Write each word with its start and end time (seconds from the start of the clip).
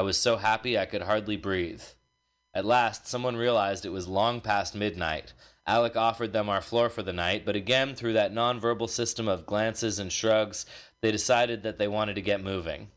I 0.00 0.02
was 0.02 0.16
so 0.16 0.38
happy 0.38 0.78
I 0.78 0.86
could 0.86 1.02
hardly 1.02 1.36
breathe. 1.36 1.82
At 2.54 2.64
last, 2.64 3.06
someone 3.06 3.36
realized 3.36 3.84
it 3.84 3.90
was 3.90 4.08
long 4.08 4.40
past 4.40 4.74
midnight. 4.74 5.34
Alec 5.66 5.94
offered 5.94 6.32
them 6.32 6.48
our 6.48 6.62
floor 6.62 6.88
for 6.88 7.02
the 7.02 7.12
night, 7.12 7.44
but 7.44 7.54
again, 7.54 7.94
through 7.94 8.14
that 8.14 8.32
nonverbal 8.32 8.88
system 8.88 9.28
of 9.28 9.44
glances 9.44 9.98
and 9.98 10.10
shrugs, 10.10 10.64
they 11.02 11.12
decided 11.12 11.62
that 11.64 11.76
they 11.76 11.86
wanted 11.86 12.14
to 12.14 12.22
get 12.22 12.42
moving. 12.42 12.88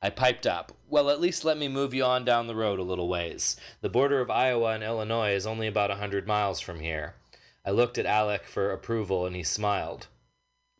I 0.00 0.10
piped 0.10 0.46
up, 0.46 0.70
Well, 0.88 1.10
at 1.10 1.20
least 1.20 1.44
let 1.44 1.58
me 1.58 1.66
move 1.66 1.92
you 1.92 2.04
on 2.04 2.24
down 2.24 2.46
the 2.46 2.54
road 2.54 2.78
a 2.78 2.84
little 2.84 3.08
ways. 3.08 3.56
The 3.80 3.90
border 3.90 4.20
of 4.20 4.30
Iowa 4.30 4.70
and 4.70 4.84
Illinois 4.84 5.32
is 5.32 5.48
only 5.48 5.66
about 5.66 5.90
a 5.90 5.96
hundred 5.96 6.28
miles 6.28 6.60
from 6.60 6.78
here. 6.78 7.16
I 7.64 7.72
looked 7.72 7.98
at 7.98 8.06
Alec 8.06 8.44
for 8.44 8.70
approval, 8.70 9.26
and 9.26 9.34
he 9.34 9.42
smiled. 9.42 10.06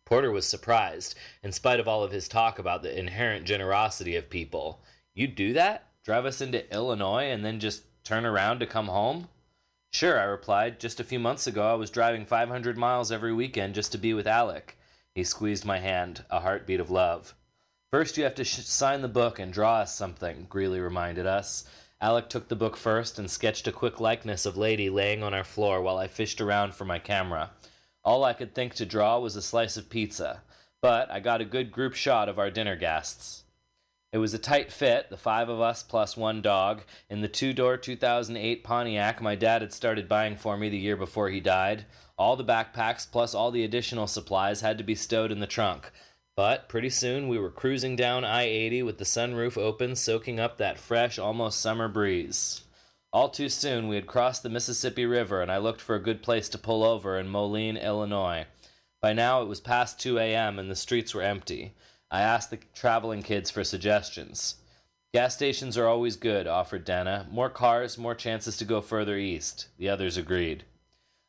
Porter 0.05 0.31
was 0.31 0.47
surprised, 0.47 1.17
in 1.43 1.51
spite 1.51 1.81
of 1.81 1.89
all 1.89 2.05
of 2.05 2.13
his 2.13 2.29
talk 2.29 2.61
about 2.61 2.85
the 2.85 2.97
inherent 2.97 3.47
generosity 3.47 4.15
of 4.15 4.31
people. 4.31 4.81
You'd 5.17 5.35
do 5.35 5.55
that? 5.55 5.87
Drive 6.05 6.27
us 6.27 6.43
into 6.43 6.71
Illinois 6.71 7.31
and 7.31 7.43
then 7.43 7.59
just 7.59 7.85
turn 8.05 8.27
around 8.27 8.59
to 8.59 8.67
come 8.67 8.89
home? 8.89 9.29
Sure, 9.91 10.21
I 10.21 10.25
replied. 10.25 10.79
Just 10.79 11.01
a 11.01 11.05
few 11.05 11.19
months 11.19 11.47
ago, 11.47 11.67
I 11.67 11.75
was 11.75 11.89
driving 11.89 12.27
500 12.27 12.77
miles 12.77 13.11
every 13.11 13.33
weekend 13.33 13.75
just 13.75 13.93
to 13.93 13.99
be 13.99 14.13
with 14.13 14.27
Alec. 14.27 14.77
He 15.15 15.25
squeezed 15.25 15.65
my 15.65 15.79
hand, 15.79 16.23
a 16.29 16.41
heartbeat 16.41 16.81
of 16.81 16.91
love. 16.91 17.35
First, 17.91 18.19
you 18.19 18.25
have 18.25 18.35
to 18.35 18.45
sh- 18.45 18.59
sign 18.59 19.01
the 19.01 19.09
book 19.09 19.39
and 19.39 19.51
draw 19.51 19.79
us 19.79 19.95
something, 19.95 20.45
Greeley 20.51 20.81
reminded 20.81 21.25
us. 21.25 21.65
Alec 21.99 22.29
took 22.29 22.49
the 22.49 22.55
book 22.55 22.77
first 22.77 23.19
and 23.19 23.31
sketched 23.31 23.67
a 23.67 23.73
quick 23.73 23.99
likeness 23.99 24.45
of 24.45 24.59
Lady 24.59 24.91
laying 24.91 25.23
on 25.23 25.33
our 25.33 25.45
floor 25.45 25.81
while 25.81 25.97
I 25.97 26.09
fished 26.09 26.43
around 26.43 26.75
for 26.75 26.85
my 26.85 26.99
camera. 26.99 27.53
All 28.05 28.23
I 28.23 28.35
could 28.35 28.55
think 28.55 28.75
to 28.75 28.85
draw 28.85 29.19
was 29.19 29.35
a 29.35 29.41
slice 29.41 29.79
of 29.79 29.89
pizza, 29.89 30.43
but 30.83 31.11
I 31.11 31.21
got 31.21 31.41
a 31.41 31.47
good 31.47 31.73
group 31.73 31.95
shot 31.95 32.29
of 32.29 32.39
our 32.39 32.51
dinner 32.51 32.77
guests. 32.77 33.45
It 34.17 34.21
was 34.21 34.33
a 34.33 34.39
tight 34.39 34.73
fit, 34.73 35.11
the 35.11 35.19
five 35.19 35.51
of 35.51 35.61
us 35.61 35.83
plus 35.83 36.17
one 36.17 36.41
dog, 36.41 36.85
in 37.11 37.21
the 37.21 37.29
two 37.29 37.53
door 37.53 37.77
2008 37.77 38.65
Pontiac 38.65 39.21
my 39.21 39.35
dad 39.35 39.61
had 39.61 39.75
started 39.75 40.09
buying 40.09 40.37
for 40.37 40.57
me 40.57 40.71
the 40.71 40.79
year 40.79 40.97
before 40.97 41.29
he 41.29 41.39
died. 41.39 41.85
All 42.17 42.35
the 42.35 42.43
backpacks 42.43 43.07
plus 43.07 43.35
all 43.35 43.51
the 43.51 43.63
additional 43.63 44.07
supplies 44.07 44.63
had 44.63 44.79
to 44.79 44.85
be 44.85 44.95
stowed 44.95 45.31
in 45.31 45.41
the 45.41 45.47
trunk. 45.47 45.91
But 46.35 46.67
pretty 46.67 46.89
soon 46.89 47.29
we 47.29 47.39
were 47.39 47.51
cruising 47.51 47.95
down 47.95 48.25
I 48.25 48.45
80 48.45 48.85
with 48.85 48.97
the 48.97 49.05
sunroof 49.05 49.59
open, 49.59 49.95
soaking 49.95 50.41
up 50.41 50.57
that 50.57 50.79
fresh, 50.79 51.19
almost 51.19 51.61
summer 51.61 51.87
breeze. 51.87 52.63
All 53.13 53.29
too 53.29 53.51
soon, 53.51 53.87
we 53.87 53.97
had 53.97 54.07
crossed 54.07 54.43
the 54.43 54.49
Mississippi 54.49 55.05
River, 55.05 55.43
and 55.43 55.53
I 55.53 55.59
looked 55.59 55.83
for 55.83 55.95
a 55.95 56.03
good 56.03 56.23
place 56.23 56.49
to 56.49 56.59
pull 56.59 56.85
over 56.85 57.19
in 57.19 57.29
Moline, 57.29 57.77
Illinois. 57.77 58.47
By 59.03 59.13
now, 59.13 59.43
it 59.43 59.47
was 59.47 59.61
past 59.61 60.01
2 60.01 60.19
a.m., 60.19 60.59
and 60.59 60.71
the 60.71 60.75
streets 60.75 61.15
were 61.15 61.21
empty. 61.21 61.75
I 62.11 62.21
asked 62.21 62.51
the 62.51 62.59
traveling 62.75 63.23
kids 63.23 63.51
for 63.51 63.65
suggestions. 63.65 64.57
Gas 65.13 65.35
stations 65.35 65.77
are 65.77 65.89
always 65.89 66.17
good, 66.17 66.47
offered 66.47 66.85
Dana. 66.85 67.27
More 67.31 67.51
cars, 67.51 67.99
more 67.99 68.15
chances 68.15 68.57
to 68.59 68.65
go 68.65 68.81
further 68.81 69.17
east. 69.17 69.69
The 69.79 69.89
others 69.89 70.17
agreed. 70.17 70.65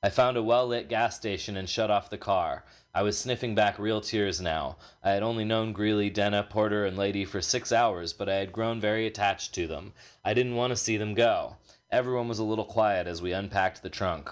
I 0.04 0.10
found 0.10 0.38
a 0.38 0.44
well 0.44 0.68
lit 0.68 0.90
gas 0.90 1.16
station 1.16 1.58
and 1.58 1.68
shut 1.68 1.90
off 1.90 2.10
the 2.10 2.18
car. 2.18 2.64
I 2.94 3.02
was 3.02 3.18
sniffing 3.18 3.56
back 3.56 3.80
real 3.80 4.02
tears 4.02 4.40
now. 4.40 4.78
I 5.04 5.12
had 5.12 5.24
only 5.24 5.44
known 5.44 5.74
Greeley, 5.74 6.10
Dana, 6.10 6.46
Porter, 6.48 6.86
and 6.86 6.96
Lady 6.96 7.26
for 7.26 7.42
six 7.42 7.72
hours, 7.72 8.14
but 8.14 8.30
I 8.30 8.36
had 8.36 8.52
grown 8.52 8.80
very 8.80 9.08
attached 9.08 9.56
to 9.56 9.68
them. 9.68 9.94
I 10.24 10.34
didn't 10.34 10.56
want 10.56 10.72
to 10.72 10.78
see 10.78 10.98
them 10.98 11.14
go. 11.16 11.58
Everyone 11.92 12.28
was 12.28 12.40
a 12.40 12.44
little 12.44 12.66
quiet 12.66 13.08
as 13.08 13.22
we 13.22 13.32
unpacked 13.32 13.82
the 13.82 13.90
trunk. 13.90 14.30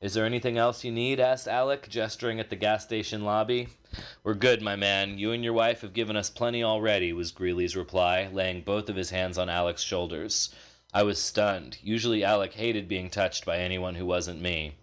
Is 0.00 0.14
there 0.14 0.24
anything 0.24 0.56
else 0.56 0.82
you 0.82 0.90
need? 0.90 1.20
asked 1.20 1.46
Alec, 1.46 1.86
gesturing 1.90 2.40
at 2.40 2.48
the 2.48 2.56
gas 2.56 2.82
station 2.84 3.22
lobby. 3.22 3.68
We're 4.24 4.32
good, 4.32 4.62
my 4.62 4.74
man. 4.74 5.18
You 5.18 5.32
and 5.32 5.44
your 5.44 5.52
wife 5.52 5.82
have 5.82 5.92
given 5.92 6.16
us 6.16 6.30
plenty 6.30 6.64
already, 6.64 7.12
was 7.12 7.32
Greeley's 7.32 7.76
reply, 7.76 8.30
laying 8.32 8.62
both 8.62 8.88
of 8.88 8.96
his 8.96 9.10
hands 9.10 9.36
on 9.36 9.50
Alec's 9.50 9.82
shoulders. 9.82 10.54
I 10.94 11.02
was 11.02 11.20
stunned. 11.20 11.76
Usually 11.82 12.24
Alec 12.24 12.54
hated 12.54 12.88
being 12.88 13.10
touched 13.10 13.44
by 13.44 13.58
anyone 13.58 13.94
who 13.94 14.06
wasn't 14.06 14.40
me. 14.40 14.76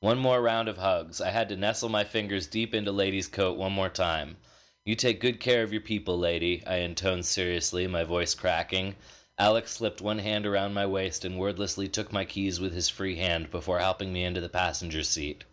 One 0.00 0.18
more 0.18 0.42
round 0.42 0.68
of 0.68 0.78
hugs. 0.78 1.20
I 1.20 1.30
had 1.30 1.48
to 1.50 1.56
nestle 1.56 1.88
my 1.88 2.02
fingers 2.02 2.48
deep 2.48 2.74
into 2.74 2.90
Lady's 2.90 3.28
coat 3.28 3.56
one 3.56 3.72
more 3.72 3.88
time. 3.88 4.36
You 4.84 4.96
take 4.96 5.20
good 5.20 5.38
care 5.38 5.62
of 5.62 5.70
your 5.72 5.82
people, 5.82 6.18
lady, 6.18 6.66
I 6.66 6.78
intoned 6.78 7.24
seriously, 7.24 7.86
my 7.86 8.02
voice 8.02 8.34
cracking. 8.34 8.96
Alec 9.40 9.68
slipped 9.68 10.00
one 10.00 10.18
hand 10.18 10.44
around 10.44 10.74
my 10.74 10.84
waist 10.84 11.24
and 11.24 11.38
wordlessly 11.38 11.86
took 11.86 12.12
my 12.12 12.24
keys 12.24 12.58
with 12.58 12.72
his 12.72 12.88
free 12.88 13.14
hand 13.14 13.52
before 13.52 13.78
helping 13.78 14.12
me 14.12 14.24
into 14.24 14.40
the 14.40 14.48
passenger 14.48 15.04
seat. 15.04 15.44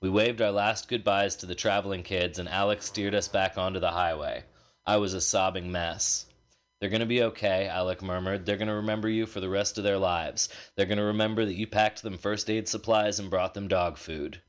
We 0.00 0.08
waved 0.08 0.40
our 0.40 0.52
last 0.52 0.86
goodbyes 0.86 1.34
to 1.36 1.46
the 1.46 1.56
traveling 1.56 2.04
kids, 2.04 2.38
and 2.38 2.48
Alec 2.48 2.82
steered 2.82 3.16
us 3.16 3.26
back 3.26 3.58
onto 3.58 3.80
the 3.80 3.90
highway. 3.90 4.44
I 4.86 4.96
was 4.98 5.12
a 5.12 5.20
sobbing 5.20 5.72
mess. 5.72 6.26
They're 6.78 6.88
going 6.88 7.00
to 7.00 7.06
be 7.06 7.22
okay, 7.22 7.66
Alec 7.66 8.00
murmured. 8.00 8.46
They're 8.46 8.56
going 8.56 8.68
to 8.68 8.74
remember 8.74 9.08
you 9.08 9.26
for 9.26 9.40
the 9.40 9.48
rest 9.48 9.76
of 9.76 9.82
their 9.82 9.98
lives. 9.98 10.48
They're 10.76 10.86
going 10.86 10.98
to 10.98 11.04
remember 11.04 11.44
that 11.44 11.56
you 11.56 11.66
packed 11.66 12.04
them 12.04 12.18
first 12.18 12.48
aid 12.48 12.68
supplies 12.68 13.18
and 13.18 13.28
brought 13.28 13.54
them 13.54 13.66
dog 13.66 13.98
food. 13.98 14.40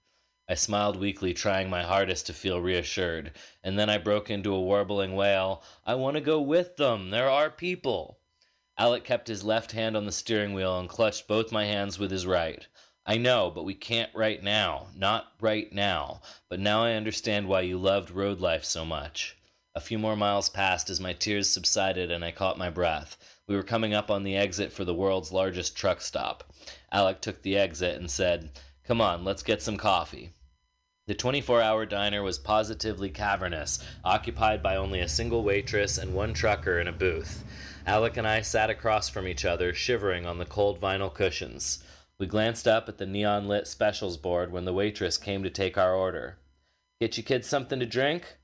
I 0.47 0.53
smiled 0.53 0.97
weakly, 0.97 1.33
trying 1.33 1.67
my 1.67 1.81
hardest 1.81 2.27
to 2.27 2.33
feel 2.33 2.61
reassured, 2.61 3.31
and 3.63 3.79
then 3.79 3.89
I 3.89 3.97
broke 3.97 4.29
into 4.29 4.53
a 4.53 4.61
warbling 4.61 5.15
wail. 5.15 5.63
I 5.83 5.95
want 5.95 6.13
to 6.15 6.21
go 6.21 6.39
with 6.39 6.77
them. 6.77 7.09
There 7.09 7.29
are 7.29 7.49
people. 7.49 8.19
Alec 8.77 9.03
kept 9.03 9.27
his 9.27 9.43
left 9.43 9.71
hand 9.73 9.95
on 9.95 10.05
the 10.05 10.11
steering 10.11 10.53
wheel 10.53 10.79
and 10.79 10.89
clutched 10.89 11.27
both 11.27 11.51
my 11.51 11.65
hands 11.65 11.99
with 11.99 12.09
his 12.09 12.25
right. 12.25 12.67
I 13.05 13.17
know, 13.17 13.51
but 13.51 13.65
we 13.65 13.75
can't 13.75 14.09
right 14.15 14.41
now. 14.41 14.87
Not 14.95 15.33
right 15.39 15.71
now. 15.71 16.21
But 16.49 16.59
now 16.59 16.83
I 16.83 16.93
understand 16.93 17.47
why 17.47 17.61
you 17.61 17.77
loved 17.77 18.09
road 18.09 18.39
life 18.39 18.63
so 18.63 18.83
much. 18.83 19.37
A 19.75 19.81
few 19.81 19.99
more 19.99 20.15
miles 20.15 20.49
passed 20.49 20.89
as 20.89 20.99
my 20.99 21.13
tears 21.13 21.49
subsided 21.49 22.11
and 22.11 22.25
I 22.25 22.31
caught 22.31 22.57
my 22.57 22.69
breath. 22.69 23.17
We 23.45 23.55
were 23.55 23.63
coming 23.63 23.93
up 23.93 24.09
on 24.09 24.23
the 24.23 24.37
exit 24.37 24.71
for 24.71 24.85
the 24.85 24.93
world's 24.93 25.31
largest 25.31 25.75
truck 25.75 26.01
stop. 26.01 26.51
Alec 26.91 27.21
took 27.21 27.41
the 27.41 27.57
exit 27.57 27.99
and 27.99 28.09
said, 28.09 28.51
Come 28.85 29.01
on, 29.01 29.23
let's 29.23 29.43
get 29.43 29.61
some 29.61 29.77
coffee. 29.77 30.31
The 31.05 31.13
24 31.13 31.61
hour 31.61 31.85
diner 31.85 32.23
was 32.23 32.39
positively 32.39 33.09
cavernous, 33.09 33.83
occupied 34.05 34.63
by 34.63 34.77
only 34.77 35.01
a 35.01 35.09
single 35.09 35.43
waitress 35.43 35.97
and 35.97 36.13
one 36.13 36.33
trucker 36.33 36.79
in 36.79 36.87
a 36.87 36.93
booth. 36.93 37.43
Alec 37.85 38.15
and 38.15 38.25
I 38.25 38.41
sat 38.41 38.69
across 38.69 39.09
from 39.09 39.27
each 39.27 39.43
other, 39.43 39.73
shivering 39.73 40.25
on 40.25 40.37
the 40.37 40.45
cold 40.45 40.79
vinyl 40.79 41.13
cushions. 41.13 41.83
We 42.17 42.27
glanced 42.27 42.65
up 42.65 42.87
at 42.87 42.97
the 42.97 43.05
neon 43.05 43.47
lit 43.47 43.67
specials 43.67 44.15
board 44.15 44.53
when 44.53 44.63
the 44.63 44.73
waitress 44.73 45.17
came 45.17 45.43
to 45.43 45.49
take 45.49 45.77
our 45.77 45.93
order. 45.93 46.37
Get 47.01 47.17
you 47.17 47.23
kids 47.23 47.47
something 47.47 47.81
to 47.81 47.85
drink? 47.85 48.37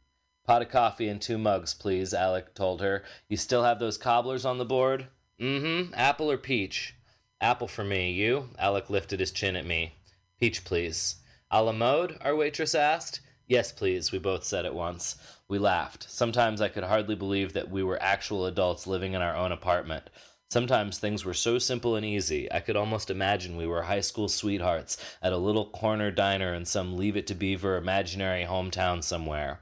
Pot 0.46 0.62
of 0.62 0.70
coffee 0.70 1.08
and 1.08 1.22
two 1.22 1.38
mugs, 1.38 1.74
please, 1.74 2.14
Alec 2.14 2.54
told 2.54 2.82
her. 2.82 3.06
You 3.30 3.38
still 3.38 3.64
have 3.64 3.80
those 3.80 3.98
cobblers 3.98 4.44
on 4.44 4.58
the 4.58 4.66
board? 4.66 5.08
Mm 5.40 5.88
hmm. 5.88 5.94
Apple 5.94 6.30
or 6.30 6.38
peach? 6.38 6.96
Apple 7.40 7.70
for 7.70 7.86
me. 7.86 8.12
You? 8.12 8.50
Alec 8.58 8.90
lifted 8.90 9.22
his 9.22 9.32
chin 9.32 9.56
at 9.56 9.66
me. 9.66 9.94
Peach, 10.38 10.66
please. 10.66 11.16
A 11.50 11.64
la 11.64 11.72
mode? 11.72 12.18
our 12.20 12.36
waitress 12.36 12.76
asked. 12.76 13.22
Yes, 13.48 13.72
please, 13.72 14.12
we 14.12 14.20
both 14.20 14.44
said 14.44 14.66
at 14.66 14.76
once. 14.76 15.16
We 15.50 15.58
laughed. 15.58 16.10
Sometimes 16.10 16.62
I 16.62 16.70
could 16.70 16.84
hardly 16.84 17.16
believe 17.16 17.54
that 17.54 17.72
we 17.72 17.82
were 17.82 18.02
actual 18.02 18.46
adults 18.46 18.86
living 18.86 19.14
in 19.14 19.22
our 19.24 19.36
own 19.36 19.52
apartment. 19.52 20.12
Sometimes 20.52 21.00
things 21.00 21.26
were 21.26 21.34
so 21.34 21.58
simple 21.58 21.96
and 21.96 22.06
easy, 22.06 22.52
I 22.52 22.60
could 22.60 22.76
almost 22.76 23.10
imagine 23.10 23.58
we 23.58 23.66
were 23.66 23.82
high 23.84 24.02
school 24.02 24.28
sweethearts 24.30 24.98
at 25.24 25.34
a 25.34 25.38
little 25.38 25.70
corner 25.70 26.12
diner 26.12 26.54
in 26.54 26.66
some 26.66 26.96
Leave 26.96 27.18
It 27.18 27.26
to 27.28 27.36
Beaver 27.36 27.78
imaginary 27.78 28.46
hometown 28.46 29.04
somewhere. 29.04 29.62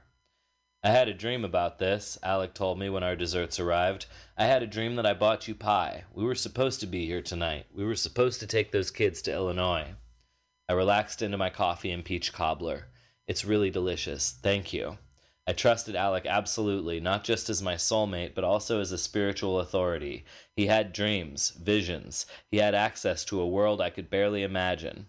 I 0.82 0.90
had 0.90 1.08
a 1.08 1.14
dream 1.14 1.44
about 1.44 1.78
this, 1.78 2.18
Alec 2.22 2.52
told 2.52 2.78
me 2.78 2.90
when 2.90 3.02
our 3.02 3.16
desserts 3.16 3.58
arrived. 3.58 4.06
I 4.36 4.44
had 4.44 4.62
a 4.62 4.66
dream 4.66 4.96
that 4.96 5.06
I 5.06 5.14
bought 5.14 5.48
you 5.48 5.54
pie. 5.54 6.04
We 6.14 6.24
were 6.24 6.34
supposed 6.34 6.80
to 6.80 6.86
be 6.86 7.06
here 7.06 7.22
tonight. 7.22 7.66
We 7.74 7.84
were 7.84 7.96
supposed 7.96 8.40
to 8.40 8.46
take 8.46 8.72
those 8.72 8.90
kids 8.90 9.22
to 9.22 9.32
Illinois. 9.32 9.94
I 10.68 10.74
relaxed 10.74 11.22
into 11.22 11.38
my 11.38 11.50
coffee 11.50 11.90
and 11.90 12.04
peach 12.04 12.32
cobbler. 12.32 12.88
It's 13.26 13.44
really 13.44 13.70
delicious. 13.70 14.38
Thank 14.42 14.72
you. 14.74 14.98
I 15.48 15.54
trusted 15.54 15.96
Alec 15.96 16.26
absolutely, 16.26 17.00
not 17.00 17.24
just 17.24 17.48
as 17.48 17.62
my 17.62 17.76
soulmate, 17.76 18.34
but 18.34 18.44
also 18.44 18.82
as 18.82 18.92
a 18.92 18.98
spiritual 18.98 19.60
authority. 19.60 20.26
He 20.54 20.66
had 20.66 20.92
dreams, 20.92 21.52
visions. 21.52 22.26
He 22.50 22.58
had 22.58 22.74
access 22.74 23.24
to 23.24 23.40
a 23.40 23.48
world 23.48 23.80
I 23.80 23.88
could 23.88 24.10
barely 24.10 24.42
imagine. 24.42 25.06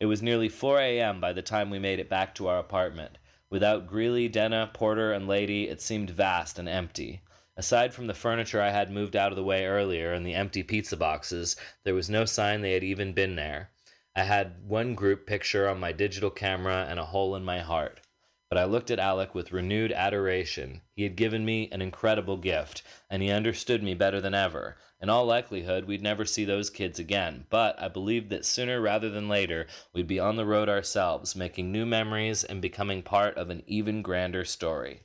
It 0.00 0.06
was 0.06 0.22
nearly 0.22 0.48
4 0.48 0.80
a.m. 0.80 1.20
by 1.20 1.34
the 1.34 1.42
time 1.42 1.68
we 1.68 1.78
made 1.78 1.98
it 1.98 2.08
back 2.08 2.34
to 2.36 2.46
our 2.48 2.58
apartment. 2.58 3.18
Without 3.50 3.86
Greeley, 3.86 4.28
Denna, 4.28 4.70
Porter, 4.72 5.12
and 5.12 5.28
Lady, 5.28 5.68
it 5.68 5.82
seemed 5.82 6.08
vast 6.08 6.58
and 6.58 6.70
empty. 6.70 7.20
Aside 7.54 7.92
from 7.92 8.06
the 8.06 8.14
furniture 8.14 8.62
I 8.62 8.70
had 8.70 8.90
moved 8.90 9.14
out 9.14 9.30
of 9.30 9.36
the 9.36 9.44
way 9.44 9.66
earlier 9.66 10.14
and 10.14 10.26
the 10.26 10.32
empty 10.32 10.62
pizza 10.62 10.96
boxes, 10.96 11.54
there 11.84 11.94
was 11.94 12.08
no 12.08 12.24
sign 12.24 12.62
they 12.62 12.72
had 12.72 12.82
even 12.82 13.12
been 13.12 13.36
there. 13.36 13.72
I 14.14 14.22
had 14.22 14.66
one 14.66 14.94
group 14.94 15.26
picture 15.26 15.68
on 15.68 15.78
my 15.78 15.92
digital 15.92 16.30
camera 16.30 16.86
and 16.88 16.98
a 16.98 17.04
hole 17.04 17.36
in 17.36 17.44
my 17.44 17.58
heart. 17.58 18.00
But 18.48 18.58
I 18.58 18.64
looked 18.64 18.92
at 18.92 19.00
Alec 19.00 19.34
with 19.34 19.50
renewed 19.50 19.90
adoration. 19.90 20.82
He 20.94 21.02
had 21.02 21.16
given 21.16 21.44
me 21.44 21.68
an 21.72 21.82
incredible 21.82 22.36
gift, 22.36 22.82
and 23.10 23.20
he 23.20 23.30
understood 23.30 23.82
me 23.82 23.94
better 23.94 24.20
than 24.20 24.34
ever. 24.34 24.76
In 25.02 25.10
all 25.10 25.26
likelihood, 25.26 25.84
we'd 25.86 26.00
never 26.00 26.24
see 26.24 26.44
those 26.44 26.70
kids 26.70 26.98
again, 27.00 27.46
but 27.50 27.80
I 27.82 27.88
believed 27.88 28.30
that 28.30 28.44
sooner 28.44 28.80
rather 28.80 29.10
than 29.10 29.28
later 29.28 29.66
we'd 29.92 30.06
be 30.06 30.20
on 30.20 30.36
the 30.36 30.46
road 30.46 30.68
ourselves, 30.68 31.34
making 31.34 31.72
new 31.72 31.84
memories 31.84 32.44
and 32.44 32.62
becoming 32.62 33.02
part 33.02 33.36
of 33.36 33.50
an 33.50 33.64
even 33.66 34.00
grander 34.00 34.44
story. 34.44 35.02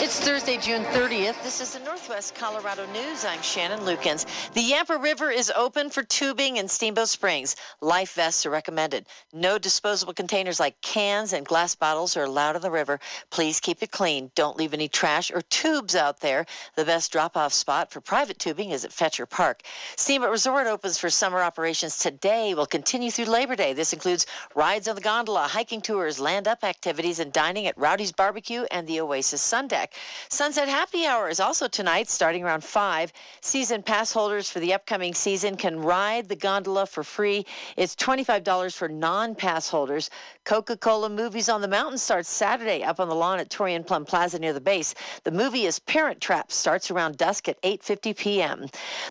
It's 0.00 0.20
Thursday, 0.20 0.56
June 0.56 0.84
30th. 0.84 1.42
This 1.42 1.60
is 1.60 1.74
the 1.74 1.80
Northwest 1.80 2.34
Colorado 2.34 2.86
News. 2.92 3.26
I'm 3.26 3.42
Shannon 3.42 3.80
Lukens. 3.80 4.24
The 4.52 4.62
Yampa 4.62 4.96
River 4.96 5.30
is 5.30 5.52
open 5.54 5.90
for 5.90 6.02
tubing 6.02 6.56
in 6.56 6.66
Steamboat 6.66 7.08
Springs. 7.08 7.56
Life 7.82 8.14
vests 8.14 8.46
are 8.46 8.50
recommended. 8.50 9.04
No 9.34 9.58
disposable 9.58 10.14
containers 10.14 10.58
like 10.58 10.80
cans 10.80 11.34
and 11.34 11.44
glass 11.44 11.74
bottles 11.74 12.16
are 12.16 12.24
allowed 12.24 12.56
in 12.56 12.62
the 12.62 12.70
river. 12.70 12.98
Please 13.30 13.60
keep 13.60 13.82
it 13.82 13.90
clean. 13.90 14.30
Don't 14.34 14.56
leave 14.56 14.72
any 14.72 14.88
trash 14.88 15.30
or 15.30 15.42
tubes 15.42 15.94
out 15.94 16.20
there. 16.20 16.46
The 16.76 16.84
best 16.86 17.12
drop-off 17.12 17.52
spot 17.52 17.90
for 17.90 18.00
private 18.00 18.38
tubing 18.38 18.70
is 18.70 18.86
at 18.86 18.92
Fetcher 18.92 19.26
Park. 19.26 19.60
Steamboat 19.96 20.30
Resort 20.30 20.68
opens 20.68 20.96
for 20.96 21.10
summer 21.10 21.42
operations 21.42 21.98
today. 21.98 22.54
Will 22.54 22.66
continue 22.66 23.10
through 23.10 23.26
Labor 23.26 23.56
Day. 23.56 23.74
This 23.74 23.92
includes 23.92 24.26
rides 24.54 24.88
on 24.88 24.94
the 24.94 25.02
gondola, 25.02 25.48
hiking 25.48 25.82
tours, 25.82 26.18
land-up 26.18 26.64
activities, 26.64 27.18
and 27.18 27.32
dining 27.32 27.66
at 27.66 27.76
Rowdy's 27.76 28.12
Barbecue 28.12 28.64
and 28.70 28.86
the 28.86 29.00
Oasis 29.00 29.42
Sun 29.42 29.57
Deck. 29.66 29.94
Sunset 30.28 30.68
Happy 30.68 31.06
Hour 31.06 31.28
is 31.28 31.40
also 31.40 31.66
tonight, 31.66 32.08
starting 32.08 32.44
around 32.44 32.62
5. 32.62 33.12
Season 33.40 33.82
pass 33.82 34.12
holders 34.12 34.50
for 34.50 34.60
the 34.60 34.72
upcoming 34.74 35.14
season 35.14 35.56
can 35.56 35.80
ride 35.80 36.28
the 36.28 36.36
gondola 36.36 36.86
for 36.86 37.02
free. 37.02 37.44
It's 37.76 37.96
$25 37.96 38.76
for 38.76 38.88
non 38.88 39.34
pass 39.34 39.68
holders. 39.68 40.10
Coca 40.44 40.76
Cola 40.76 41.08
Movies 41.08 41.48
on 41.48 41.60
the 41.60 41.68
Mountain 41.68 41.98
starts 41.98 42.28
Saturday 42.28 42.82
up 42.82 43.00
on 43.00 43.08
the 43.08 43.14
lawn 43.14 43.38
at 43.38 43.50
Torian 43.50 43.86
Plum 43.86 44.04
Plaza 44.04 44.38
near 44.38 44.52
the 44.52 44.60
base. 44.60 44.94
The 45.24 45.30
movie 45.30 45.66
is 45.66 45.78
Parent 45.78 46.20
Trap, 46.20 46.52
starts 46.52 46.90
around 46.90 47.16
dusk 47.16 47.48
at 47.48 47.60
8.50 47.62 48.16
p.m. 48.16 48.66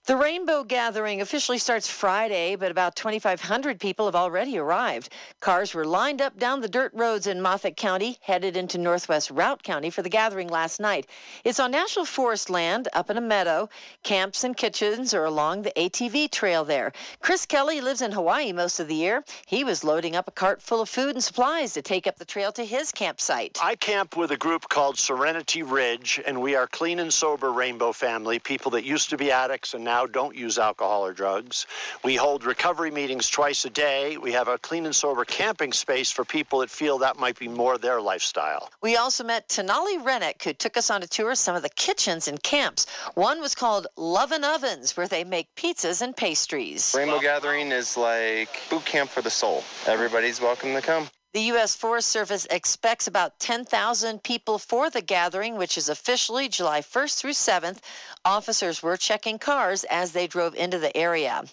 The 0.06 0.16
Rainbow 0.16 0.64
Gathering 0.64 1.22
officially 1.22 1.58
starts 1.58 1.88
Friday, 1.88 2.56
but 2.56 2.72
about 2.72 2.96
2,500 2.96 3.80
people 3.80 4.06
have 4.06 4.16
already 4.16 4.58
arrived. 4.58 5.14
Cars 5.40 5.74
were 5.74 5.86
lined 5.86 6.22
up 6.22 6.38
down 6.38 6.62
the 6.62 6.70
dirt 6.70 6.92
roads 6.94 7.28
in 7.28 7.42
Moffat 7.42 7.76
County, 7.76 8.18
headed 8.22 8.56
into 8.56 8.78
northwest 8.78 9.30
Routt 9.30 9.64
County 9.64 9.90
for 9.90 10.02
the 10.02 10.10
gathering 10.38 10.50
last 10.50 10.80
night. 10.80 11.07
It's 11.44 11.60
on 11.60 11.72
national 11.72 12.06
forest 12.06 12.50
land 12.50 12.88
up 12.94 13.10
in 13.10 13.18
a 13.18 13.22
meadow. 13.22 13.69
Camps 14.04 14.44
and 14.44 14.56
kitchens 14.56 15.12
are 15.16 15.25
along 15.25 15.63
the 15.63 15.72
ATV 15.75 16.30
trail 16.30 16.63
there. 16.63 16.92
Chris 17.22 17.44
Kelly 17.45 17.81
lives 17.81 18.04
in 18.04 18.12
Hawaii 18.12 18.54
most 18.54 18.80
of 18.80 18.88
the 18.88 18.94
year. 18.94 19.24
He 19.48 19.63
was 19.63 19.84
loading 19.84 20.16
up 20.16 20.28
a 20.28 20.31
cart 20.31 20.62
full 20.62 20.81
of 20.81 20.89
food 20.89 21.16
and 21.16 21.24
supplies 21.24 21.74
to 21.74 21.81
take 21.81 22.06
up 22.06 22.18
the 22.18 22.25
trail 22.25 22.51
to 22.51 22.63
his 22.63 22.92
campsite. 22.92 23.57
I 23.63 23.75
camp 23.75 24.16
with 24.16 24.31
a 24.31 24.38
group 24.38 24.69
called 24.69 25.00
Serenity 25.00 25.63
Ridge, 25.63 26.22
and 26.28 26.40
we 26.40 26.56
are 26.56 26.68
clean 26.68 27.00
and 27.00 27.12
sober 27.12 27.51
rainbow 27.51 27.92
family, 27.92 28.38
people 28.38 28.69
that 28.72 28.83
used 28.83 29.10
to 29.10 29.18
be 29.18 29.31
addicts 29.31 29.74
and 29.74 29.83
now 29.83 30.06
don't 30.06 30.36
use 30.36 30.60
alcohol 30.60 31.04
or 31.04 31.13
drugs. 31.13 31.66
We 32.04 32.16
hold 32.16 32.45
recovery 32.45 32.92
meetings 32.92 33.28
twice 33.28 33.66
a 33.66 33.72
day. 33.72 34.18
We 34.18 34.31
have 34.33 34.50
a 34.50 34.60
clean 34.60 34.86
and 34.86 34.95
sober 34.95 35.25
camping 35.25 35.74
space 35.74 36.12
for 36.12 36.24
people 36.24 36.60
that 36.60 36.69
feel 36.69 37.00
that 37.00 37.18
might 37.18 37.40
be 37.40 37.48
more 37.48 37.80
their 37.80 38.00
lifestyle. 38.00 38.69
We 38.83 38.98
also 38.98 39.24
met 39.24 39.48
Tanali 39.50 40.04
Rennick, 40.04 40.27
who 40.44 40.54
took 40.54 40.78
us 40.78 40.90
on 40.90 41.04
a 41.04 41.08
tour 41.08 41.32
of 41.32 41.38
some 41.38 41.56
of 41.56 41.64
the 41.64 41.70
kitchens 41.70 42.28
and 42.28 42.42
camps. 42.44 42.86
One 43.16 43.40
was 43.40 43.56
called 43.56 43.88
Love 43.96 44.32
and 44.32 44.44
Ovens, 44.44 44.96
where 44.98 45.08
they 45.08 45.24
make 45.24 45.54
pizzas 45.56 46.02
and 46.02 46.16
pastries. 46.16 46.94
Rainbow 46.96 47.20
Gathering 47.20 47.72
is 47.72 47.98
like 47.98 48.62
boot 48.70 48.86
camp 48.86 49.10
for 49.10 49.22
the 49.22 49.30
soul. 49.30 49.64
Everybody's 49.86 50.42
welcome 50.42 50.74
to 50.74 50.82
come. 50.82 51.10
The 51.38 51.54
U.S. 51.54 51.75
Forest 51.75 52.07
Service 52.07 52.48
expects 52.50 53.06
about 53.06 53.39
10,000 53.39 54.24
people 54.24 54.57
for 54.57 54.89
the 54.89 55.04
gathering, 55.04 55.56
which 55.56 55.78
is 55.78 55.88
officially 55.88 56.50
July 56.50 56.81
1st 56.81 57.19
through 57.19 57.34
7th. 57.34 57.78
Officers 58.25 58.81
were 58.81 58.98
checking 58.98 59.38
cars 59.38 59.84
as 59.84 60.13
they 60.13 60.25
drove 60.25 60.56
into 60.56 60.80
the 60.80 60.98
area. 60.98 61.44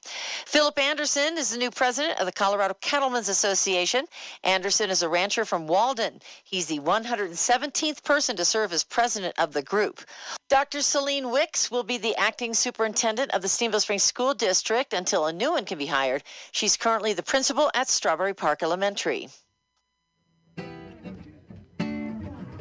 Philip 0.46 0.78
Anderson 0.78 1.36
is 1.36 1.50
the 1.50 1.58
new 1.58 1.70
president 1.70 2.18
of 2.18 2.24
the 2.24 2.32
Colorado 2.32 2.72
Cattlemen's 2.80 3.28
Association. 3.28 4.06
Anderson 4.42 4.88
is 4.88 5.02
a 5.02 5.08
rancher 5.10 5.44
from 5.44 5.66
Walden. 5.66 6.22
He's 6.44 6.64
the 6.64 6.78
117th 6.78 8.02
person 8.02 8.36
to 8.36 8.44
serve 8.46 8.72
as 8.72 8.84
president 8.84 9.38
of 9.38 9.52
the 9.52 9.62
group. 9.62 10.00
Dr. 10.48 10.80
Celine 10.80 11.30
Wicks 11.30 11.70
will 11.70 11.82
be 11.82 11.98
the 11.98 12.16
acting 12.16 12.54
superintendent 12.54 13.32
of 13.32 13.42
the 13.42 13.48
Steamboat 13.48 13.82
Springs 13.82 14.02
School 14.02 14.32
District 14.32 14.94
until 14.94 15.26
a 15.26 15.32
new 15.34 15.52
one 15.52 15.66
can 15.66 15.76
be 15.76 15.84
hired. 15.84 16.22
She's 16.52 16.74
currently 16.74 17.12
the 17.12 17.22
principal 17.22 17.70
at 17.74 17.88
Strawberry 17.88 18.32
Park 18.32 18.62
Elementary. 18.62 19.28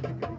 Thank 0.03 0.23
you. 0.23 0.32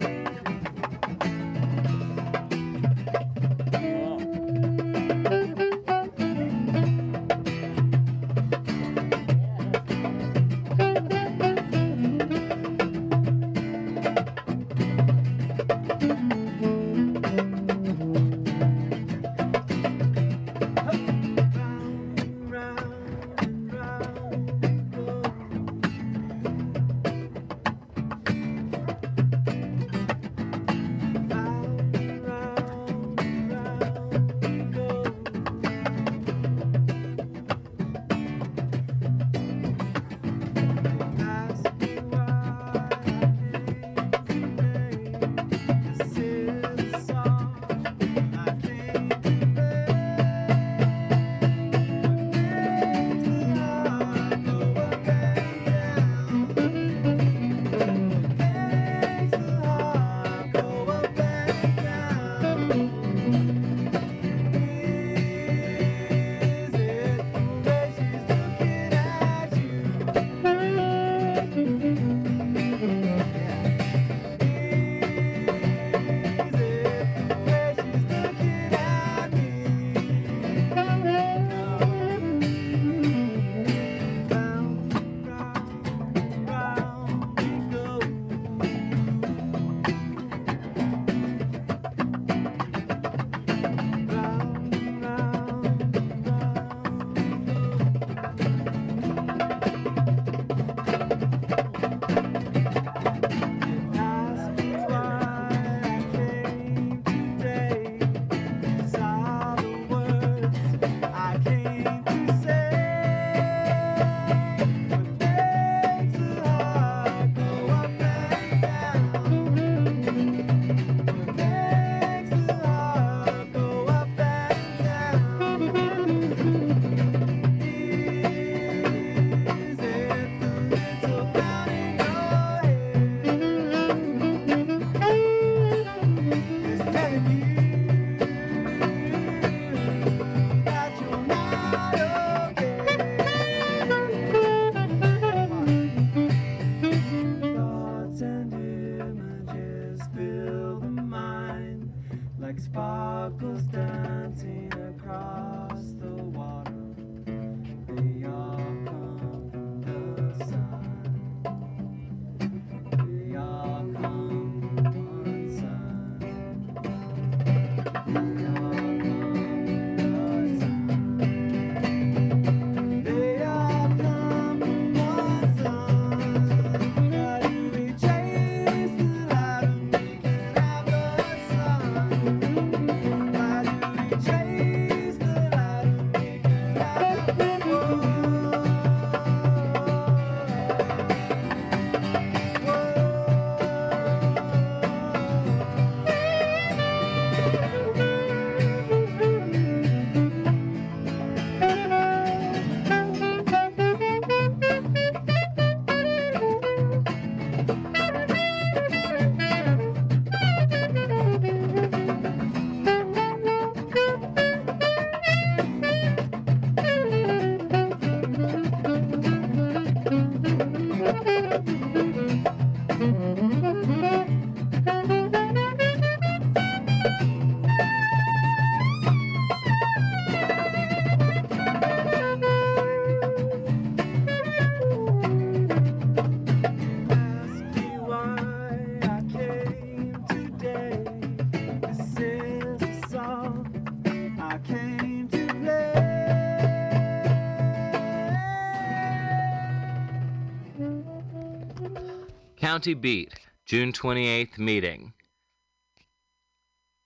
County 252.75 252.93
Beat, 252.93 253.31
June 253.65 253.93
28th 253.93 254.57
meeting. 254.57 255.13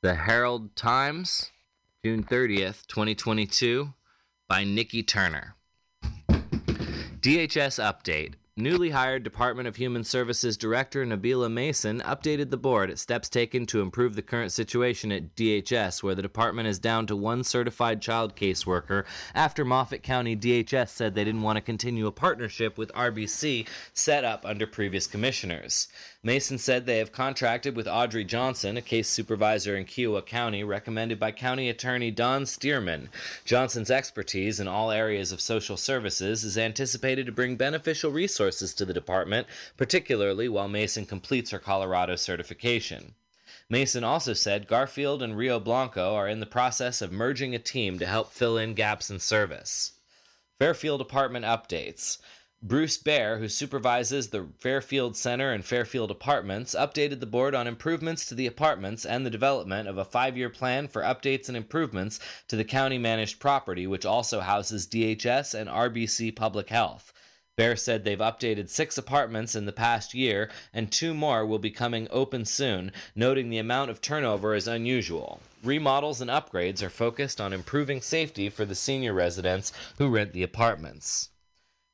The 0.02 0.16
Herald 0.16 0.76
Times, 0.76 1.52
June 2.04 2.24
30th, 2.24 2.88
2022, 2.88 3.94
by 4.48 4.64
Nikki 4.64 5.04
Turner. 5.04 5.54
DHS 7.22 7.78
update. 7.80 8.34
Newly 8.60 8.90
hired 8.90 9.24
Department 9.24 9.70
of 9.70 9.78
Human 9.78 10.04
Services 10.04 10.58
Director 10.58 11.06
Nabila 11.06 11.50
Mason 11.50 12.02
updated 12.02 12.50
the 12.50 12.58
board 12.58 12.90
at 12.90 13.00
steps 13.00 13.30
taken 13.30 13.66
to 13.68 13.80
improve 13.80 14.18
the 14.18 14.22
current 14.22 14.52
situation 14.52 15.14
at 15.14 15.34
DHS, 15.38 16.04
where 16.04 16.14
the 16.14 16.22
department 16.22 16.68
is 16.68 16.78
down 16.78 17.08
to 17.08 17.16
one 17.16 17.46
certified 17.46 18.02
child 18.02 18.36
caseworker 18.36 19.06
after 19.34 19.64
Moffat 19.64 20.04
County 20.04 20.36
DHS 20.36 20.90
said 20.90 21.16
they 21.16 21.24
didn't 21.24 21.42
want 21.42 21.56
to 21.56 21.62
continue 21.62 22.06
a 22.06 22.12
partnership 22.12 22.78
with 22.78 22.92
RBC 22.92 23.66
set 23.94 24.26
up 24.26 24.46
under 24.46 24.68
previous 24.68 25.08
commissioners. 25.08 25.88
Mason 26.22 26.58
said 26.58 26.86
they 26.86 26.98
have 26.98 27.14
contracted 27.14 27.78
with 27.78 27.88
Audrey 27.88 28.26
Johnson, 28.26 28.76
a 28.76 28.82
case 28.82 29.08
supervisor 29.08 29.78
in 29.78 29.86
Kiowa 29.86 30.22
County, 30.22 30.66
recommended 30.66 31.18
by 31.18 31.32
County 31.32 31.70
Attorney 31.70 32.12
Don 32.12 32.44
Stearman. 32.44 33.08
Johnson's 33.46 33.90
expertise 33.90 34.60
in 34.60 34.68
all 34.68 34.92
areas 34.92 35.32
of 35.32 35.40
social 35.40 35.78
services 35.78 36.44
is 36.44 36.58
anticipated 36.58 37.26
to 37.26 37.32
bring 37.32 37.56
beneficial 37.56 38.12
resources 38.12 38.74
to 38.74 38.84
the 38.84 38.94
department, 38.94 39.48
particularly 39.78 40.50
while 40.50 40.68
Mason 40.68 41.06
completes 41.06 41.52
her 41.52 41.60
Colorado 41.60 42.18
certification. 42.18 43.16
Mason 43.70 44.04
also 44.04 44.34
said 44.34 44.68
Garfield 44.68 45.24
and 45.24 45.38
Rio 45.38 45.58
Blanco 45.58 46.16
are 46.16 46.28
in 46.28 46.42
the 46.42 46.46
process 46.46 47.02
of 47.02 47.14
merging 47.14 47.56
a 47.56 47.60
team 47.60 47.98
to 47.98 48.06
help 48.06 48.34
fill 48.34 48.58
in 48.58 48.74
gaps 48.74 49.10
in 49.10 49.20
service. 49.20 49.94
Fairfield 50.58 51.00
Apartment 51.00 51.46
updates. 51.46 52.18
Bruce 52.62 52.98
Bear, 52.98 53.38
who 53.38 53.48
supervises 53.48 54.28
the 54.28 54.50
Fairfield 54.60 55.16
Center 55.16 55.54
and 55.54 55.64
Fairfield 55.64 56.12
Apartments, 56.12 56.76
updated 56.76 57.22
the 57.22 57.26
board 57.26 57.56
on 57.56 57.68
improvements 57.68 58.26
to 58.26 58.36
the 58.36 58.48
apartments 58.48 59.06
and 59.06 59.26
the 59.26 59.30
development 59.30 59.88
of 59.88 59.98
a 59.98 60.04
five 60.04 60.36
year 60.36 60.50
plan 60.50 60.90
for 60.90 61.02
updates 61.02 61.48
and 61.48 61.56
improvements 61.56 62.20
to 62.50 62.58
the 62.58 62.66
county 62.66 62.98
managed 62.98 63.40
property, 63.40 63.88
which 63.88 64.06
also 64.06 64.42
houses 64.42 64.86
DHS 64.88 65.54
and 65.54 65.70
RBC 65.70 66.36
Public 66.36 66.68
Health. 66.68 67.14
Bear 67.56 67.78
said 67.78 68.04
they've 68.04 68.20
updated 68.20 68.68
six 68.68 68.98
apartments 68.98 69.56
in 69.56 69.66
the 69.66 69.72
past 69.72 70.14
year, 70.14 70.50
and 70.74 70.92
two 70.92 71.14
more 71.14 71.46
will 71.46 71.60
be 71.60 71.72
coming 71.72 72.10
open 72.12 72.44
soon, 72.44 72.92
noting 73.16 73.50
the 73.50 73.58
amount 73.58 73.90
of 73.90 74.02
turnover 74.02 74.54
is 74.54 74.68
unusual. 74.68 75.40
Remodels 75.64 76.20
and 76.20 76.30
upgrades 76.30 76.82
are 76.82 76.90
focused 76.90 77.40
on 77.40 77.54
improving 77.54 78.02
safety 78.02 78.50
for 78.50 78.66
the 78.66 78.76
senior 78.76 79.14
residents 79.14 79.72
who 79.98 80.10
rent 80.10 80.34
the 80.34 80.44
apartments. 80.44 81.30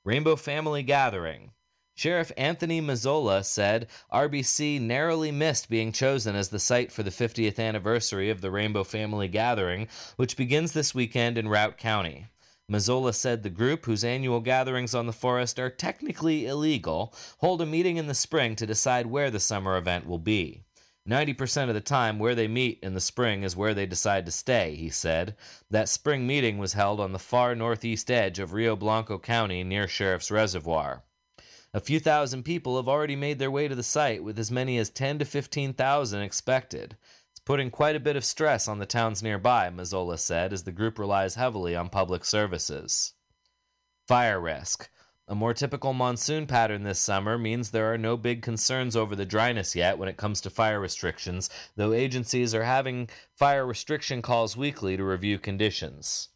Rainbow 0.06 0.36
Family 0.36 0.84
Gathering. 0.84 1.50
Sheriff 1.96 2.32
Anthony 2.38 2.80
Mazzola 2.80 3.44
said 3.44 3.88
RBC 4.14 4.80
narrowly 4.80 5.32
missed 5.32 5.68
being 5.68 5.92
chosen 5.92 6.36
as 6.36 6.50
the 6.50 6.60
site 6.60 6.92
for 6.92 7.02
the 7.02 7.10
50th 7.10 7.58
anniversary 7.58 8.30
of 8.30 8.40
the 8.40 8.52
Rainbow 8.52 8.84
Family 8.84 9.28
Gathering, 9.28 9.88
which 10.16 10.38
begins 10.38 10.74
this 10.74 10.94
weekend 10.94 11.40
in 11.40 11.48
Routt 11.48 11.80
County. 11.80 12.28
Mazzola 12.72 13.16
said 13.16 13.42
the 13.42 13.50
group, 13.50 13.86
whose 13.86 14.04
annual 14.04 14.42
gatherings 14.42 14.94
on 14.94 15.08
the 15.08 15.12
forest 15.12 15.58
are 15.58 15.72
technically 15.72 16.46
illegal, 16.46 17.12
hold 17.40 17.60
a 17.64 17.66
meeting 17.66 17.98
in 17.98 18.06
the 18.06 18.14
spring 18.14 18.56
to 18.58 18.68
decide 18.68 19.08
where 19.08 19.32
the 19.32 19.40
summer 19.40 19.76
event 19.76 20.06
will 20.06 20.20
be. 20.20 20.65
90% 21.08 21.68
of 21.68 21.76
the 21.76 21.82
time, 21.82 22.18
where 22.18 22.34
they 22.34 22.48
meet 22.48 22.80
in 22.82 22.96
the 22.96 23.00
spring 23.00 23.44
is 23.44 23.56
where 23.56 23.76
they 23.76 23.86
decide 23.86 24.26
to 24.26 24.32
stay, 24.32 24.76
he 24.76 24.90
said. 24.90 25.36
That 25.70 25.88
spring 25.88 26.26
meeting 26.26 26.58
was 26.58 26.74
held 26.74 27.00
on 27.00 27.12
the 27.12 27.20
far 27.20 27.54
northeast 27.54 28.10
edge 28.10 28.40
of 28.40 28.54
Rio 28.54 28.76
Blanco 28.76 29.20
County 29.20 29.64
near 29.64 29.88
Sheriff's 29.88 30.32
Reservoir. 30.32 31.04
A 31.76 31.80
few 31.80 32.00
thousand 32.00 32.44
people 32.44 32.78
have 32.78 32.88
already 32.88 33.16
made 33.16 33.38
their 33.38 33.52
way 33.52 33.68
to 33.68 33.76
the 33.76 33.84
site, 33.84 34.24
with 34.24 34.40
as 34.40 34.50
many 34.50 34.80
as 34.80 34.90
10 34.90 35.20
to 35.20 35.26
15,000 35.26 36.22
expected. 36.22 36.98
It's 37.32 37.40
putting 37.42 37.70
quite 37.70 37.96
a 37.96 38.00
bit 38.00 38.16
of 38.16 38.26
stress 38.26 38.68
on 38.68 38.80
the 38.80 38.86
towns 38.88 39.22
nearby, 39.22 39.70
Mazzola 39.70 40.18
said, 40.18 40.54
as 40.54 40.64
the 40.64 40.72
group 40.72 40.98
relies 40.98 41.36
heavily 41.36 41.76
on 41.76 41.90
public 41.90 42.26
services. 42.26 43.14
Fire 44.08 44.40
risk. 44.40 44.90
A 45.28 45.34
more 45.34 45.56
typical 45.56 45.94
monsoon 45.94 46.46
pattern 46.46 46.84
this 46.84 47.00
summer 47.00 47.36
means 47.40 47.72
there 47.72 47.92
are 47.92 47.98
no 47.98 48.16
big 48.16 48.44
concerns 48.44 48.96
over 48.96 49.16
the 49.16 49.26
dryness 49.26 49.76
yet 49.76 49.98
when 49.98 50.08
it 50.08 50.18
comes 50.18 50.40
to 50.42 50.52
fire 50.52 50.80
restrictions, 50.80 51.50
though 51.76 51.94
agencies 51.94 52.54
are 52.54 52.64
having 52.64 53.10
fire 53.34 53.66
restriction 53.66 54.22
calls 54.22 54.56
weekly 54.56 54.96
to 54.96 55.04
review 55.04 55.40
conditions. 55.40 56.30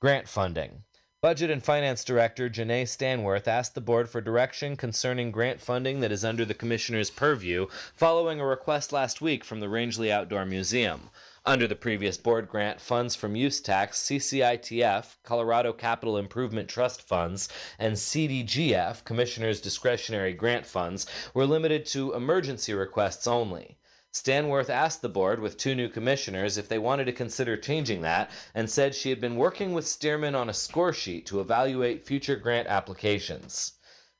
Grant 0.00 0.28
funding. 0.28 0.84
Budget 1.22 1.50
and 1.50 1.64
Finance 1.64 2.04
Director 2.04 2.50
Janae 2.50 2.86
Stanworth 2.86 3.48
asked 3.48 3.74
the 3.74 3.80
board 3.80 4.10
for 4.10 4.20
direction 4.20 4.76
concerning 4.76 5.30
grant 5.30 5.62
funding 5.62 6.00
that 6.00 6.12
is 6.12 6.22
under 6.22 6.44
the 6.44 6.52
Commissioner's 6.52 7.10
purview 7.10 7.66
following 7.94 8.40
a 8.40 8.46
request 8.46 8.92
last 8.92 9.22
week 9.22 9.42
from 9.42 9.60
the 9.60 9.70
Rangely 9.70 10.12
Outdoor 10.12 10.44
Museum. 10.44 11.08
Under 11.48 11.66
the 11.66 11.74
previous 11.74 12.18
board 12.18 12.46
grant, 12.46 12.78
funds 12.78 13.14
from 13.14 13.34
use 13.34 13.62
tax, 13.62 14.02
CCITF, 14.02 15.16
Colorado 15.22 15.72
Capital 15.72 16.18
Improvement 16.18 16.68
Trust 16.68 17.00
funds, 17.00 17.48
and 17.78 17.94
CDGF, 17.94 19.02
Commissioner's 19.04 19.58
Discretionary 19.58 20.34
Grant 20.34 20.66
Funds, 20.66 21.06
were 21.32 21.46
limited 21.46 21.86
to 21.86 22.12
emergency 22.12 22.74
requests 22.74 23.26
only. 23.26 23.78
Stanworth 24.12 24.68
asked 24.68 25.00
the 25.00 25.08
board, 25.08 25.40
with 25.40 25.56
two 25.56 25.74
new 25.74 25.88
commissioners, 25.88 26.58
if 26.58 26.68
they 26.68 26.78
wanted 26.78 27.06
to 27.06 27.12
consider 27.12 27.56
changing 27.56 28.02
that, 28.02 28.30
and 28.54 28.68
said 28.68 28.94
she 28.94 29.08
had 29.08 29.18
been 29.18 29.36
working 29.36 29.72
with 29.72 29.86
Stearman 29.86 30.34
on 30.34 30.50
a 30.50 30.52
score 30.52 30.92
sheet 30.92 31.24
to 31.24 31.40
evaluate 31.40 32.04
future 32.04 32.36
grant 32.36 32.68
applications. 32.68 33.77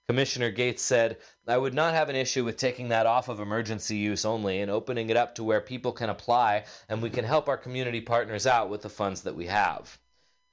Commissioner 0.08 0.50
Gates 0.50 0.80
said, 0.80 1.18
I 1.46 1.58
would 1.58 1.74
not 1.74 1.92
have 1.92 2.08
an 2.08 2.16
issue 2.16 2.42
with 2.42 2.56
taking 2.56 2.88
that 2.88 3.04
off 3.04 3.28
of 3.28 3.40
emergency 3.40 3.98
use 3.98 4.24
only 4.24 4.62
and 4.62 4.70
opening 4.70 5.10
it 5.10 5.18
up 5.18 5.34
to 5.34 5.44
where 5.44 5.60
people 5.60 5.92
can 5.92 6.08
apply 6.08 6.64
and 6.88 7.02
we 7.02 7.10
can 7.10 7.26
help 7.26 7.46
our 7.46 7.58
community 7.58 8.00
partners 8.00 8.46
out 8.46 8.70
with 8.70 8.80
the 8.80 8.88
funds 8.88 9.20
that 9.20 9.36
we 9.36 9.46
have. 9.48 9.98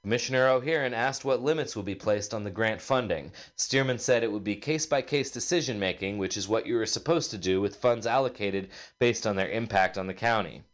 Commissioner 0.02 0.46
O'Hearn 0.48 0.92
asked 0.92 1.24
what 1.24 1.42
limits 1.42 1.74
would 1.74 1.86
be 1.86 1.94
placed 1.94 2.34
on 2.34 2.44
the 2.44 2.50
grant 2.50 2.82
funding. 2.82 3.32
Stearman 3.56 3.98
said 3.98 4.22
it 4.22 4.30
would 4.30 4.44
be 4.44 4.56
case 4.56 4.84
by 4.84 5.00
case 5.00 5.30
decision 5.30 5.80
making, 5.80 6.18
which 6.18 6.36
is 6.36 6.46
what 6.46 6.66
you 6.66 6.78
are 6.78 6.84
supposed 6.84 7.30
to 7.30 7.38
do 7.38 7.62
with 7.62 7.76
funds 7.76 8.06
allocated 8.06 8.68
based 9.00 9.26
on 9.26 9.36
their 9.36 9.48
impact 9.48 9.96
on 9.96 10.06
the 10.06 10.12
county. 10.12 10.64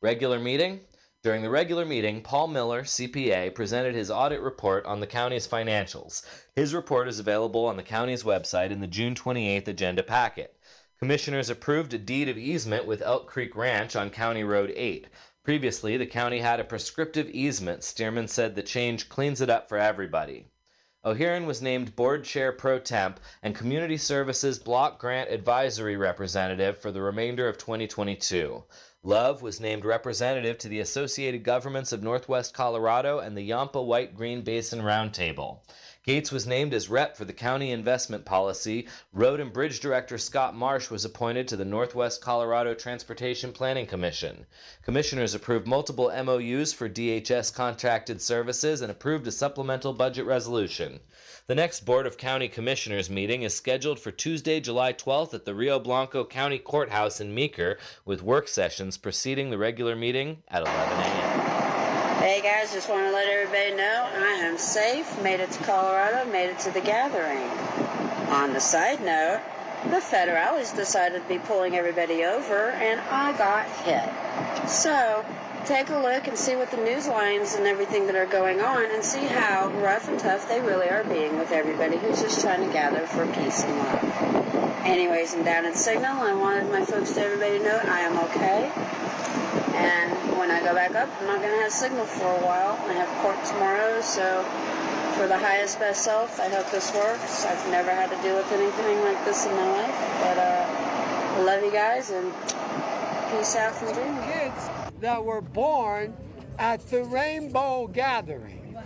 Regular 0.00 0.38
meeting? 0.38 0.80
During 1.22 1.42
the 1.42 1.50
regular 1.50 1.84
meeting, 1.84 2.20
Paul 2.20 2.48
Miller, 2.48 2.82
CPA, 2.82 3.54
presented 3.54 3.94
his 3.94 4.10
audit 4.10 4.40
report 4.40 4.84
on 4.86 4.98
the 4.98 5.06
county's 5.06 5.46
financials. 5.46 6.26
His 6.56 6.74
report 6.74 7.06
is 7.06 7.20
available 7.20 7.64
on 7.64 7.76
the 7.76 7.84
county's 7.84 8.24
website 8.24 8.72
in 8.72 8.80
the 8.80 8.88
June 8.88 9.14
28th 9.14 9.68
agenda 9.68 10.02
packet. 10.02 10.56
Commissioners 10.98 11.48
approved 11.48 11.94
a 11.94 11.98
deed 11.98 12.28
of 12.28 12.36
easement 12.36 12.86
with 12.86 13.02
Elk 13.02 13.28
Creek 13.28 13.54
Ranch 13.54 13.94
on 13.94 14.10
County 14.10 14.42
Road 14.42 14.72
8. 14.74 15.06
Previously, 15.44 15.96
the 15.96 16.06
county 16.06 16.40
had 16.40 16.58
a 16.58 16.64
prescriptive 16.64 17.30
easement. 17.30 17.82
Stearman 17.82 18.28
said 18.28 18.56
the 18.56 18.62
change 18.62 19.08
cleans 19.08 19.40
it 19.40 19.48
up 19.48 19.68
for 19.68 19.78
everybody. 19.78 20.46
O'Hearn 21.04 21.46
was 21.46 21.62
named 21.62 21.94
board 21.94 22.24
chair 22.24 22.50
pro 22.50 22.80
temp 22.80 23.20
and 23.44 23.54
community 23.54 23.96
services 23.96 24.58
block 24.58 24.98
grant 24.98 25.30
advisory 25.30 25.96
representative 25.96 26.78
for 26.78 26.90
the 26.90 27.02
remainder 27.02 27.48
of 27.48 27.58
2022. 27.58 28.64
Love 29.04 29.42
was 29.42 29.58
named 29.58 29.84
representative 29.84 30.56
to 30.58 30.68
the 30.68 30.78
Associated 30.78 31.42
Governments 31.42 31.90
of 31.90 32.04
Northwest 32.04 32.54
Colorado 32.54 33.18
and 33.18 33.36
the 33.36 33.42
Yampa 33.42 33.82
White 33.82 34.14
Green 34.14 34.42
Basin 34.42 34.80
Roundtable. 34.80 35.58
Gates 36.04 36.32
was 36.32 36.48
named 36.48 36.74
as 36.74 36.88
rep 36.88 37.16
for 37.16 37.24
the 37.24 37.32
county 37.32 37.70
investment 37.70 38.24
policy. 38.24 38.88
Road 39.12 39.38
and 39.38 39.52
Bridge 39.52 39.78
Director 39.78 40.18
Scott 40.18 40.52
Marsh 40.52 40.90
was 40.90 41.04
appointed 41.04 41.46
to 41.46 41.56
the 41.56 41.64
Northwest 41.64 42.20
Colorado 42.20 42.74
Transportation 42.74 43.52
Planning 43.52 43.86
Commission. 43.86 44.44
Commissioners 44.82 45.32
approved 45.32 45.64
multiple 45.64 46.10
MOUs 46.10 46.72
for 46.72 46.88
DHS 46.88 47.54
contracted 47.54 48.20
services 48.20 48.80
and 48.80 48.90
approved 48.90 49.28
a 49.28 49.30
supplemental 49.30 49.92
budget 49.92 50.26
resolution. 50.26 50.98
The 51.46 51.54
next 51.54 51.84
Board 51.84 52.08
of 52.08 52.18
County 52.18 52.48
Commissioners 52.48 53.08
meeting 53.08 53.42
is 53.42 53.54
scheduled 53.54 54.00
for 54.00 54.10
Tuesday, 54.10 54.58
July 54.58 54.92
12th 54.92 55.34
at 55.34 55.44
the 55.44 55.54
Rio 55.54 55.78
Blanco 55.78 56.24
County 56.24 56.58
Courthouse 56.58 57.20
in 57.20 57.32
Meeker, 57.32 57.78
with 58.04 58.22
work 58.22 58.48
sessions 58.48 58.98
preceding 58.98 59.50
the 59.50 59.58
regular 59.58 59.94
meeting 59.94 60.42
at 60.48 60.62
11 60.62 60.98
a.m. 60.98 61.71
Hey 62.22 62.40
guys, 62.40 62.72
just 62.72 62.88
want 62.88 63.04
to 63.04 63.10
let 63.10 63.26
everybody 63.26 63.74
know 63.74 64.08
I 64.14 64.34
am 64.44 64.56
safe, 64.56 65.20
made 65.24 65.40
it 65.40 65.50
to 65.50 65.64
Colorado, 65.64 66.30
made 66.30 66.50
it 66.50 66.58
to 66.60 66.70
the 66.70 66.80
gathering. 66.80 67.50
On 68.30 68.52
the 68.52 68.60
side 68.60 69.00
note, 69.00 69.40
the 69.90 69.96
federales 69.96 70.72
decided 70.76 71.20
to 71.20 71.28
be 71.28 71.40
pulling 71.40 71.74
everybody 71.74 72.22
over 72.22 72.70
and 72.78 73.00
I 73.10 73.36
got 73.36 73.66
hit. 73.82 74.70
So, 74.70 75.26
take 75.66 75.90
a 75.90 75.98
look 75.98 76.28
and 76.28 76.38
see 76.38 76.54
what 76.54 76.70
the 76.70 76.76
news 76.76 77.08
lines 77.08 77.54
and 77.54 77.66
everything 77.66 78.06
that 78.06 78.14
are 78.14 78.26
going 78.26 78.60
on 78.60 78.88
and 78.92 79.02
see 79.02 79.26
how 79.26 79.72
rough 79.82 80.08
and 80.08 80.16
tough 80.20 80.48
they 80.48 80.60
really 80.60 80.90
are 80.90 81.02
being 81.02 81.36
with 81.40 81.50
everybody 81.50 81.96
who's 81.96 82.22
just 82.22 82.40
trying 82.40 82.64
to 82.64 82.72
gather 82.72 83.04
for 83.04 83.26
peace 83.34 83.64
and 83.64 83.76
love. 83.78 84.84
Anyways, 84.84 85.34
I'm 85.34 85.42
down 85.42 85.64
at 85.64 85.74
Signal. 85.74 86.22
I 86.22 86.34
wanted 86.34 86.70
my 86.70 86.84
folks 86.84 87.14
to 87.14 87.20
everybody 87.20 87.58
know 87.58 87.80
I 87.84 87.98
am 87.98 88.16
okay. 88.30 89.61
And 89.74 90.38
when 90.38 90.50
I 90.50 90.60
go 90.60 90.74
back 90.74 90.94
up, 90.94 91.08
I'm 91.20 91.26
not 91.26 91.40
going 91.40 91.54
to 91.54 91.62
have 91.62 91.72
signal 91.72 92.04
for 92.04 92.26
a 92.26 92.44
while. 92.44 92.78
I 92.88 92.92
have 92.92 93.08
court 93.22 93.42
tomorrow, 93.44 94.00
so 94.00 94.44
for 95.16 95.22
for 95.22 95.28
the 95.28 95.38
highest 95.38 95.78
best 95.78 96.02
self. 96.02 96.40
I 96.40 96.48
hope 96.48 96.68
this 96.72 96.92
works. 96.94 97.44
I've 97.44 97.70
never 97.70 97.90
had 97.90 98.10
to 98.10 98.20
deal 98.22 98.34
with 98.36 98.50
anything 98.50 99.00
like 99.04 99.24
this 99.24 99.46
in 99.46 99.52
my 99.52 99.70
life, 99.70 99.94
but 100.20 100.36
uh, 100.36 100.66
I 101.36 101.42
love 101.42 101.62
you 101.62 101.70
guys 101.70 102.10
and 102.10 102.32
peace 103.30 103.54
out 103.54 103.72
from 103.72 103.92
Dreaming. 103.92 104.20
Kids 104.24 104.68
that 105.00 105.24
were 105.24 105.40
born 105.40 106.16
at 106.58 106.84
the 106.90 107.04
Rainbow 107.04 107.86
Gathering. 107.86 108.76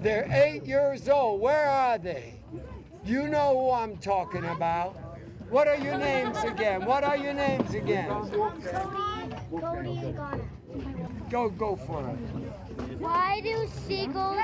They're 0.00 0.26
eight 0.32 0.64
years 0.64 1.10
old. 1.10 1.42
Where 1.42 1.68
are 1.68 1.98
they? 1.98 2.40
You 3.04 3.28
know 3.28 3.58
who 3.58 3.72
I'm 3.72 3.98
talking 3.98 4.46
about. 4.46 4.96
What 5.50 5.68
are 5.68 5.76
your 5.76 5.98
names 5.98 6.42
again? 6.42 6.86
What 6.86 7.04
are 7.04 7.18
your 7.18 7.34
names 7.34 7.74
again? 7.74 8.08
Cody, 9.50 9.98
and 9.98 10.16
Ghana. 10.16 10.44
Go, 11.30 11.48
go 11.50 11.76
for 11.76 12.00
it. 12.08 12.16
Why 12.98 13.40
do 13.42 13.66
seagulls? 13.86 14.38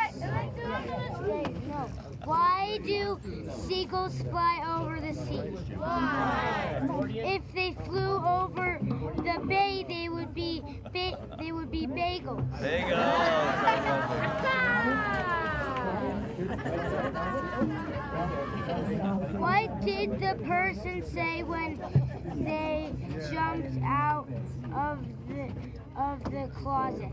No. 1.69 1.91
Why 2.25 2.79
do 2.85 3.19
seagulls 3.67 4.23
fly 4.23 4.63
over 4.79 5.01
the 5.01 5.13
sea? 5.15 5.39
Why? 5.77 6.81
If 7.11 7.43
they 7.55 7.73
flew 7.85 8.17
over 8.25 8.79
the 9.17 9.41
bay, 9.47 9.85
they 9.89 10.09
would 10.09 10.33
be 10.35 10.63
ba- 10.93 11.19
they 11.39 11.53
would 11.53 11.71
be 11.71 11.87
bagels. 11.87 12.49
bagels. 12.61 14.13
What 19.39 19.81
did 19.85 20.21
the 20.21 20.35
person 20.45 21.03
say 21.05 21.43
when 21.43 21.79
they 22.45 22.93
jumped 23.33 23.83
out 23.85 24.29
of 24.75 24.99
the 25.29 25.51
of 26.01 26.25
the 26.25 26.49
closet? 26.61 27.11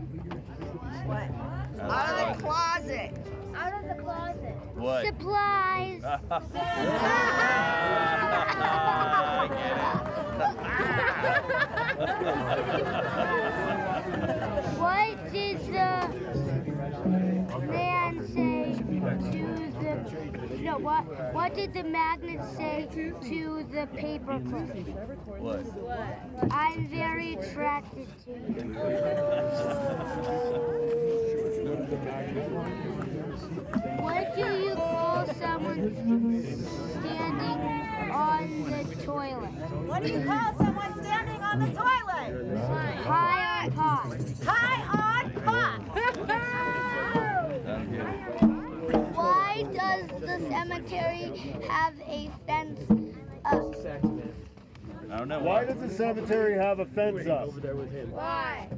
What? 1.04 1.30
Out 1.90 2.08
of 2.08 2.36
the 2.36 2.42
closet. 2.42 3.10
Out 3.54 3.72
of 3.74 3.84
the 3.88 3.94
closet. 4.02 4.56
What? 4.74 5.06
Supplies. 5.06 6.02
I 6.04 6.18
get 9.50 9.60
what 14.78 15.32
did 15.32 15.58
the 15.66 16.29
no 20.70 20.78
what 20.78 21.04
what 21.34 21.54
did 21.54 21.72
the 21.74 21.82
magnet 21.82 22.40
say 22.56 22.88
to 22.92 23.64
the 23.72 23.86
paper 23.96 24.40
clip? 24.48 24.68
What? 25.38 26.52
I'm 26.52 26.86
very 26.88 27.34
attracted 27.34 28.06
to 28.24 28.30
you. 28.30 28.36
What 33.98 34.36
do 34.36 34.42
you 34.42 34.74
call 34.74 35.26
someone 35.34 35.80
standing 37.00 37.60
on 38.12 38.70
the 38.70 38.84
toilet? 39.04 39.54
What 39.88 40.02
do 40.04 40.12
you 40.12 40.24
call 40.24 40.54
someone 40.56 40.92
standing 41.02 41.40
on 41.42 41.58
the 41.58 41.70
toilet? 41.84 42.30
High 43.04 43.66
on 43.66 43.72
pot. 43.72 44.16
High 44.44 44.82
on 44.98 45.30
pot. 45.42 46.76
does 49.96 50.20
the 50.20 50.38
cemetery 50.48 51.54
have 51.68 51.94
a 52.06 52.30
fence 52.46 52.80
up? 53.44 53.74
I 55.10 55.18
don't 55.18 55.28
know. 55.28 55.40
Why 55.40 55.64
does 55.64 55.78
the 55.78 55.90
cemetery 55.90 56.54
have 56.54 56.78
a 56.78 56.86
fence 56.86 57.26
up? 57.26 57.50
Why? 58.10 58.68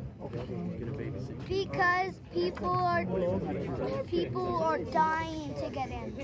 Because 1.48 2.14
people 2.32 2.70
are 2.70 3.04
people 4.06 4.62
are 4.62 4.78
dying 4.78 5.54
to 5.54 5.68
get 5.70 5.90
in. 5.90 6.14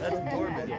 That's 0.00 0.34
morbid. 0.34 0.70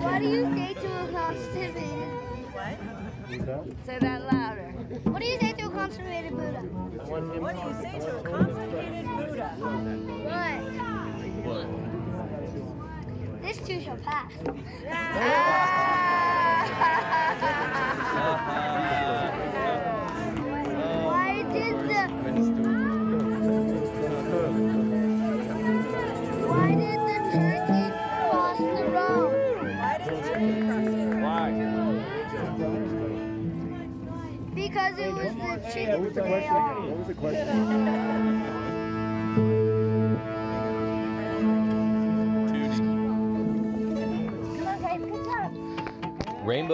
What 0.00 0.18
do 0.20 0.28
you 0.28 0.44
say 0.54 0.74
to 0.74 0.86
a 0.86 1.08
constipated? 1.12 2.99
Say 3.30 3.98
that 4.00 4.32
louder. 4.32 4.72
What 5.04 5.22
do 5.22 5.28
you 5.28 5.38
say 5.38 5.52
to 5.52 5.66
a 5.66 5.70
constipated 5.70 6.32
Buddha? 6.32 6.62
What 7.06 7.54
do 7.54 7.60
you 7.62 7.74
say 7.80 8.00
to 8.00 8.18
a 8.18 8.22
constipated 8.24 9.06
Buddha? 9.06 9.48
What? 11.44 11.66
This 13.40 13.58
too 13.58 13.80
shall 13.80 13.98
pass. 13.98 14.32
Why 18.02 19.26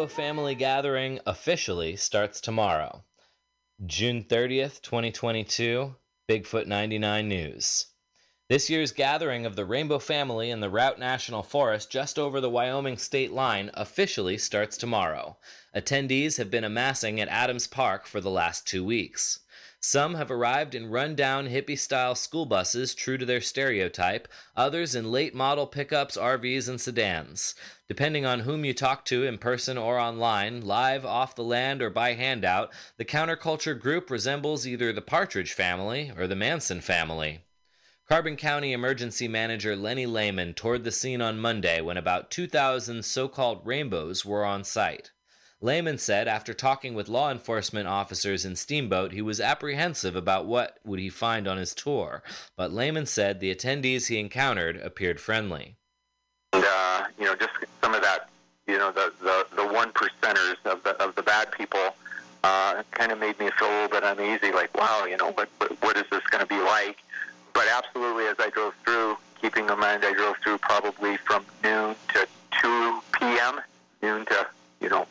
Family 0.09 0.55
Gathering 0.55 1.21
officially 1.27 1.97
starts 1.97 2.40
tomorrow. 2.40 3.05
June 3.85 4.25
30th, 4.25 4.81
2022, 4.83 5.95
Bigfoot 6.29 6.66
99 6.66 7.29
News. 7.29 7.87
This 8.49 8.71
year's 8.71 8.92
gathering 8.92 9.45
of 9.45 9.57
the 9.57 9.64
Rainbow 9.64 9.99
Family 9.99 10.51
in 10.51 10.61
the 10.61 10.71
Routt 10.71 10.99
National 10.99 11.42
Forest 11.42 11.90
just 11.90 12.19
over 12.19 12.40
the 12.40 12.49
Wyoming 12.49 12.97
state 12.97 13.33
line 13.33 13.71
officially 13.75 14.38
starts 14.38 14.77
tomorrow. 14.77 15.37
Attendees 15.75 16.38
have 16.38 16.51
been 16.51 16.62
amassing 16.62 17.21
at 17.21 17.29
Adams 17.29 17.66
Park 17.66 18.07
for 18.07 18.21
the 18.21 18.31
last 18.31 18.66
two 18.66 18.85
weeks. 18.85 19.40
Some 19.81 20.15
have 20.15 20.31
arrived 20.31 20.75
in 20.75 20.91
run-down 20.91 21.49
hippie-style 21.49 22.15
school 22.15 22.47
buses 22.47 22.95
true 22.95 23.19
to 23.19 23.27
their 23.27 23.41
stereotype, 23.41 24.27
others 24.57 24.95
in 24.95 25.12
late 25.12 25.35
model 25.35 25.67
pickups, 25.67 26.17
RVs, 26.17 26.69
and 26.69 26.81
sedans. 26.81 27.55
Depending 27.87 28.27
on 28.27 28.41
whom 28.41 28.65
you 28.65 28.75
talk 28.75 29.05
to 29.05 29.25
in 29.25 29.39
person 29.39 29.79
or 29.79 29.99
online, 29.99 30.62
live, 30.62 31.05
off 31.05 31.37
the 31.37 31.45
land, 31.45 31.83
or 31.83 31.91
by 31.91 32.15
handout, 32.15 32.73
the 32.97 33.05
counterculture 33.05 33.79
group 33.79 34.11
resembles 34.11 34.67
either 34.67 34.93
the 34.93 35.03
Partridge 35.03 35.53
family 35.53 36.11
or 36.17 36.27
the 36.27 36.35
Manson 36.35 36.81
family. 36.81 37.43
Carbon 38.09 38.37
County 38.37 38.73
Emergency 38.73 39.29
Manager 39.29 39.75
Lenny 39.75 40.07
Lehman 40.07 40.55
toured 40.55 40.85
the 40.85 40.93
scene 40.93 41.21
on 41.21 41.39
Monday 41.39 41.81
when 41.81 41.97
about 41.97 42.31
2,000 42.31 43.05
so 43.05 43.29
called 43.29 43.67
rainbows 43.67 44.25
were 44.25 44.45
on 44.45 44.62
site. 44.62 45.11
Lehman 45.62 45.97
said 45.97 46.29
after 46.29 46.53
talking 46.53 46.95
with 46.95 47.09
law 47.09 47.31
enforcement 47.31 47.88
officers 47.88 48.45
in 48.45 48.57
Steamboat, 48.57 49.12
he 49.12 49.23
was 49.23 49.40
apprehensive 49.40 50.14
about 50.14 50.45
what 50.45 50.79
would 50.85 50.99
he 50.99 51.09
find 51.09 51.49
on 51.49 51.57
his 51.57 51.75
tour, 51.75 52.23
but 52.57 52.73
Lehman 52.73 53.07
said 53.07 53.40
the 53.40 53.55
attendees 53.55 54.07
he 54.07 54.19
encountered 54.19 54.77
appeared 54.77 55.19
friendly. 55.19 55.77
and 56.53 56.64
uh, 56.64 57.05
you 57.19 57.25
know, 57.25 57.35
just 57.35 57.53
some 57.83 57.95
of 57.95 58.03
that, 58.03 58.29
you 58.66 58.77
know, 58.77 58.92
the 58.92 59.12
the, 59.23 59.47
the 59.57 59.66
one 59.66 59.92
percenters 59.92 60.57
of 60.66 60.83
the 60.83 60.90
of 61.03 61.14
the 61.14 61.23
bad 61.23 61.51
people, 61.53 61.95
uh, 62.45 62.83
kind 62.90 63.11
of 63.11 63.19
made 63.19 63.38
me 63.38 63.51
feel 63.59 63.69
a 63.69 63.75
little 63.83 63.88
bit 63.88 64.03
uneasy. 64.05 64.53
Like, 64.53 64.77
wow, 64.77 65.07
you 65.07 65.16
know, 65.16 65.33
what 65.33 65.49
what, 65.81 65.97
is 65.97 66.05
this 66.11 66.23
going 66.31 66.42
to 66.42 66.47
be 66.47 66.61
like? 66.61 66.99
But 67.55 67.64
absolutely, 67.73 68.27
as 68.27 68.37
I 68.38 68.51
drove 68.51 68.75
through, 68.85 69.16
keeping 69.40 69.71
in 69.71 69.79
mind 69.79 70.05
I 70.05 70.12
drove 70.12 70.37
through 70.45 70.59
probably 70.59 71.16
from 71.16 71.47
noon 71.64 71.97
to 72.12 72.29
2 72.61 73.01
p.m., 73.19 73.61
noon 74.03 74.27
to 74.27 74.47
you 74.83 74.90
know 74.90 75.07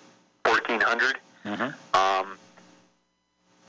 1400. 0.45 1.17
Um, 1.93 2.37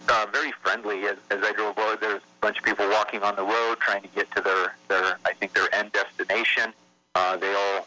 uh, 0.08 0.26
very 0.32 0.52
friendly 0.52 1.04
as, 1.06 1.16
as 1.30 1.42
I 1.42 1.52
drove 1.52 1.78
over. 1.78 1.96
There's 1.96 2.22
a 2.22 2.40
bunch 2.40 2.58
of 2.58 2.64
people 2.64 2.88
walking 2.90 3.22
on 3.22 3.34
the 3.34 3.42
road 3.42 3.78
trying 3.80 4.02
to 4.02 4.08
get 4.08 4.30
to 4.36 4.40
their, 4.40 4.74
their 4.88 5.18
I 5.24 5.32
think 5.32 5.52
their 5.52 5.72
end 5.74 5.92
destination. 5.92 6.72
Uh, 7.14 7.36
they 7.36 7.52
all 7.54 7.86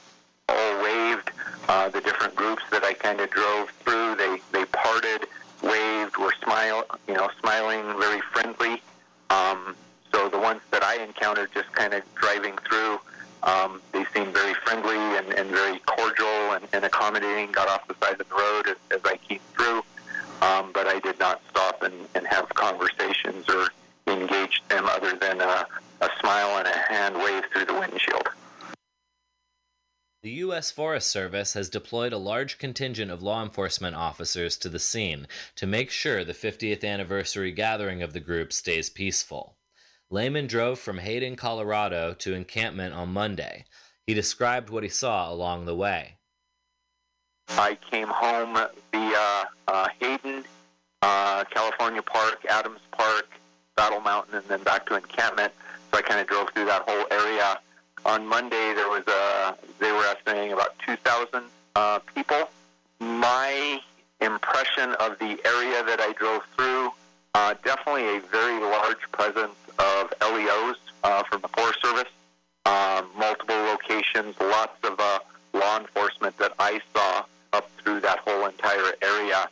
all 0.49 0.83
waved. 0.83 1.31
Uh, 1.67 1.87
the 1.89 2.01
different 2.01 2.35
groups 2.35 2.63
that 2.71 2.83
I 2.83 2.93
kind 2.93 3.21
of 3.21 3.29
drove 3.29 3.69
through, 3.69 4.15
they 4.15 4.39
they 4.51 4.65
parted, 4.65 5.27
waved, 5.61 6.17
were 6.17 6.33
smile, 6.43 6.83
you 7.07 7.13
know, 7.13 7.29
smiling, 7.39 7.83
very 7.99 8.21
friendly. 8.33 8.81
Um, 9.29 9.75
so 10.11 10.27
the 10.27 10.39
ones 10.39 10.61
that 10.71 10.83
I 10.83 10.95
encountered, 11.03 11.51
just 11.53 11.71
kind 11.73 11.93
of 11.93 12.01
driving 12.15 12.57
through, 12.67 12.99
um, 13.43 13.81
they 13.91 14.05
seemed 14.13 14.33
very 14.33 14.53
friendly 14.65 14.97
and, 14.97 15.33
and 15.33 15.49
very 15.49 15.79
cordial 15.79 16.53
and, 16.53 16.67
and 16.73 16.85
accommodating. 16.85 17.51
Got 17.51 17.67
off 17.67 17.87
the 17.87 17.95
side 18.03 18.19
of 18.19 18.27
the 18.29 18.35
road 18.35 18.67
as, 18.67 18.77
as 18.91 19.01
I 19.05 19.17
came 19.17 19.39
through, 19.55 19.83
um, 20.41 20.71
but 20.73 20.87
I 20.87 20.99
did 20.99 21.19
not 21.19 21.41
stop 21.49 21.83
and, 21.83 21.93
and 22.15 22.27
have 22.27 22.49
conversations 22.49 23.47
or 23.49 23.67
engage 24.07 24.61
them 24.69 24.85
other 24.85 25.15
than 25.15 25.41
a, 25.41 25.65
a 26.01 26.09
smile 26.19 26.57
and 26.57 26.67
a 26.67 26.77
hand 26.77 27.15
wave 27.15 27.43
through 27.53 27.65
the 27.65 27.73
windshield. 27.73 28.29
The 30.21 30.31
U.S. 30.31 30.69
Forest 30.69 31.07
Service 31.07 31.53
has 31.53 31.69
deployed 31.69 32.11
a 32.11 32.17
large 32.17 32.57
contingent 32.57 33.09
of 33.09 33.23
law 33.23 33.41
enforcement 33.41 33.95
officers 33.95 34.57
to 34.57 34.67
the 34.67 34.77
scene 34.77 35.27
to 35.55 35.65
make 35.65 35.89
sure 35.89 36.25
the 36.25 36.33
50th 36.33 36.83
anniversary 36.83 37.53
gathering 37.53 38.03
of 38.03 38.11
the 38.11 38.19
group 38.19 38.51
stays 38.51 38.89
peaceful. 38.89 39.55
Lehman 40.11 40.47
drove 40.47 40.79
from 40.79 40.97
Hayden, 40.97 41.35
Colorado 41.35 42.15
to 42.15 42.33
encampment 42.33 42.95
on 42.95 43.09
Monday. 43.09 43.65
He 44.07 44.15
described 44.15 44.71
what 44.71 44.81
he 44.81 44.89
saw 44.89 45.31
along 45.31 45.65
the 45.65 45.75
way. 45.75 46.17
I 47.49 47.77
came 47.91 48.07
home 48.07 48.57
via 48.91 49.45
uh, 49.67 49.87
Hayden, 49.99 50.45
uh, 51.03 51.43
California 51.51 52.01
Park, 52.01 52.43
Adams 52.49 52.79
Park, 52.91 53.29
Battle 53.75 53.99
Mountain, 53.99 54.35
and 54.35 54.45
then 54.47 54.63
back 54.63 54.87
to 54.87 54.95
encampment. 54.95 55.53
So 55.91 55.99
I 55.99 56.01
kind 56.01 56.19
of 56.19 56.27
drove 56.27 56.49
through 56.55 56.65
that 56.65 56.83
whole 56.87 57.05
area. 57.11 57.59
On 58.05 58.25
Monday, 58.25 58.73
there 58.73 58.89
was 58.89 59.03
a 59.07 59.55
they 59.79 59.91
were 59.91 60.05
estimating 60.05 60.53
about 60.53 60.73
2,000 60.87 61.43
uh, 61.75 61.99
people. 62.15 62.49
My 62.99 63.79
impression 64.21 64.93
of 64.99 65.19
the 65.19 65.39
area 65.45 65.83
that 65.83 65.99
I 65.99 66.13
drove 66.17 66.41
through, 66.55 66.89
uh, 67.35 67.53
definitely 67.63 68.17
a 68.17 68.21
very 68.21 68.59
large 68.59 69.01
presence 69.11 69.53
of 69.79 70.13
LEOs 70.21 70.77
uh, 71.03 71.23
from 71.23 71.41
the 71.41 71.47
Forest 71.47 71.81
Service, 71.81 72.11
uh, 72.65 73.01
multiple 73.17 73.55
locations, 73.55 74.35
lots 74.39 74.77
of 74.83 74.99
uh, 74.99 75.19
law 75.53 75.79
enforcement 75.79 76.37
that 76.37 76.53
I 76.59 76.79
saw 76.93 77.25
up 77.53 77.69
through 77.77 78.01
that 78.01 78.19
whole 78.19 78.45
entire 78.45 78.93
area. 79.01 79.49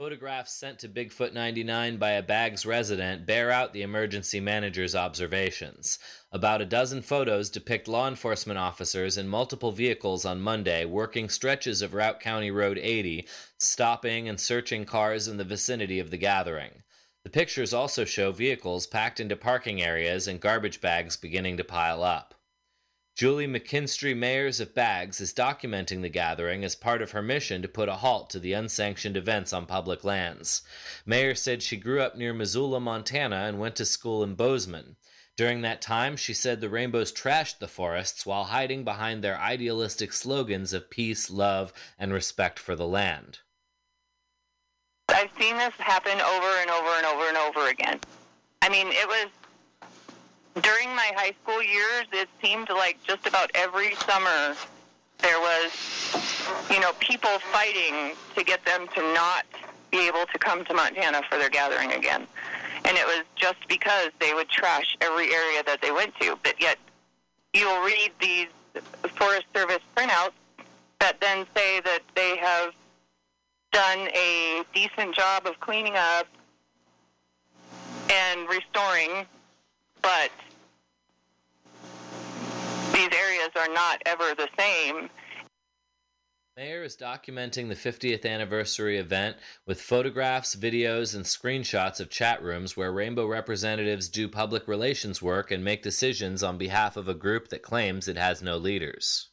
Photographs 0.00 0.54
sent 0.54 0.78
to 0.78 0.88
Bigfoot 0.88 1.34
99 1.34 1.98
by 1.98 2.12
a 2.12 2.22
Baggs 2.22 2.64
resident 2.64 3.26
bear 3.26 3.50
out 3.50 3.74
the 3.74 3.82
emergency 3.82 4.40
manager's 4.40 4.94
observations. 4.94 5.98
About 6.32 6.62
a 6.62 6.64
dozen 6.64 7.02
photos 7.02 7.50
depict 7.50 7.86
law 7.86 8.08
enforcement 8.08 8.58
officers 8.58 9.18
in 9.18 9.28
multiple 9.28 9.72
vehicles 9.72 10.24
on 10.24 10.40
Monday 10.40 10.86
working 10.86 11.28
stretches 11.28 11.82
of 11.82 11.92
Routt 11.92 12.18
County 12.18 12.50
Road 12.50 12.78
80, 12.78 13.28
stopping 13.58 14.26
and 14.26 14.40
searching 14.40 14.86
cars 14.86 15.28
in 15.28 15.36
the 15.36 15.44
vicinity 15.44 15.98
of 15.98 16.10
the 16.10 16.16
gathering. 16.16 16.82
The 17.22 17.30
pictures 17.30 17.74
also 17.74 18.04
show 18.04 18.32
vehicles 18.32 18.86
packed 18.86 19.20
into 19.20 19.36
parking 19.36 19.82
areas 19.82 20.26
and 20.26 20.40
garbage 20.40 20.80
bags 20.80 21.16
beginning 21.16 21.58
to 21.58 21.64
pile 21.64 22.02
up. 22.02 22.34
Julie 23.14 23.46
McKinstry 23.46 24.16
Mayers 24.16 24.60
of 24.60 24.74
Baggs 24.74 25.20
is 25.20 25.34
documenting 25.34 26.00
the 26.00 26.08
gathering 26.08 26.64
as 26.64 26.74
part 26.74 27.02
of 27.02 27.10
her 27.10 27.20
mission 27.20 27.60
to 27.60 27.68
put 27.68 27.90
a 27.90 27.96
halt 27.96 28.30
to 28.30 28.38
the 28.38 28.54
unsanctioned 28.54 29.16
events 29.16 29.52
on 29.52 29.66
public 29.66 30.04
lands. 30.04 30.62
Mayer 31.04 31.34
said 31.34 31.62
she 31.62 31.76
grew 31.76 32.00
up 32.00 32.16
near 32.16 32.32
Missoula, 32.32 32.80
Montana, 32.80 33.44
and 33.46 33.60
went 33.60 33.76
to 33.76 33.84
school 33.84 34.22
in 34.22 34.34
Bozeman. 34.34 34.96
During 35.36 35.60
that 35.60 35.82
time, 35.82 36.16
she 36.16 36.32
said 36.32 36.60
the 36.62 36.70
Rainbows 36.70 37.12
trashed 37.12 37.58
the 37.58 37.68
forests 37.68 38.24
while 38.24 38.44
hiding 38.44 38.84
behind 38.84 39.22
their 39.22 39.38
idealistic 39.38 40.14
slogans 40.14 40.72
of 40.72 40.88
peace, 40.88 41.28
love, 41.28 41.74
and 41.98 42.14
respect 42.14 42.58
for 42.58 42.74
the 42.74 42.86
land. 42.86 43.40
I've 45.14 45.30
seen 45.38 45.56
this 45.56 45.74
happen 45.78 46.20
over 46.20 46.46
and 46.60 46.70
over 46.70 46.88
and 46.96 47.06
over 47.06 47.28
and 47.28 47.36
over 47.36 47.68
again. 47.68 47.98
I 48.62 48.68
mean, 48.68 48.88
it 48.88 49.08
was 49.08 49.28
during 50.62 50.88
my 50.90 51.12
high 51.14 51.34
school 51.42 51.62
years, 51.62 52.06
it 52.12 52.28
seemed 52.42 52.68
like 52.70 53.02
just 53.04 53.26
about 53.26 53.50
every 53.54 53.94
summer 53.94 54.56
there 55.18 55.38
was, 55.38 55.70
you 56.70 56.80
know, 56.80 56.92
people 56.98 57.30
fighting 57.52 58.16
to 58.34 58.44
get 58.44 58.64
them 58.64 58.88
to 58.94 59.00
not 59.14 59.46
be 59.90 60.06
able 60.06 60.24
to 60.32 60.38
come 60.38 60.64
to 60.64 60.74
Montana 60.74 61.22
for 61.28 61.38
their 61.38 61.50
gathering 61.50 61.92
again. 61.92 62.26
And 62.84 62.96
it 62.96 63.06
was 63.06 63.24
just 63.36 63.58
because 63.68 64.10
they 64.18 64.32
would 64.34 64.48
trash 64.48 64.96
every 65.00 65.32
area 65.32 65.62
that 65.64 65.80
they 65.82 65.92
went 65.92 66.14
to. 66.20 66.38
But 66.42 66.60
yet, 66.60 66.78
you'll 67.52 67.82
read 67.82 68.10
these 68.20 68.48
Forest 69.16 69.46
Service 69.54 69.80
printouts 69.96 70.32
that 71.00 71.20
then 71.20 71.46
say 71.54 71.80
that 71.80 72.00
they 72.14 72.36
have 72.36 72.72
done 73.72 74.08
a 74.14 74.64
decent 74.74 75.14
job 75.14 75.46
of 75.46 75.58
cleaning 75.60 75.94
up 75.96 76.26
and 78.10 78.48
restoring, 78.48 79.26
but 80.02 80.30
these 82.92 83.08
areas 83.12 83.50
are 83.56 83.72
not 83.72 84.02
ever 84.06 84.34
the 84.34 84.48
same. 84.58 85.08
Mayer 86.56 86.82
is 86.82 86.96
documenting 86.96 87.68
the 87.68 87.74
50th 87.74 88.26
anniversary 88.26 88.98
event 88.98 89.36
with 89.64 89.80
photographs, 89.80 90.54
videos, 90.54 91.14
and 91.14 91.24
screenshots 91.24 92.00
of 92.00 92.10
chat 92.10 92.42
rooms 92.42 92.76
where 92.76 92.92
Rainbow 92.92 93.26
representatives 93.26 94.08
do 94.08 94.28
public 94.28 94.68
relations 94.68 95.22
work 95.22 95.50
and 95.50 95.64
make 95.64 95.82
decisions 95.82 96.42
on 96.42 96.58
behalf 96.58 96.98
of 96.98 97.08
a 97.08 97.14
group 97.14 97.48
that 97.48 97.62
claims 97.62 98.08
it 98.08 98.18
has 98.18 98.42
no 98.42 98.58
leaders. 98.58 99.28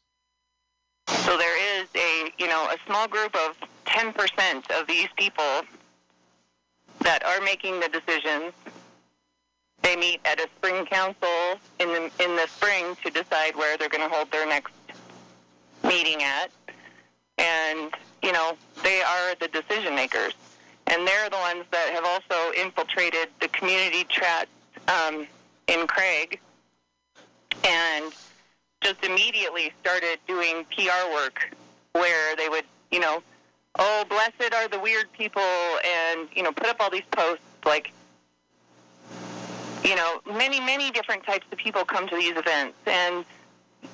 So 1.08 1.38
there 1.38 1.82
is 1.82 1.90
a, 1.96 2.32
you 2.38 2.48
know, 2.48 2.70
a 2.70 2.78
small 2.86 3.08
group 3.08 3.36
of 3.36 3.58
10% 3.88 4.80
of 4.80 4.88
these 4.88 5.08
people 5.18 5.62
that 7.02 7.24
are 7.26 7.42
making 7.42 7.80
the 7.80 7.90
decisions. 7.90 8.54
They 9.82 9.96
meet 9.96 10.20
at 10.26 10.40
a 10.40 10.48
spring 10.58 10.86
council 10.86 11.60
in 11.80 11.88
the 11.90 12.12
in 12.20 12.36
the 12.36 12.48
spring 12.48 12.98
to 13.04 13.10
decide 13.10 13.56
where 13.56 13.78
they're 13.78 13.90
going 13.90 14.08
to 14.08 14.14
hold 14.14 14.32
their 14.32 14.48
next 14.48 14.74
meeting 15.84 16.24
at, 16.24 16.50
and 17.38 17.94
you 18.24 18.34
know 18.34 18.58
they 18.84 19.02
are 19.02 19.36
the 19.40 19.48
decision 19.48 19.96
makers, 19.96 20.34
and 20.88 21.08
they're 21.08 21.30
the 21.30 21.38
ones 21.38 21.64
that 21.72 21.90
have 21.94 22.04
also 22.06 22.52
infiltrated 22.60 23.30
the 23.40 23.48
community 23.50 24.04
chat 24.10 24.50
um, 24.88 25.28
in 25.68 25.86
Craig, 25.88 26.40
and 27.64 28.12
just 28.82 29.04
immediately 29.06 29.72
started 29.82 30.20
doing 30.28 30.66
PR 30.76 31.14
work 31.14 31.56
where 31.94 32.36
they 32.36 32.50
would, 32.50 32.66
you 32.92 33.00
know, 33.00 33.22
oh, 33.80 34.06
blessed 34.10 34.54
are 34.54 34.68
the 34.68 34.80
weird 34.80 35.12
people, 35.14 35.42
and, 35.42 36.28
you 36.36 36.44
know, 36.44 36.52
put 36.52 36.68
up 36.68 36.78
all 36.80 36.90
these 36.90 37.08
posts 37.12 37.44
like, 37.66 37.92
you 39.84 39.96
know, 39.96 40.22
many, 40.26 40.60
many 40.60 40.92
different 40.92 41.24
types 41.24 41.46
of 41.52 41.58
people 41.58 41.86
come 41.86 42.08
to 42.08 42.16
these 42.16 42.36
events, 42.36 42.78
and, 42.86 43.26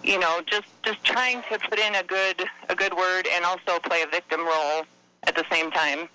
you 0.04 0.20
know, 0.20 0.42
just, 0.46 0.68
just 0.84 1.04
trying 1.04 1.42
to 1.52 1.60
put 1.70 1.80
in 1.80 1.96
a 1.96 2.04
good, 2.04 2.44
a 2.70 2.76
good 2.76 2.94
word 2.94 3.28
and 3.34 3.46
also 3.46 3.80
play 3.80 4.02
a 4.02 4.08
victim 4.08 4.46
role 4.46 4.84
at 5.24 5.36
the 5.36 5.46
same 5.52 5.72
time. 5.72 6.08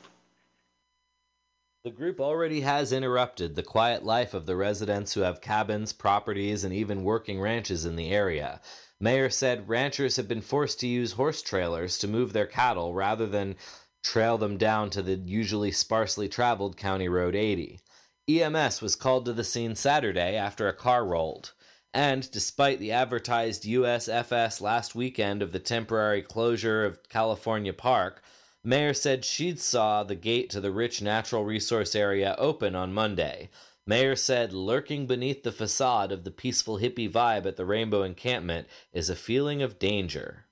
The 1.84 1.90
group 1.90 2.20
already 2.20 2.62
has 2.62 2.92
interrupted 2.92 3.54
the 3.54 3.62
quiet 3.62 4.04
life 4.04 4.34
of 4.34 4.46
the 4.46 4.56
residents 4.56 5.14
who 5.14 5.20
have 5.20 5.40
cabins, 5.40 5.92
properties, 5.92 6.64
and 6.64 6.74
even 6.74 7.04
working 7.04 7.40
ranches 7.40 7.84
in 7.84 7.96
the 7.96 8.10
area. 8.10 8.60
Mayer 9.00 9.30
said 9.30 9.68
ranchers 9.68 10.16
have 10.16 10.26
been 10.26 10.40
forced 10.40 10.80
to 10.80 10.88
use 10.88 11.12
horse 11.12 11.40
trailers 11.40 11.98
to 11.98 12.08
move 12.08 12.32
their 12.32 12.46
cattle 12.46 12.94
rather 12.94 13.26
than 13.26 13.56
trail 14.02 14.38
them 14.38 14.56
down 14.56 14.90
to 14.90 15.02
the 15.02 15.14
usually 15.14 15.70
sparsely 15.70 16.28
traveled 16.28 16.76
County 16.76 17.08
Road 17.08 17.36
80. 17.36 17.80
EMS 18.28 18.82
was 18.82 18.96
called 18.96 19.24
to 19.24 19.32
the 19.32 19.44
scene 19.44 19.74
Saturday 19.74 20.34
after 20.34 20.66
a 20.66 20.72
car 20.72 21.04
rolled. 21.04 21.52
And 21.94 22.30
despite 22.30 22.80
the 22.80 22.92
advertised 22.92 23.64
USFS 23.64 24.60
last 24.60 24.94
weekend 24.94 25.42
of 25.42 25.52
the 25.52 25.60
temporary 25.60 26.22
closure 26.22 26.84
of 26.84 27.08
California 27.08 27.72
Park, 27.72 28.22
Mayer 28.64 28.92
said 28.92 29.24
she'd 29.24 29.60
saw 29.60 30.02
the 30.02 30.16
gate 30.16 30.50
to 30.50 30.60
the 30.60 30.72
rich 30.72 31.00
natural 31.00 31.44
resource 31.44 31.94
area 31.94 32.34
open 32.36 32.74
on 32.74 32.92
Monday. 32.92 33.48
Mayer 33.88 34.16
said 34.16 34.52
lurking 34.52 35.06
beneath 35.06 35.44
the 35.44 35.50
facade 35.50 36.12
of 36.12 36.24
the 36.24 36.30
peaceful 36.30 36.76
hippie 36.76 37.10
vibe 37.10 37.46
at 37.46 37.56
the 37.56 37.64
Rainbow 37.64 38.02
Encampment 38.02 38.68
is 38.92 39.08
a 39.08 39.16
feeling 39.16 39.62
of 39.62 39.78
danger. 39.78 40.44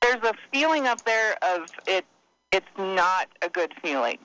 There's 0.00 0.22
a 0.22 0.32
feeling 0.50 0.86
up 0.86 1.04
there 1.04 1.36
of 1.42 1.68
it. 1.86 2.06
It's 2.50 2.78
not 2.78 3.28
a 3.42 3.50
good 3.50 3.74
feeling. 3.82 4.16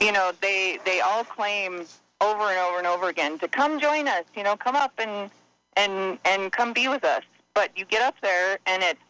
You 0.00 0.10
know, 0.10 0.32
they 0.40 0.80
they 0.84 1.00
all 1.00 1.22
claim 1.22 1.86
over 2.20 2.42
and 2.42 2.58
over 2.58 2.78
and 2.78 2.86
over 2.88 3.08
again 3.08 3.38
to 3.38 3.46
come 3.46 3.78
join 3.78 4.08
us. 4.08 4.24
You 4.34 4.42
know, 4.42 4.56
come 4.56 4.74
up 4.74 4.94
and 4.98 5.30
and 5.76 6.18
and 6.24 6.50
come 6.50 6.72
be 6.72 6.88
with 6.88 7.04
us. 7.04 7.22
But 7.54 7.70
you 7.78 7.84
get 7.84 8.02
up 8.02 8.16
there 8.20 8.58
and 8.66 8.82
it's 8.82 9.00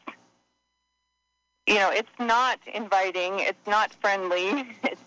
you 1.66 1.76
know, 1.76 1.90
it's 1.90 2.12
not 2.18 2.58
inviting. 2.74 3.38
It's 3.38 3.66
not 3.66 3.94
friendly. 4.02 4.68
It's 4.84 5.00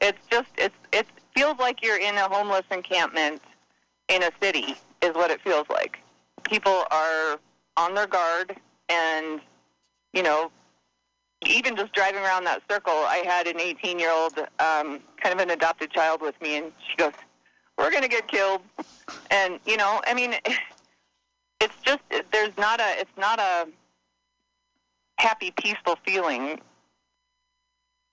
it's 0.00 0.26
just 0.28 0.48
it's 0.56 0.74
it 0.92 1.06
feels 1.36 1.58
like 1.58 1.82
you're 1.82 1.98
in 1.98 2.16
a 2.16 2.28
homeless 2.28 2.64
encampment 2.70 3.42
in 4.08 4.22
a 4.22 4.30
city. 4.40 4.76
Is 5.02 5.14
what 5.14 5.30
it 5.30 5.40
feels 5.40 5.66
like. 5.70 5.98
People 6.44 6.84
are 6.90 7.38
on 7.76 7.94
their 7.94 8.06
guard, 8.06 8.54
and 8.90 9.40
you 10.12 10.22
know, 10.22 10.50
even 11.46 11.74
just 11.74 11.92
driving 11.94 12.20
around 12.20 12.44
that 12.44 12.60
circle, 12.70 12.92
I 12.92 13.22
had 13.26 13.46
an 13.46 13.58
18 13.58 13.98
year 13.98 14.12
old, 14.12 14.38
um, 14.38 15.00
kind 15.22 15.32
of 15.32 15.38
an 15.38 15.50
adopted 15.50 15.90
child 15.90 16.20
with 16.20 16.40
me, 16.42 16.58
and 16.58 16.72
she 16.86 16.96
goes, 16.96 17.12
"We're 17.78 17.90
gonna 17.90 18.08
get 18.08 18.28
killed," 18.28 18.60
and 19.30 19.58
you 19.64 19.78
know, 19.78 20.02
I 20.06 20.12
mean, 20.12 20.34
it's 21.60 21.76
just 21.82 22.02
there's 22.30 22.56
not 22.58 22.80
a 22.80 23.00
it's 23.00 23.16
not 23.16 23.38
a 23.38 23.66
happy, 25.18 25.50
peaceful 25.52 25.96
feeling. 26.04 26.60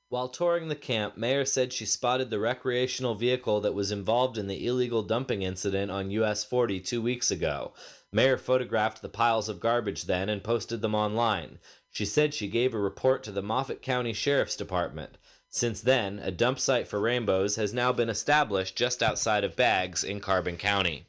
While 0.09 0.29
touring 0.29 0.69
the 0.69 0.75
camp, 0.75 1.17
Mayer 1.17 1.43
said 1.43 1.73
she 1.73 1.85
spotted 1.85 2.29
the 2.29 2.39
recreational 2.39 3.15
vehicle 3.15 3.59
that 3.59 3.73
was 3.73 3.91
involved 3.91 4.37
in 4.37 4.47
the 4.47 4.65
illegal 4.65 5.03
dumping 5.03 5.41
incident 5.41 5.91
on 5.91 6.11
US 6.11 6.45
40 6.45 6.79
two 6.79 7.01
weeks 7.01 7.29
ago. 7.29 7.73
Mayer 8.13 8.37
photographed 8.37 9.01
the 9.01 9.09
piles 9.09 9.49
of 9.49 9.59
garbage 9.59 10.05
then 10.05 10.29
and 10.29 10.45
posted 10.45 10.81
them 10.81 10.95
online. 10.95 11.59
She 11.91 12.05
said 12.05 12.33
she 12.33 12.47
gave 12.47 12.73
a 12.73 12.79
report 12.79 13.21
to 13.23 13.33
the 13.33 13.41
Moffat 13.41 13.81
County 13.81 14.13
Sheriff's 14.13 14.55
Department. 14.55 15.17
Since 15.49 15.81
then, 15.81 16.19
a 16.19 16.31
dump 16.31 16.61
site 16.61 16.87
for 16.87 17.01
rainbows 17.01 17.57
has 17.57 17.73
now 17.73 17.91
been 17.91 18.07
established 18.07 18.77
just 18.77 19.03
outside 19.03 19.43
of 19.43 19.57
Baggs 19.57 20.05
in 20.05 20.21
Carbon 20.21 20.55
County. 20.55 21.05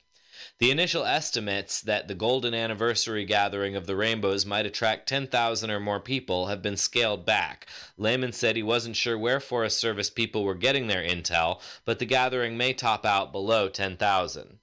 The 0.59 0.73
initial 0.73 1.05
estimates 1.05 1.81
that 1.83 2.09
the 2.09 2.17
golden 2.17 2.53
anniversary 2.53 3.25
gathering 3.25 3.77
of 3.77 3.87
the 3.87 3.95
rainbows 3.95 4.45
might 4.45 4.67
attract 4.67 5.09
10,000 5.09 5.71
or 5.71 5.79
more 5.79 6.01
people 6.01 6.47
have 6.47 6.63
been 6.63 6.77
scaled 6.77 7.25
back. 7.25 7.69
Lehman 7.97 8.33
said 8.33 8.57
he 8.57 8.63
wasn't 8.65 8.97
sure 8.97 9.17
where 9.17 9.39
Forest 9.39 9.79
Service 9.79 10.11
people 10.11 10.43
were 10.43 10.57
getting 10.57 10.89
their 10.89 11.03
intel, 11.03 11.61
but 11.85 12.01
the 12.01 12.05
gathering 12.05 12.57
may 12.57 12.73
top 12.73 13.07
out 13.07 13.31
below 13.31 13.69
10,000. 13.69 14.59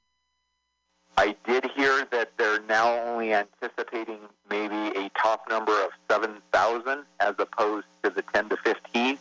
I 1.18 1.34
did 1.48 1.64
hear 1.78 2.06
that 2.12 2.32
they're 2.38 2.62
now 2.64 3.00
only 3.06 3.34
anticipating 3.34 4.20
maybe 4.50 5.00
a 5.00 5.10
top 5.18 5.50
number 5.50 5.72
of 5.82 5.92
7,000 6.12 7.06
as 7.22 7.36
opposed 7.40 7.88
to 8.04 8.10
the 8.10 8.22
10 8.34 8.50
to 8.50 8.58
15, 8.58 9.18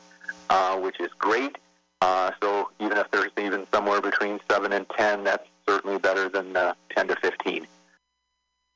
uh, 0.50 0.76
which 0.80 0.98
is 0.98 1.10
great. 1.20 1.56
Uh, 2.00 2.32
so 2.42 2.70
even 2.80 2.98
if 2.98 3.08
there's 3.12 3.30
even 3.38 3.64
somewhere 3.72 4.00
between 4.00 4.40
7 4.50 4.72
and 4.72 4.86
10, 4.90 5.22
that's 5.22 5.46
certainly 5.66 5.98
better 5.98 6.28
than 6.28 6.56
uh, 6.56 6.74
10 6.90 7.08
to 7.08 7.16
15. 7.16 7.66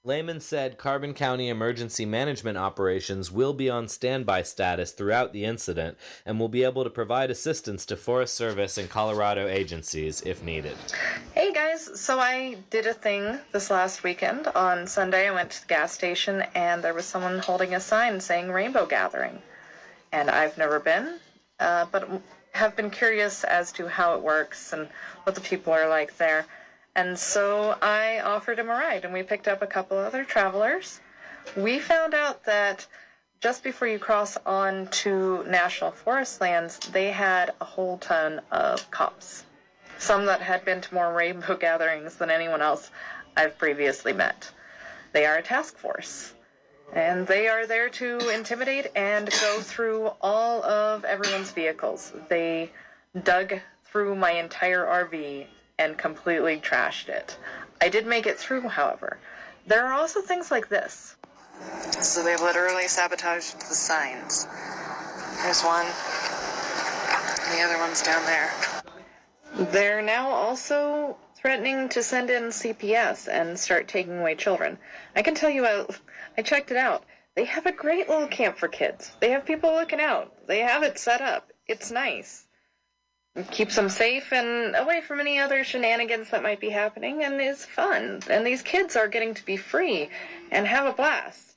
Lehman 0.04 0.40
said 0.40 0.78
Carbon 0.78 1.12
County 1.12 1.48
emergency 1.48 2.06
management 2.06 2.56
operations 2.56 3.30
will 3.30 3.52
be 3.52 3.68
on 3.68 3.88
standby 3.88 4.42
status 4.42 4.92
throughout 4.92 5.32
the 5.32 5.44
incident 5.44 5.98
and 6.24 6.38
will 6.38 6.48
be 6.48 6.64
able 6.64 6.84
to 6.84 6.88
provide 6.88 7.30
assistance 7.30 7.84
to 7.84 7.96
Forest 7.96 8.34
Service 8.34 8.78
and 8.78 8.88
Colorado 8.88 9.48
agencies 9.48 10.22
if 10.22 10.42
needed. 10.42 10.76
Hey 11.34 11.52
guys, 11.52 12.00
so 12.00 12.18
I 12.20 12.56
did 12.70 12.86
a 12.86 12.94
thing 12.94 13.38
this 13.52 13.70
last 13.70 14.02
weekend. 14.02 14.46
On 14.46 14.86
Sunday, 14.86 15.28
I 15.28 15.34
went 15.34 15.50
to 15.50 15.60
the 15.60 15.68
gas 15.68 15.92
station 15.92 16.42
and 16.54 16.82
there 16.82 16.94
was 16.94 17.04
someone 17.04 17.40
holding 17.40 17.74
a 17.74 17.80
sign 17.80 18.20
saying 18.20 18.50
Rainbow 18.50 18.86
Gathering. 18.86 19.42
And 20.12 20.30
I've 20.30 20.56
never 20.56 20.80
been, 20.80 21.18
uh, 21.60 21.84
but 21.92 22.08
have 22.52 22.74
been 22.76 22.90
curious 22.90 23.44
as 23.44 23.72
to 23.72 23.88
how 23.88 24.14
it 24.14 24.22
works 24.22 24.72
and 24.72 24.88
what 25.24 25.34
the 25.34 25.42
people 25.42 25.72
are 25.72 25.88
like 25.88 26.16
there. 26.16 26.46
And 26.98 27.16
so 27.16 27.78
I 27.80 28.18
offered 28.22 28.58
him 28.58 28.68
a 28.68 28.72
ride, 28.72 29.04
and 29.04 29.14
we 29.14 29.22
picked 29.22 29.46
up 29.46 29.62
a 29.62 29.68
couple 29.68 29.96
other 29.96 30.24
travelers. 30.24 31.00
We 31.56 31.78
found 31.78 32.12
out 32.12 32.42
that 32.42 32.88
just 33.40 33.62
before 33.62 33.86
you 33.86 34.00
cross 34.00 34.36
on 34.44 34.88
to 35.02 35.44
national 35.44 35.92
forest 35.92 36.40
lands, 36.40 36.76
they 36.90 37.12
had 37.12 37.52
a 37.60 37.64
whole 37.64 37.98
ton 37.98 38.40
of 38.50 38.90
cops. 38.90 39.44
Some 40.00 40.26
that 40.26 40.40
had 40.40 40.64
been 40.64 40.80
to 40.80 40.92
more 40.92 41.12
rainbow 41.12 41.56
gatherings 41.60 42.16
than 42.16 42.30
anyone 42.30 42.62
else 42.62 42.90
I've 43.36 43.56
previously 43.56 44.12
met. 44.12 44.50
They 45.12 45.24
are 45.24 45.36
a 45.36 45.42
task 45.42 45.78
force. 45.78 46.34
And 46.94 47.28
they 47.28 47.46
are 47.46 47.64
there 47.64 47.90
to 47.90 48.28
intimidate 48.30 48.90
and 48.96 49.30
go 49.40 49.60
through 49.60 50.10
all 50.20 50.64
of 50.64 51.04
everyone's 51.04 51.52
vehicles. 51.52 52.12
They 52.28 52.72
dug 53.22 53.54
through 53.84 54.16
my 54.16 54.32
entire 54.32 54.84
RV 54.84 55.46
and 55.78 55.96
completely 55.96 56.58
trashed 56.58 57.08
it. 57.08 57.38
I 57.80 57.88
did 57.88 58.06
make 58.06 58.26
it 58.26 58.38
through, 58.38 58.68
however. 58.68 59.18
There 59.66 59.86
are 59.86 59.92
also 59.92 60.20
things 60.20 60.50
like 60.50 60.68
this. 60.68 61.16
So 62.00 62.22
they 62.22 62.36
literally 62.36 62.88
sabotaged 62.88 63.60
the 63.60 63.74
signs. 63.74 64.46
There's 65.42 65.62
one, 65.62 65.86
and 65.86 67.58
the 67.58 67.62
other 67.62 67.78
one's 67.78 68.02
down 68.02 68.24
there. 68.26 68.50
They're 69.72 70.02
now 70.02 70.28
also 70.28 71.16
threatening 71.36 71.88
to 71.90 72.02
send 72.02 72.30
in 72.30 72.44
CPS 72.44 73.28
and 73.28 73.58
start 73.58 73.86
taking 73.86 74.18
away 74.18 74.34
children. 74.34 74.78
I 75.14 75.22
can 75.22 75.34
tell 75.34 75.50
you, 75.50 75.64
I, 75.64 75.86
I 76.36 76.42
checked 76.42 76.70
it 76.70 76.76
out. 76.76 77.04
They 77.36 77.44
have 77.44 77.66
a 77.66 77.72
great 77.72 78.08
little 78.08 78.26
camp 78.26 78.58
for 78.58 78.66
kids. 78.66 79.12
They 79.20 79.30
have 79.30 79.44
people 79.44 79.72
looking 79.72 80.00
out. 80.00 80.34
They 80.48 80.58
have 80.58 80.82
it 80.82 80.98
set 80.98 81.20
up. 81.20 81.52
It's 81.68 81.92
nice 81.92 82.47
keeps 83.50 83.76
them 83.76 83.88
safe 83.88 84.32
and 84.32 84.74
away 84.76 85.00
from 85.00 85.20
any 85.20 85.38
other 85.38 85.64
shenanigans 85.64 86.30
that 86.30 86.42
might 86.42 86.60
be 86.60 86.70
happening 86.70 87.22
and 87.24 87.40
is 87.40 87.64
fun. 87.64 88.20
And 88.30 88.46
these 88.46 88.62
kids 88.62 88.96
are 88.96 89.08
getting 89.08 89.34
to 89.34 89.44
be 89.44 89.56
free 89.56 90.10
and 90.50 90.66
have 90.66 90.86
a 90.86 90.92
blast. 90.92 91.56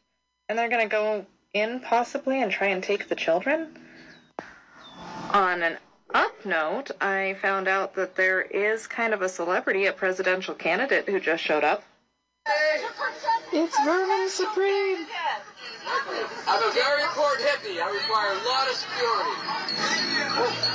And 0.50 0.58
they're 0.58 0.70
going 0.70 0.88
to 0.88 0.92
go 0.92 1.26
in 1.54 1.80
possibly 1.80 2.42
and 2.42 2.52
try 2.52 2.68
and 2.68 2.84
take 2.84 3.10
the 3.10 3.16
children. 3.16 3.78
On 5.32 5.64
an 5.64 5.78
up 6.14 6.46
note, 6.46 6.92
I 7.00 7.36
found 7.42 7.68
out 7.68 7.96
that 7.96 8.16
there 8.16 8.42
is 8.42 8.88
kind 8.88 9.14
of 9.14 9.22
a 9.22 9.30
celebrity, 9.30 9.86
a 9.86 9.94
presidential 9.94 10.54
candidate 10.54 11.08
who 11.08 11.20
just 11.20 11.44
showed 11.44 11.64
up. 11.64 11.84
It's 13.54 13.78
Vermin 13.84 14.30
Supreme. 14.30 15.06
I'm 16.48 16.64
a 16.64 16.74
very 16.74 17.04
important 17.04 17.48
hippie. 17.48 17.82
I 17.82 17.90
require 17.92 18.32
a 18.32 18.42
lot 18.48 18.70
of 18.70 18.76
security. 18.76 20.71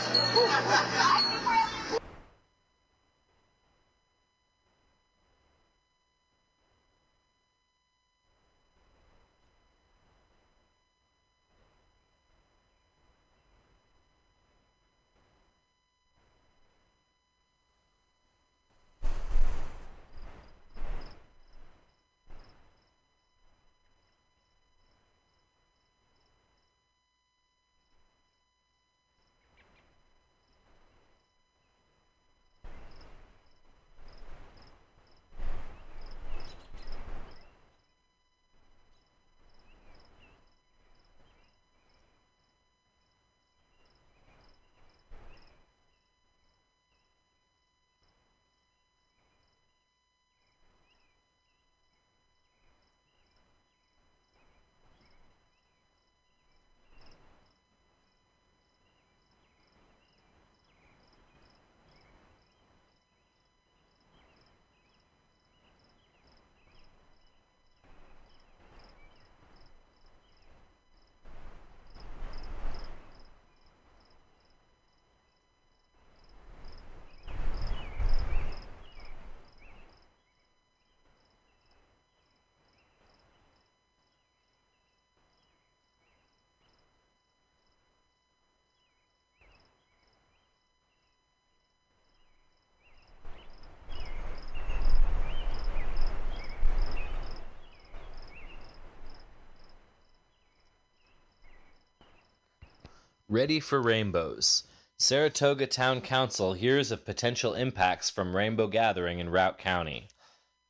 Ready 103.37 103.61
for 103.61 103.83
rainbows. 103.83 104.62
Saratoga 104.99 105.66
Town 105.66 106.01
Council 106.01 106.55
hears 106.55 106.90
of 106.90 107.05
potential 107.05 107.53
impacts 107.53 108.09
from 108.09 108.35
rainbow 108.35 108.66
gathering 108.66 109.18
in 109.18 109.29
Routt 109.29 109.59
County. 109.59 110.09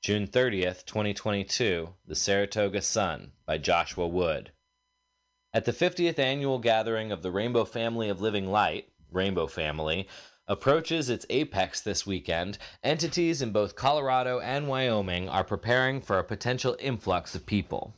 June 0.02 0.26
30th, 0.26 0.85
2022, 0.85 1.90
The 2.09 2.16
Saratoga 2.16 2.83
Sun 2.83 3.31
by 3.46 3.59
Joshua 3.59 4.09
Wood. 4.09 4.50
At 5.55 5.64
the 5.64 5.72
50th 5.72 6.18
annual 6.18 6.59
gathering 6.59 7.12
of 7.12 7.22
the 7.22 7.31
Rainbow 7.31 7.64
Family 7.64 8.09
of 8.09 8.20
Living 8.20 8.48
Light, 8.48 8.88
Rainbow 9.12 9.46
Family, 9.46 10.09
approaches 10.48 11.09
its 11.09 11.24
apex 11.31 11.81
this 11.81 12.05
weekend, 12.05 12.59
entities 12.83 13.42
in 13.42 13.52
both 13.52 13.76
Colorado 13.76 14.40
and 14.40 14.66
Wyoming 14.66 15.29
are 15.29 15.44
preparing 15.44 16.00
for 16.00 16.18
a 16.18 16.24
potential 16.24 16.76
influx 16.81 17.37
of 17.37 17.46
people 17.46 17.94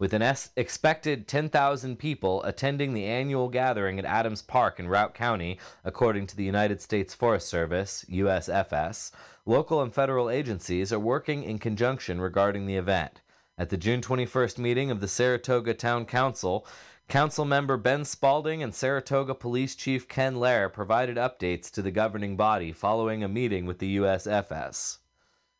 with 0.00 0.14
an 0.14 0.22
expected 0.56 1.28
10,000 1.28 1.98
people 1.98 2.42
attending 2.42 2.94
the 2.94 3.04
annual 3.04 3.48
gathering 3.48 3.98
at 3.98 4.04
Adams 4.06 4.40
Park 4.40 4.80
in 4.80 4.88
Routt 4.88 5.12
County, 5.12 5.58
according 5.84 6.26
to 6.26 6.36
the 6.36 6.42
United 6.42 6.80
States 6.80 7.14
Forest 7.14 7.46
Service, 7.48 8.06
USFS. 8.10 9.12
Local 9.44 9.82
and 9.82 9.92
federal 9.92 10.30
agencies 10.30 10.90
are 10.90 10.98
working 10.98 11.42
in 11.42 11.58
conjunction 11.58 12.18
regarding 12.18 12.64
the 12.64 12.76
event. 12.76 13.20
At 13.58 13.68
the 13.68 13.76
June 13.76 14.00
21st 14.00 14.56
meeting 14.56 14.90
of 14.90 15.00
the 15.00 15.08
Saratoga 15.08 15.74
Town 15.74 16.06
Council, 16.06 16.66
Council 17.08 17.44
member 17.44 17.76
Ben 17.76 18.06
Spalding 18.06 18.62
and 18.62 18.74
Saratoga 18.74 19.34
Police 19.34 19.74
Chief 19.74 20.08
Ken 20.08 20.36
Lair 20.36 20.70
provided 20.70 21.18
updates 21.18 21.70
to 21.72 21.82
the 21.82 21.90
governing 21.90 22.38
body 22.38 22.72
following 22.72 23.22
a 23.22 23.28
meeting 23.28 23.66
with 23.66 23.80
the 23.80 23.98
USFS. 23.98 24.99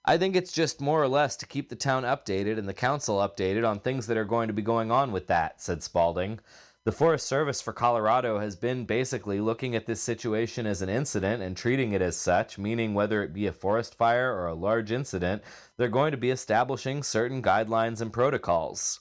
I 0.04 0.16
think 0.16 0.34
it's 0.34 0.52
just 0.52 0.80
more 0.80 1.02
or 1.02 1.08
less 1.08 1.36
to 1.36 1.46
keep 1.46 1.68
the 1.68 1.76
town 1.76 2.04
updated 2.04 2.58
and 2.58 2.66
the 2.66 2.72
council 2.72 3.18
updated 3.18 3.68
on 3.68 3.80
things 3.80 4.06
that 4.06 4.16
are 4.16 4.24
going 4.24 4.48
to 4.48 4.54
be 4.54 4.62
going 4.62 4.90
on 4.90 5.12
with 5.12 5.26
that, 5.26 5.60
said 5.60 5.82
Spalding. 5.82 6.40
The 6.84 6.92
Forest 6.92 7.26
Service 7.26 7.60
for 7.60 7.74
Colorado 7.74 8.38
has 8.38 8.56
been 8.56 8.86
basically 8.86 9.38
looking 9.38 9.76
at 9.76 9.84
this 9.84 10.00
situation 10.00 10.64
as 10.64 10.80
an 10.80 10.88
incident 10.88 11.42
and 11.42 11.54
treating 11.54 11.92
it 11.92 12.00
as 12.00 12.16
such, 12.16 12.56
meaning 12.56 12.94
whether 12.94 13.22
it 13.22 13.34
be 13.34 13.46
a 13.46 13.52
forest 13.52 13.94
fire 13.94 14.32
or 14.34 14.46
a 14.46 14.54
large 14.54 14.90
incident, 14.90 15.42
they're 15.76 15.88
going 15.88 16.12
to 16.12 16.16
be 16.16 16.30
establishing 16.30 17.02
certain 17.02 17.42
guidelines 17.42 18.00
and 18.00 18.10
protocols. 18.10 19.00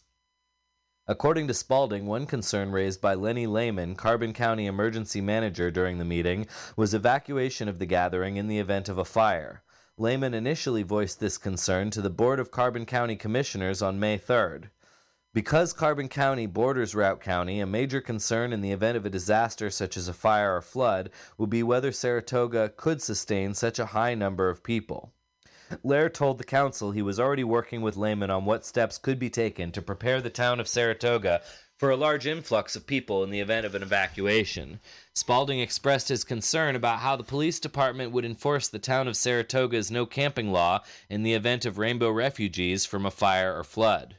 According 1.08 1.48
to 1.48 1.54
Spalding, 1.54 2.08
one 2.08 2.26
concern 2.26 2.74
raised 2.74 3.00
by 3.00 3.14
Lenny 3.14 3.48
Lehman, 3.48 3.96
Carbon 3.96 4.34
County 4.34 4.66
emergency 4.66 5.22
manager 5.22 5.72
during 5.72 5.98
the 5.98 6.04
meeting, 6.04 6.46
was 6.76 6.94
evacuation 6.94 7.70
of 7.70 7.80
the 7.80 7.86
gathering 7.86 8.36
in 8.36 8.50
the 8.50 8.60
event 8.60 8.90
of 8.90 8.98
a 8.98 9.06
fire. 9.06 9.64
Lehman 10.02 10.34
initially 10.34 10.82
voiced 10.82 11.20
this 11.20 11.38
concern 11.38 11.90
to 11.90 12.02
the 12.02 12.10
Board 12.10 12.40
of 12.40 12.52
Carbon 12.52 12.86
County 12.86 13.18
Commissioners 13.18 13.82
on 13.82 14.00
May 14.00 14.18
3rd. 14.18 14.70
Because 15.34 15.74
Carbon 15.74 16.08
County 16.08 16.46
borders 16.46 16.96
Routt 16.96 17.20
County, 17.20 17.60
a 17.60 17.66
major 17.66 18.00
concern 18.00 18.54
in 18.54 18.62
the 18.62 18.72
event 18.72 18.96
of 18.96 19.06
a 19.06 19.10
disaster 19.10 19.70
such 19.70 19.98
as 19.98 20.08
a 20.08 20.14
fire 20.14 20.56
or 20.56 20.62
flood 20.62 21.10
would 21.38 21.50
be 21.50 21.64
whether 21.64 21.92
Saratoga 21.92 22.70
could 22.70 23.02
sustain 23.02 23.54
such 23.54 23.78
a 23.78 23.88
high 23.88 24.16
number 24.16 24.50
of 24.50 24.64
people. 24.64 25.12
Lair 25.84 26.10
told 26.10 26.38
the 26.38 26.46
council 26.46 26.92
he 26.92 27.02
was 27.02 27.20
already 27.20 27.44
working 27.44 27.82
with 27.82 27.98
Lehman 27.98 28.30
on 28.30 28.46
what 28.46 28.66
steps 28.66 28.98
could 28.98 29.20
be 29.20 29.30
taken 29.30 29.70
to 29.74 29.82
prepare 29.82 30.22
the 30.22 30.30
town 30.30 30.62
of 30.62 30.70
Saratoga 30.70 31.42
for 31.80 31.90
a 31.90 31.96
large 31.96 32.28
influx 32.28 32.76
of 32.76 32.86
people 32.86 33.24
in 33.24 33.30
the 33.30 33.40
event 33.40 33.66
of 33.66 33.74
an 33.74 33.82
evacuation. 33.82 34.82
Spalding 35.16 35.62
expressed 35.62 36.10
his 36.10 36.26
concern 36.26 36.76
about 36.76 37.00
how 37.00 37.16
the 37.16 37.24
police 37.24 37.58
department 37.58 38.12
would 38.12 38.26
enforce 38.26 38.68
the 38.68 38.80
town 38.80 39.08
of 39.08 39.16
Saratoga's 39.16 39.90
no 39.90 40.06
camping 40.06 40.52
law 40.52 40.84
in 41.10 41.24
the 41.24 41.34
event 41.34 41.66
of 41.66 41.78
rainbow 41.78 42.12
refugees 42.12 42.86
from 42.86 43.06
a 43.06 43.12
fire 43.12 43.58
or 43.58 43.64
flood. 43.64 44.18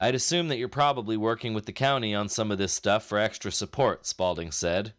I'd 0.00 0.16
assume 0.16 0.48
that 0.48 0.58
you're 0.58 0.68
probably 0.68 1.16
working 1.16 1.54
with 1.54 1.66
the 1.66 1.72
county 1.72 2.16
on 2.16 2.28
some 2.28 2.50
of 2.50 2.58
this 2.58 2.72
stuff 2.72 3.06
for 3.06 3.16
extra 3.16 3.52
support, 3.52 4.04
Spalding 4.04 4.50
said. 4.50 4.92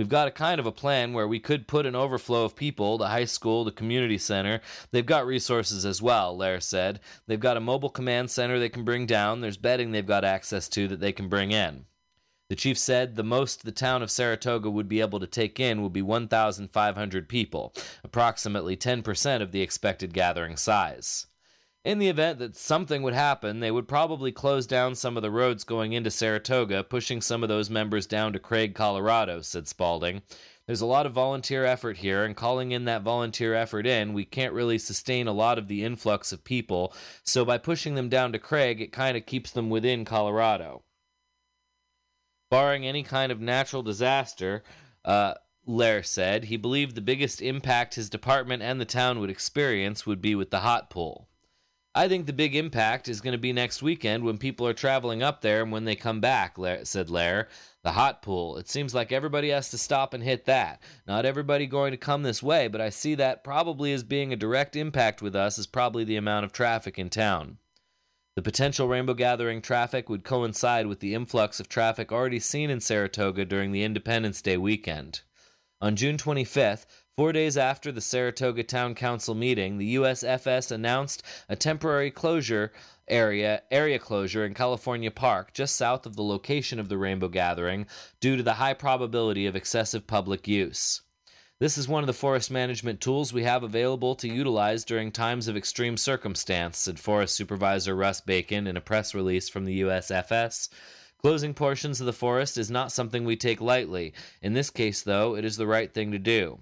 We've 0.00 0.08
got 0.08 0.28
a 0.28 0.30
kind 0.30 0.58
of 0.58 0.64
a 0.64 0.72
plan 0.72 1.12
where 1.12 1.28
we 1.28 1.38
could 1.38 1.68
put 1.68 1.84
an 1.84 1.94
overflow 1.94 2.46
of 2.46 2.56
people, 2.56 2.96
the 2.96 3.08
high 3.08 3.26
school, 3.26 3.64
the 3.64 3.70
community 3.70 4.16
center. 4.16 4.62
They've 4.92 5.04
got 5.04 5.26
resources 5.26 5.84
as 5.84 6.00
well, 6.00 6.34
Lair 6.34 6.58
said. 6.58 7.00
They've 7.26 7.38
got 7.38 7.58
a 7.58 7.60
mobile 7.60 7.90
command 7.90 8.30
center 8.30 8.58
they 8.58 8.70
can 8.70 8.82
bring 8.82 9.04
down. 9.04 9.42
There's 9.42 9.58
bedding 9.58 9.92
they've 9.92 10.06
got 10.06 10.24
access 10.24 10.70
to 10.70 10.88
that 10.88 11.00
they 11.00 11.12
can 11.12 11.28
bring 11.28 11.50
in. 11.50 11.84
The 12.48 12.56
chief 12.56 12.78
said 12.78 13.16
the 13.16 13.22
most 13.22 13.66
the 13.66 13.72
town 13.72 14.02
of 14.02 14.10
Saratoga 14.10 14.70
would 14.70 14.88
be 14.88 15.02
able 15.02 15.20
to 15.20 15.26
take 15.26 15.60
in 15.60 15.82
would 15.82 15.92
be 15.92 16.00
1,500 16.00 17.28
people, 17.28 17.74
approximately 18.02 18.78
10% 18.78 19.42
of 19.42 19.52
the 19.52 19.60
expected 19.60 20.14
gathering 20.14 20.56
size. 20.56 21.26
In 21.82 21.98
the 21.98 22.10
event 22.10 22.38
that 22.40 22.56
something 22.56 23.02
would 23.02 23.14
happen, 23.14 23.60
they 23.60 23.70
would 23.70 23.88
probably 23.88 24.32
close 24.32 24.66
down 24.66 24.94
some 24.94 25.16
of 25.16 25.22
the 25.22 25.30
roads 25.30 25.64
going 25.64 25.94
into 25.94 26.10
Saratoga, 26.10 26.84
pushing 26.84 27.22
some 27.22 27.42
of 27.42 27.48
those 27.48 27.70
members 27.70 28.06
down 28.06 28.34
to 28.34 28.38
Craig, 28.38 28.74
Colorado, 28.74 29.40
said 29.40 29.66
Spalding. 29.66 30.20
There's 30.66 30.82
a 30.82 30.86
lot 30.86 31.06
of 31.06 31.14
volunteer 31.14 31.64
effort 31.64 31.96
here, 31.96 32.22
and 32.22 32.36
calling 32.36 32.72
in 32.72 32.84
that 32.84 33.00
volunteer 33.00 33.54
effort 33.54 33.86
in, 33.86 34.12
we 34.12 34.26
can't 34.26 34.52
really 34.52 34.76
sustain 34.76 35.26
a 35.26 35.32
lot 35.32 35.56
of 35.56 35.68
the 35.68 35.82
influx 35.82 36.32
of 36.32 36.44
people, 36.44 36.92
so 37.24 37.46
by 37.46 37.56
pushing 37.56 37.94
them 37.94 38.10
down 38.10 38.32
to 38.32 38.38
Craig, 38.38 38.82
it 38.82 38.92
kind 38.92 39.16
of 39.16 39.24
keeps 39.24 39.50
them 39.50 39.70
within 39.70 40.04
Colorado. 40.04 40.82
Barring 42.50 42.86
any 42.86 43.02
kind 43.02 43.32
of 43.32 43.40
natural 43.40 43.82
disaster, 43.82 44.64
uh, 45.06 45.32
Lair 45.64 46.02
said, 46.02 46.44
he 46.44 46.58
believed 46.58 46.94
the 46.94 47.00
biggest 47.00 47.40
impact 47.40 47.94
his 47.94 48.10
department 48.10 48.62
and 48.62 48.78
the 48.78 48.84
town 48.84 49.18
would 49.18 49.30
experience 49.30 50.04
would 50.04 50.20
be 50.20 50.34
with 50.34 50.50
the 50.50 50.60
hot 50.60 50.90
pool. 50.90 51.29
I 51.92 52.06
think 52.06 52.26
the 52.26 52.32
big 52.32 52.54
impact 52.54 53.08
is 53.08 53.20
going 53.20 53.32
to 53.32 53.38
be 53.38 53.52
next 53.52 53.82
weekend 53.82 54.22
when 54.22 54.38
people 54.38 54.64
are 54.66 54.72
traveling 54.72 55.24
up 55.24 55.40
there 55.40 55.60
and 55.60 55.72
when 55.72 55.84
they 55.84 55.96
come 55.96 56.20
back, 56.20 56.56
said 56.84 57.10
Lair. 57.10 57.48
The 57.82 57.92
hot 57.92 58.22
pool. 58.22 58.58
It 58.58 58.68
seems 58.68 58.94
like 58.94 59.10
everybody 59.10 59.48
has 59.48 59.70
to 59.70 59.78
stop 59.78 60.14
and 60.14 60.22
hit 60.22 60.44
that. 60.44 60.80
Not 61.08 61.24
everybody 61.24 61.66
going 61.66 61.90
to 61.90 61.96
come 61.96 62.22
this 62.22 62.42
way, 62.42 62.68
but 62.68 62.80
I 62.80 62.90
see 62.90 63.16
that 63.16 63.42
probably 63.42 63.92
as 63.92 64.04
being 64.04 64.32
a 64.32 64.36
direct 64.36 64.76
impact 64.76 65.20
with 65.20 65.34
us 65.34 65.58
is 65.58 65.66
probably 65.66 66.04
the 66.04 66.16
amount 66.16 66.44
of 66.44 66.52
traffic 66.52 66.96
in 66.96 67.10
town. 67.10 67.58
The 68.36 68.42
potential 68.42 68.86
rainbow 68.86 69.14
gathering 69.14 69.60
traffic 69.60 70.08
would 70.08 70.22
coincide 70.22 70.86
with 70.86 71.00
the 71.00 71.14
influx 71.14 71.58
of 71.58 71.68
traffic 71.68 72.12
already 72.12 72.38
seen 72.38 72.70
in 72.70 72.78
Saratoga 72.78 73.44
during 73.44 73.72
the 73.72 73.82
Independence 73.82 74.40
Day 74.40 74.56
weekend. 74.56 75.22
On 75.80 75.96
June 75.96 76.18
25th, 76.18 76.84
Four 77.16 77.32
days 77.32 77.56
after 77.56 77.90
the 77.90 78.00
Saratoga 78.00 78.62
Town 78.62 78.94
Council 78.94 79.34
meeting, 79.34 79.78
the 79.78 79.96
USFS 79.96 80.70
announced 80.70 81.22
a 81.48 81.56
temporary 81.56 82.10
closure 82.10 82.72
area 83.08 83.62
area 83.70 83.98
closure 83.98 84.46
in 84.46 84.54
California 84.54 85.10
Park, 85.10 85.52
just 85.52 85.74
south 85.74 86.06
of 86.06 86.14
the 86.14 86.22
location 86.22 86.78
of 86.78 86.88
the 86.88 86.96
Rainbow 86.96 87.28
Gathering, 87.28 87.86
due 88.20 88.36
to 88.36 88.42
the 88.42 88.54
high 88.54 88.74
probability 88.74 89.44
of 89.46 89.56
excessive 89.56 90.06
public 90.06 90.46
use. 90.46 91.02
This 91.58 91.76
is 91.76 91.88
one 91.88 92.02
of 92.02 92.06
the 92.06 92.14
forest 92.14 92.50
management 92.50 93.02
tools 93.02 93.34
we 93.34 93.42
have 93.42 93.64
available 93.64 94.14
to 94.14 94.32
utilize 94.32 94.84
during 94.84 95.12
times 95.12 95.46
of 95.46 95.56
extreme 95.56 95.98
circumstance, 95.98 96.78
said 96.78 96.98
Forest 96.98 97.36
Supervisor 97.36 97.94
Russ 97.94 98.22
Bacon 98.22 98.66
in 98.66 98.78
a 98.78 98.80
press 98.80 99.14
release 99.14 99.48
from 99.48 99.66
the 99.66 99.82
USFS. 99.82 100.70
Closing 101.18 101.52
portions 101.52 102.00
of 102.00 102.06
the 102.06 102.14
forest 102.14 102.56
is 102.56 102.70
not 102.70 102.92
something 102.92 103.24
we 103.24 103.36
take 103.36 103.60
lightly. 103.60 104.14
In 104.40 104.54
this 104.54 104.70
case, 104.70 105.02
though, 105.02 105.36
it 105.36 105.44
is 105.44 105.58
the 105.58 105.66
right 105.66 105.92
thing 105.92 106.12
to 106.12 106.18
do. 106.18 106.60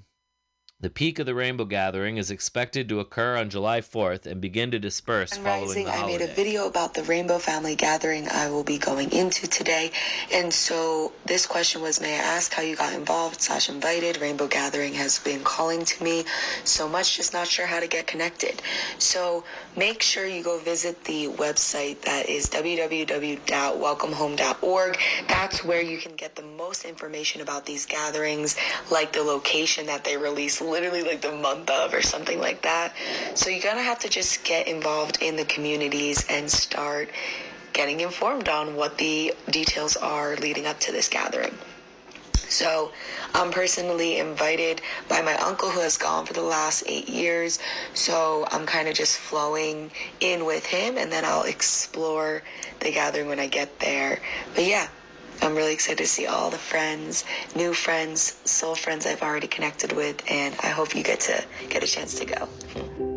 The 0.80 0.90
peak 0.90 1.18
of 1.18 1.26
the 1.26 1.34
rainbow 1.34 1.64
gathering 1.64 2.18
is 2.18 2.30
expected 2.30 2.88
to 2.88 3.00
occur 3.00 3.36
on 3.36 3.50
July 3.50 3.80
4th 3.80 4.26
and 4.26 4.40
begin 4.40 4.70
to 4.70 4.78
disperse 4.78 5.36
following 5.36 5.86
the 5.86 5.90
I 5.90 6.06
made 6.06 6.20
a 6.20 6.28
video 6.28 6.68
about 6.68 6.94
the 6.94 7.02
rainbow 7.02 7.38
family 7.38 7.74
gathering 7.74 8.28
I 8.28 8.48
will 8.48 8.62
be 8.62 8.78
going 8.78 9.10
into 9.10 9.48
today. 9.48 9.90
And 10.32 10.54
so 10.54 11.10
this 11.26 11.46
question 11.46 11.82
was, 11.82 12.00
may 12.00 12.14
I 12.14 12.22
ask 12.22 12.52
how 12.52 12.62
you 12.62 12.76
got 12.76 12.92
involved 12.92 13.40
slash 13.40 13.68
invited? 13.68 14.20
Rainbow 14.20 14.46
Gathering 14.46 14.94
has 14.94 15.18
been 15.18 15.42
calling 15.42 15.84
to 15.84 16.04
me 16.04 16.24
so 16.62 16.88
much, 16.88 17.16
just 17.16 17.32
not 17.32 17.48
sure 17.48 17.66
how 17.66 17.80
to 17.80 17.88
get 17.88 18.06
connected. 18.06 18.62
So 18.98 19.42
make 19.76 20.00
sure 20.00 20.28
you 20.28 20.44
go 20.44 20.60
visit 20.60 21.06
the 21.06 21.26
website 21.26 22.02
that 22.02 22.28
is 22.28 22.46
www.welcomehome.org. 22.50 24.98
That's 25.26 25.64
where 25.64 25.82
you 25.82 25.98
can 25.98 26.14
get 26.14 26.36
the 26.36 26.42
most 26.42 26.84
information 26.84 27.40
about 27.40 27.66
these 27.66 27.84
gatherings, 27.84 28.56
like 28.92 29.12
the 29.12 29.24
location 29.24 29.86
that 29.86 30.04
they 30.04 30.16
release 30.16 30.60
literally 30.68 31.02
like 31.02 31.20
the 31.20 31.32
month 31.32 31.70
of 31.70 31.94
or 31.94 32.02
something 32.02 32.40
like 32.40 32.62
that. 32.62 32.94
So 33.34 33.50
you're 33.50 33.62
gonna 33.62 33.82
have 33.82 33.98
to 34.00 34.08
just 34.08 34.44
get 34.44 34.68
involved 34.68 35.22
in 35.22 35.36
the 35.36 35.44
communities 35.44 36.26
and 36.28 36.50
start 36.50 37.10
getting 37.72 38.00
informed 38.00 38.48
on 38.48 38.74
what 38.76 38.98
the 38.98 39.34
details 39.50 39.96
are 39.96 40.36
leading 40.36 40.66
up 40.66 40.80
to 40.80 40.92
this 40.92 41.08
gathering. 41.08 41.56
So 42.48 42.92
I'm 43.34 43.50
personally 43.50 44.18
invited 44.18 44.80
by 45.08 45.20
my 45.20 45.34
uncle 45.36 45.70
who 45.70 45.80
has 45.80 45.98
gone 45.98 46.24
for 46.24 46.32
the 46.32 46.42
last 46.42 46.82
eight 46.86 47.08
years. 47.08 47.58
So 47.94 48.46
I'm 48.50 48.64
kind 48.64 48.88
of 48.88 48.94
just 48.94 49.18
flowing 49.18 49.90
in 50.20 50.46
with 50.46 50.64
him 50.64 50.96
and 50.96 51.12
then 51.12 51.24
I'll 51.24 51.44
explore 51.44 52.42
the 52.80 52.90
gathering 52.90 53.28
when 53.28 53.38
I 53.38 53.48
get 53.48 53.78
there. 53.80 54.20
But 54.54 54.64
yeah, 54.64 54.88
I'm 55.40 55.54
really 55.54 55.72
excited 55.72 55.98
to 55.98 56.06
see 56.06 56.26
all 56.26 56.50
the 56.50 56.58
friends, 56.58 57.24
new 57.54 57.72
friends, 57.72 58.40
soul 58.44 58.74
friends 58.74 59.06
I've 59.06 59.22
already 59.22 59.46
connected 59.46 59.92
with, 59.92 60.22
and 60.30 60.54
I 60.62 60.68
hope 60.68 60.94
you 60.94 61.02
get 61.02 61.20
to 61.20 61.44
get 61.68 61.82
a 61.82 61.86
chance 61.86 62.18
to 62.18 62.24
go. 62.24 63.07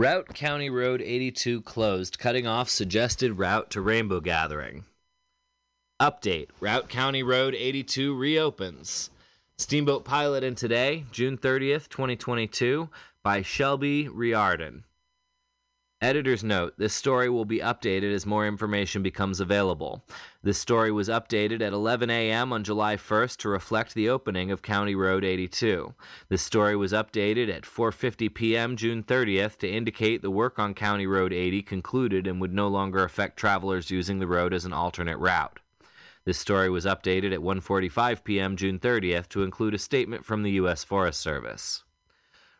Routt 0.00 0.28
County 0.28 0.70
Road 0.70 1.02
82 1.02 1.60
closed, 1.60 2.18
cutting 2.18 2.46
off 2.46 2.70
suggested 2.70 3.34
route 3.34 3.68
to 3.68 3.82
rainbow 3.82 4.20
gathering. 4.20 4.86
Update 6.00 6.48
Routt 6.58 6.88
County 6.88 7.22
Road 7.22 7.54
82 7.54 8.14
reopens. 8.14 9.10
Steamboat 9.58 10.06
Pilot 10.06 10.42
in 10.42 10.54
Today, 10.54 11.04
June 11.12 11.36
30th, 11.36 11.90
2022, 11.90 12.88
by 13.22 13.42
Shelby 13.42 14.08
Reardon. 14.08 14.84
Editor's 16.02 16.42
note 16.42 16.72
this 16.78 16.94
story 16.94 17.28
will 17.28 17.44
be 17.44 17.58
updated 17.58 18.14
as 18.14 18.24
more 18.24 18.46
information 18.46 19.02
becomes 19.02 19.38
available. 19.38 20.02
This 20.42 20.56
story 20.56 20.90
was 20.90 21.10
updated 21.10 21.60
at 21.60 21.74
11 21.74 22.08
a.m. 22.08 22.54
on 22.54 22.64
July 22.64 22.96
1st 22.96 23.36
to 23.36 23.50
reflect 23.50 23.92
the 23.92 24.08
opening 24.08 24.50
of 24.50 24.62
County 24.62 24.94
Road 24.94 25.24
82. 25.24 25.92
This 26.30 26.40
story 26.40 26.74
was 26.74 26.94
updated 26.94 27.54
at 27.54 27.64
4:50 27.64 28.32
p.m. 28.32 28.76
June 28.76 29.02
30th 29.02 29.58
to 29.58 29.68
indicate 29.70 30.22
the 30.22 30.30
work 30.30 30.58
on 30.58 30.72
County 30.72 31.06
Road 31.06 31.34
80 31.34 31.60
concluded 31.64 32.26
and 32.26 32.40
would 32.40 32.54
no 32.54 32.68
longer 32.68 33.04
affect 33.04 33.36
travelers 33.36 33.90
using 33.90 34.20
the 34.20 34.26
road 34.26 34.54
as 34.54 34.64
an 34.64 34.72
alternate 34.72 35.18
route. 35.18 35.60
This 36.24 36.38
story 36.38 36.70
was 36.70 36.86
updated 36.86 37.34
at 37.34 37.40
1:45 37.40 38.24
p.m. 38.24 38.56
June 38.56 38.78
30th 38.78 39.28
to 39.28 39.42
include 39.42 39.74
a 39.74 39.78
statement 39.78 40.24
from 40.24 40.44
the 40.44 40.52
U.S. 40.52 40.82
Forest 40.82 41.20
Service. 41.20 41.84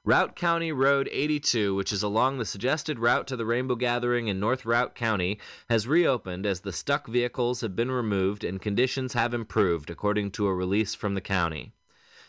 Routt 0.02 0.34
County 0.34 0.72
Road 0.72 1.10
82, 1.12 1.74
which 1.74 1.92
is 1.92 2.02
along 2.02 2.38
the 2.38 2.46
suggested 2.46 2.98
route 2.98 3.26
to 3.26 3.36
the 3.36 3.44
Rainbow 3.44 3.74
Gathering 3.74 4.28
in 4.28 4.40
North 4.40 4.64
Routt 4.64 4.94
County, 4.94 5.38
has 5.68 5.86
reopened 5.86 6.46
as 6.46 6.60
the 6.60 6.72
stuck 6.72 7.06
vehicles 7.06 7.60
have 7.60 7.76
been 7.76 7.90
removed 7.90 8.42
and 8.42 8.62
conditions 8.62 9.12
have 9.12 9.34
improved, 9.34 9.90
according 9.90 10.30
to 10.30 10.46
a 10.46 10.54
release 10.54 10.94
from 10.94 11.12
the 11.12 11.20
county. 11.20 11.74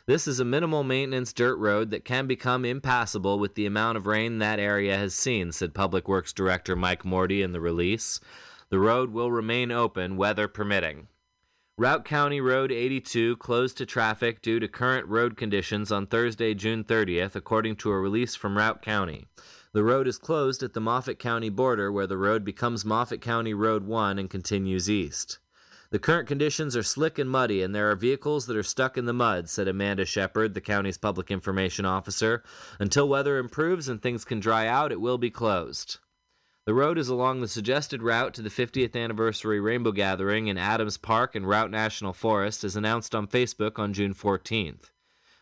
This 0.06 0.28
is 0.28 0.42
a 0.42 0.46
minimal 0.46 0.84
maintenance 0.84 1.32
dirt 1.32 1.56
road 1.56 1.92
that 1.92 2.04
can 2.04 2.28
become 2.28 2.66
impassable 2.66 3.40
with 3.40 3.56
the 3.56 3.66
amount 3.66 3.98
of 3.98 4.06
rain 4.06 4.40
that 4.40 4.60
area 4.60 4.98
has 4.98 5.16
seen, 5.16 5.54
said 5.54 5.74
Public 5.74 6.10
Works 6.10 6.34
Director 6.34 6.76
Mike 6.76 7.04
Mordi 7.04 7.42
in 7.42 7.54
the 7.54 7.62
release. 7.62 8.20
The 8.68 8.80
road 8.80 9.12
will 9.14 9.32
remain 9.32 9.72
open, 9.72 10.18
weather 10.18 10.50
permitting. 10.50 11.08
Routt 11.82 12.06
County 12.06 12.40
Road 12.40 12.72
82 12.72 13.38
closed 13.38 13.76
to 13.80 13.88
traffic 13.88 14.44
due 14.44 14.60
to 14.60 14.68
current 14.68 15.08
road 15.08 15.36
conditions 15.36 15.92
on 15.92 16.06
Thursday, 16.06 16.54
June 16.54 16.84
30th, 16.84 17.36
according 17.36 17.78
to 17.78 17.90
a 17.90 18.00
release 18.00 18.36
from 18.36 18.56
Routt 18.56 18.84
County. 18.84 19.26
The 19.74 19.84
road 19.84 20.08
is 20.08 20.20
closed 20.20 20.62
at 20.62 20.74
the 20.74 20.80
Moffat 20.80 21.18
County 21.18 21.50
border, 21.50 21.92
where 21.92 22.06
the 22.06 22.20
road 22.20 22.46
becomes 22.46 22.86
Moffat 22.86 23.20
County 23.20 23.56
Road 23.56 23.84
1 23.84 24.20
and 24.20 24.30
continues 24.30 24.92
east. 24.92 25.40
The 25.90 25.98
current 25.98 26.28
conditions 26.28 26.78
are 26.78 26.84
slick 26.84 27.18
and 27.18 27.28
muddy, 27.28 27.64
and 27.64 27.74
there 27.74 27.90
are 27.90 27.96
vehicles 27.96 28.46
that 28.46 28.58
are 28.58 28.62
stuck 28.62 28.96
in 28.96 29.06
the 29.06 29.12
mud, 29.12 29.50
said 29.50 29.68
Amanda 29.68 30.06
Shepard, 30.06 30.54
the 30.54 30.62
county's 30.62 31.00
public 31.00 31.32
information 31.32 31.86
officer. 31.86 32.44
Until 32.80 33.10
weather 33.10 33.40
improves 33.40 33.90
and 33.90 34.00
things 34.00 34.24
can 34.24 34.40
dry 34.40 34.68
out, 34.68 34.92
it 34.92 35.02
will 35.02 35.18
be 35.18 35.32
closed. 35.32 35.98
The 36.72 36.76
road 36.76 36.98
is 36.98 37.10
along 37.10 37.42
the 37.42 37.50
suggested 37.50 38.02
route 38.02 38.34
to 38.36 38.42
the 38.42 38.48
50th 38.48 38.96
anniversary 38.96 39.60
Rainbow 39.60 39.92
Gathering 39.92 40.48
in 40.48 40.58
Adams 40.58 40.96
Park 40.96 41.36
and 41.36 41.46
Routt 41.46 41.70
National 41.70 42.14
Forest, 42.14 42.64
as 42.64 42.78
announced 42.78 43.14
on 43.14 43.28
Facebook 43.28 43.78
on 43.78 43.92
June 43.92 44.14
14th. 44.14 44.90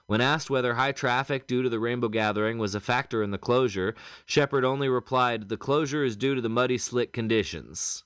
When 0.07 0.21
asked 0.21 0.49
whether 0.49 0.73
high 0.73 0.91
traffic 0.91 1.45
due 1.45 1.61
to 1.61 1.69
the 1.69 1.77
Rainbow 1.77 2.07
Gathering 2.07 2.57
was 2.57 2.73
a 2.73 2.79
factor 2.79 3.21
in 3.21 3.29
the 3.29 3.37
closure, 3.37 3.93
Shepard 4.25 4.65
only 4.65 4.89
replied, 4.89 5.49
The 5.49 5.57
closure 5.57 6.03
is 6.03 6.15
due 6.15 6.33
to 6.33 6.41
the 6.41 6.49
muddy, 6.49 6.79
slick 6.79 7.13
conditions. 7.13 8.05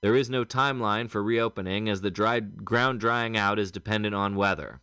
There 0.00 0.16
is 0.16 0.28
no 0.28 0.44
timeline 0.44 1.08
for 1.08 1.22
reopening, 1.22 1.88
as 1.88 2.00
the 2.00 2.10
dry, 2.10 2.40
ground 2.40 2.98
drying 2.98 3.36
out 3.36 3.60
is 3.60 3.70
dependent 3.70 4.16
on 4.16 4.34
weather. 4.34 4.80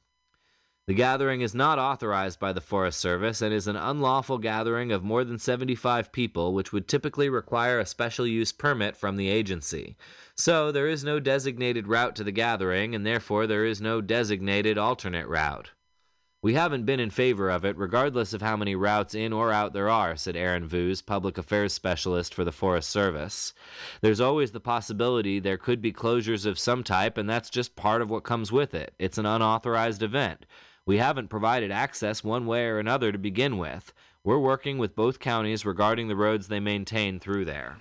The 0.92 0.96
gathering 0.96 1.40
is 1.40 1.56
not 1.56 1.80
authorized 1.80 2.38
by 2.38 2.52
the 2.52 2.60
Forest 2.60 3.00
Service 3.00 3.42
and 3.42 3.54
is 3.54 3.66
an 3.66 3.78
unlawful 3.78 4.38
gathering 4.38 4.92
of 4.92 5.06
more 5.06 5.24
than 5.24 5.40
75 5.40 6.12
people, 6.12 6.54
which 6.54 6.74
would 6.74 6.90
typically 6.90 7.30
require 7.30 7.80
a 7.80 7.86
special 7.86 8.28
use 8.28 8.52
permit 8.52 8.98
from 8.98 9.16
the 9.16 9.30
agency. 9.30 9.96
So, 10.36 10.70
there 10.70 10.90
is 10.90 11.06
no 11.06 11.22
designated 11.22 11.88
route 11.88 12.18
to 12.18 12.26
the 12.26 12.34
gathering, 12.34 12.94
and 12.94 13.06
therefore 13.06 13.48
there 13.48 13.64
is 13.64 13.80
no 13.80 14.02
designated 14.02 14.78
alternate 14.78 15.30
route. 15.30 15.72
We 16.44 16.56
haven't 16.56 16.86
been 16.86 17.00
in 17.00 17.10
favor 17.10 17.50
of 17.50 17.64
it, 17.64 17.78
regardless 17.78 18.34
of 18.34 18.42
how 18.42 18.58
many 18.58 18.76
routes 18.76 19.16
in 19.16 19.32
or 19.32 19.50
out 19.50 19.72
there 19.72 19.90
are, 19.90 20.18
said 20.18 20.36
Aaron 20.36 20.68
Voos, 20.68 21.02
public 21.02 21.38
affairs 21.38 21.72
specialist 21.72 22.34
for 22.34 22.44
the 22.44 22.52
Forest 22.52 22.90
Service. 22.90 23.54
There's 24.02 24.20
always 24.20 24.52
the 24.52 24.60
possibility 24.60 25.40
there 25.40 25.58
could 25.58 25.82
be 25.82 25.94
closures 25.94 26.46
of 26.46 26.60
some 26.60 26.84
type, 26.84 27.18
and 27.18 27.30
that's 27.30 27.50
just 27.50 27.78
part 27.78 28.02
of 28.02 28.10
what 28.10 28.26
comes 28.26 28.52
with 28.52 28.74
it. 28.74 28.94
It's 29.00 29.18
an 29.18 29.26
unauthorized 29.26 30.04
event. 30.04 30.46
We 30.86 30.98
haven't 30.98 31.30
provided 31.30 31.72
access 31.72 32.24
one 32.24 32.48
way 32.48 32.66
or 32.66 32.80
another 32.80 33.12
to 33.12 33.18
begin 33.18 33.58
with. 33.58 33.94
We're 34.24 34.40
working 34.40 34.78
with 34.78 34.96
both 34.96 35.20
counties 35.20 35.66
regarding 35.66 36.08
the 36.08 36.16
roads 36.16 36.48
they 36.48 36.60
maintain 36.60 37.20
through 37.20 37.46
there. 37.46 37.78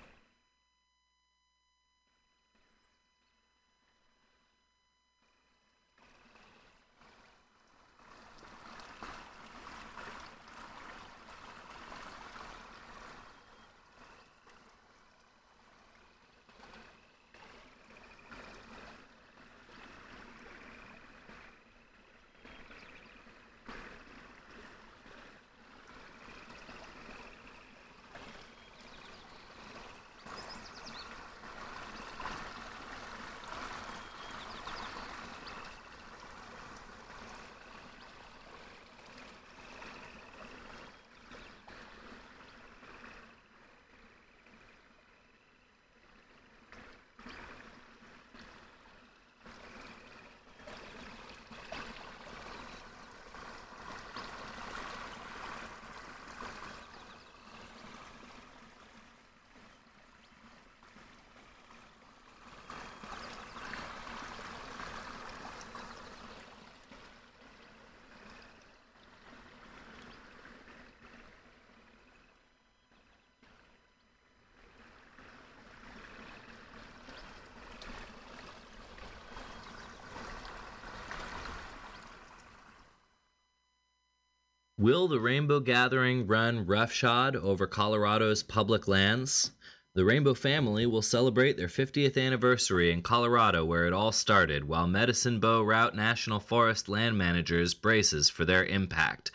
Will 84.81 85.07
the 85.07 85.19
Rainbow 85.19 85.59
Gathering 85.59 86.25
run 86.25 86.65
roughshod 86.65 87.35
over 87.35 87.67
Colorado's 87.67 88.41
public 88.41 88.87
lands? 88.87 89.51
The 89.93 90.03
Rainbow 90.03 90.33
family 90.33 90.87
will 90.87 91.03
celebrate 91.03 91.55
their 91.55 91.67
50th 91.67 92.17
anniversary 92.17 92.91
in 92.91 93.03
Colorado, 93.03 93.63
where 93.63 93.85
it 93.85 93.93
all 93.93 94.11
started, 94.11 94.63
while 94.63 94.87
Medicine 94.87 95.39
Bow 95.39 95.61
Routt 95.61 95.93
National 95.93 96.39
Forest 96.39 96.89
land 96.89 97.15
managers 97.15 97.75
braces 97.75 98.27
for 98.27 98.43
their 98.43 98.65
impact. 98.65 99.29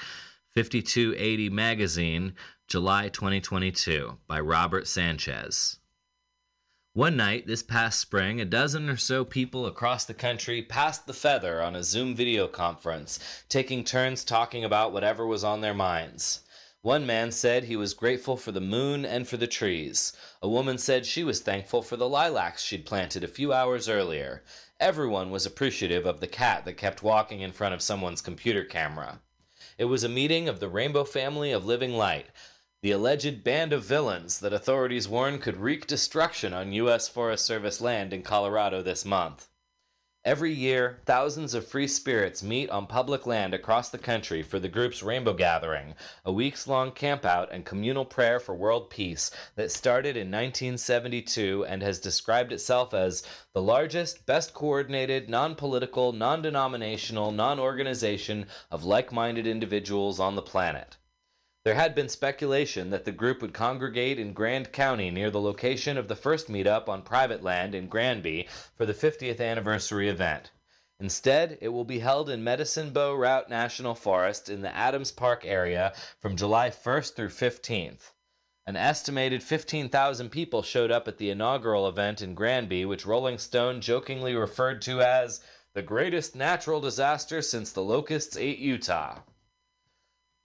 5280 0.57 1.49
Magazine, 1.51 2.35
July 2.67 3.09
2022, 3.09 4.19
by 4.27 4.41
Robert 4.41 4.89
Sanchez. 4.89 5.79
One 6.97 7.15
night 7.15 7.47
this 7.47 7.63
past 7.63 8.01
spring, 8.01 8.41
a 8.41 8.47
dozen 8.47 8.89
or 8.89 8.97
so 8.97 9.23
people 9.23 9.67
across 9.67 10.07
the 10.07 10.15
country 10.15 10.63
passed 10.63 11.07
the 11.07 11.13
feather 11.13 11.61
on 11.61 11.77
a 11.77 11.83
Zoom 11.83 12.17
video 12.17 12.49
conference, 12.49 13.19
taking 13.51 13.85
turns 13.85 14.25
talking 14.25 14.65
about 14.65 14.95
whatever 14.95 15.27
was 15.27 15.45
on 15.45 15.61
their 15.61 15.75
minds. 15.75 16.41
One 16.81 17.05
man 17.05 17.33
said 17.33 17.65
he 17.65 17.77
was 17.77 17.93
grateful 17.93 18.39
for 18.39 18.51
the 18.51 18.63
moon 18.63 19.05
and 19.05 19.29
for 19.29 19.37
the 19.37 19.47
trees. 19.47 20.15
A 20.41 20.49
woman 20.49 20.79
said 20.79 21.05
she 21.05 21.23
was 21.23 21.41
thankful 21.41 21.83
for 21.83 21.99
the 21.99 22.09
lilacs 22.09 22.65
she'd 22.65 22.87
planted 22.87 23.23
a 23.23 23.29
few 23.29 23.53
hours 23.53 23.91
earlier. 23.91 24.43
Everyone 24.81 25.31
was 25.31 25.45
appreciative 25.45 26.07
of 26.07 26.21
the 26.21 26.27
cat 26.27 26.65
that 26.65 26.79
kept 26.79 27.03
walking 27.03 27.43
in 27.43 27.53
front 27.53 27.75
of 27.75 27.83
someone's 27.83 28.23
computer 28.23 28.65
camera. 28.65 29.21
It 29.77 29.85
was 29.85 30.03
a 30.03 30.09
meeting 30.09 30.49
of 30.49 30.61
the 30.61 30.71
Rainbow 30.71 31.05
Family 31.05 31.53
of 31.53 31.67
Living 31.67 31.93
Light, 31.93 32.29
the 32.83 32.91
alleged 32.91 33.43
band 33.43 33.73
of 33.73 33.85
villains 33.85 34.39
that 34.41 34.53
authorities 34.53 35.09
warn 35.09 35.39
could 35.39 35.57
wreak 35.57 35.87
destruction 35.87 36.53
on 36.53 36.73
U.S. 36.73 37.09
Forest 37.09 37.47
Service 37.47 37.81
land 37.81 38.13
in 38.13 38.23
Colorado 38.23 38.83
this 38.83 39.05
month. 39.05 39.49
Every 40.27 40.53
year, 40.53 40.99
thousands 41.07 41.55
of 41.55 41.69
free 41.69 41.87
spirits 41.87 42.43
meet 42.43 42.69
on 42.69 42.89
public 42.89 43.27
land 43.27 43.55
across 43.55 43.91
the 43.91 43.97
country 43.97 44.43
for 44.43 44.59
the 44.59 44.69
group's 44.69 45.01
Rainbow 45.01 45.35
Gathering, 45.35 45.95
a 46.25 46.33
weeks 46.33 46.67
long 46.67 46.91
campout 46.91 47.47
and 47.53 47.65
communal 47.65 48.05
prayer 48.05 48.41
for 48.41 48.53
world 48.53 48.91
peace 48.91 49.31
that 49.55 49.71
started 49.71 50.17
in 50.17 50.27
1972 50.33 51.65
and 51.67 51.81
has 51.81 52.01
described 52.01 52.51
itself 52.51 52.93
as 52.93 53.23
the 53.53 53.63
largest, 53.63 54.27
best 54.27 54.53
coordinated, 54.53 55.31
non 55.31 55.55
political, 55.55 56.13
non 56.13 56.43
denominational, 56.43 57.31
non 57.31 57.61
organization 57.61 58.49
of 58.71 58.83
like 58.85 59.13
minded 59.13 59.47
individuals 59.47 60.19
on 60.19 60.35
the 60.35 60.43
planet. 60.43 60.97
There 61.67 61.75
had 61.75 61.97
been 61.97 62.09
speculation 62.09 62.91
that 62.91 63.05
the 63.05 63.11
group 63.11 63.43
would 63.43 63.53
congregate 63.53 64.21
in 64.21 64.35
Grand 64.35 64.71
County 64.71 65.11
near 65.11 65.33
the 65.33 65.41
location 65.41 65.99
of 65.99 66.07
the 66.07 66.15
first 66.15 66.47
meetup 66.47 66.89
on 66.89 67.03
private 67.03 67.43
land 67.43 67.75
in 67.75 67.89
Granby 67.89 68.47
for 68.77 68.87
the 68.87 68.95
50th 68.95 69.41
anniversary 69.41 70.09
event. 70.09 70.53
Instead, 71.01 71.59
it 71.61 71.71
will 71.71 71.83
be 71.83 71.99
held 71.99 72.31
in 72.31 72.45
Medicine 72.45 72.93
Bow 72.93 73.17
Routt 73.17 73.49
National 73.49 73.97
Forest 73.97 74.49
in 74.49 74.63
the 74.63 74.73
Adams 74.77 75.11
Park 75.11 75.45
area 75.45 75.93
from 76.21 76.37
July 76.37 76.71
1st 76.71 77.17
through 77.17 77.31
15th. 77.31 78.13
An 78.65 78.77
estimated 78.77 79.43
15,000 79.43 80.31
people 80.31 80.63
showed 80.63 80.93
up 80.93 81.09
at 81.09 81.19
the 81.19 81.31
inaugural 81.31 81.89
event 81.89 82.23
in 82.23 82.35
Granby, 82.35 82.85
which 82.85 83.07
Rolling 83.07 83.39
Stone 83.39 83.81
jokingly 83.81 84.37
referred 84.37 84.81
to 84.83 85.01
as 85.01 85.41
the 85.75 85.83
greatest 85.83 86.37
natural 86.37 86.81
disaster 86.81 87.43
since 87.43 87.73
the 87.73 87.83
locusts 87.83 88.37
ate 88.37 88.61
Utah. 88.61 89.19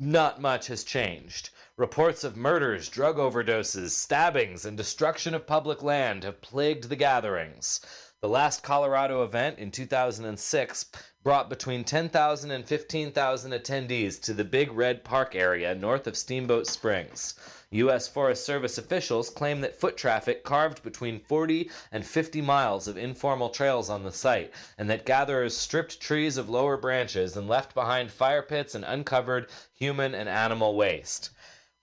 Not 0.04 0.42
much 0.42 0.66
has 0.66 0.84
changed. 0.84 1.52
Reports 1.78 2.24
of 2.24 2.36
murders, 2.36 2.90
drug 2.90 3.18
overdoses, 3.18 3.92
stabbings, 3.92 4.66
and 4.66 4.76
destruction 4.76 5.36
of 5.36 5.46
public 5.46 5.84
land 5.84 6.24
have 6.24 6.42
plagued 6.42 6.90
the 6.90 6.96
gatherings. 6.96 7.82
The 8.20 8.28
last 8.28 8.64
Colorado 8.64 9.24
event 9.24 9.60
in 9.60 9.70
2006 9.70 10.86
brought 11.24 11.50
between 11.50 11.84
10,000 11.84 12.50
and 12.50 12.66
15,000 12.66 13.52
attendees 13.52 14.20
to 14.22 14.34
the 14.34 14.44
Big 14.44 14.72
Red 14.72 15.04
Park 15.04 15.36
area 15.36 15.76
north 15.76 16.08
of 16.08 16.18
Steamboat 16.18 16.66
Springs. 16.66 17.36
U.S. 17.70 18.08
Forest 18.08 18.44
Service 18.44 18.78
officials 18.78 19.30
claim 19.30 19.62
that 19.62 19.80
foot 19.80 19.96
traffic 19.96 20.44
carved 20.44 20.82
between 20.84 21.20
40 21.20 21.70
and 21.92 22.06
50 22.06 22.42
miles 22.42 22.88
of 22.88 22.98
informal 22.98 23.50
trails 23.50 23.90
on 23.90 24.04
the 24.04 24.12
site, 24.12 24.52
and 24.78 24.90
that 24.90 25.06
gatherers 25.06 25.56
stripped 25.56 26.02
trees 26.02 26.38
of 26.38 26.50
lower 26.50 26.76
branches 26.76 27.38
and 27.38 27.48
left 27.48 27.76
behind 27.76 28.12
fire 28.12 28.42
pits 28.42 28.74
and 28.74 28.84
uncovered 28.84 29.48
human 29.74 30.16
and 30.16 30.28
animal 30.28 30.76
waste. 30.76 31.30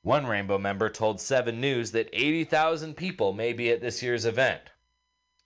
One 0.02 0.26
Rainbow 0.26 0.58
member 0.58 0.90
told 0.90 1.20
7 1.20 1.60
News 1.60 1.92
that 1.92 2.10
80,000 2.12 2.96
people 2.96 3.32
may 3.32 3.52
be 3.52 3.70
at 3.70 3.80
this 3.80 4.02
year's 4.02 4.24
event. 4.24 4.62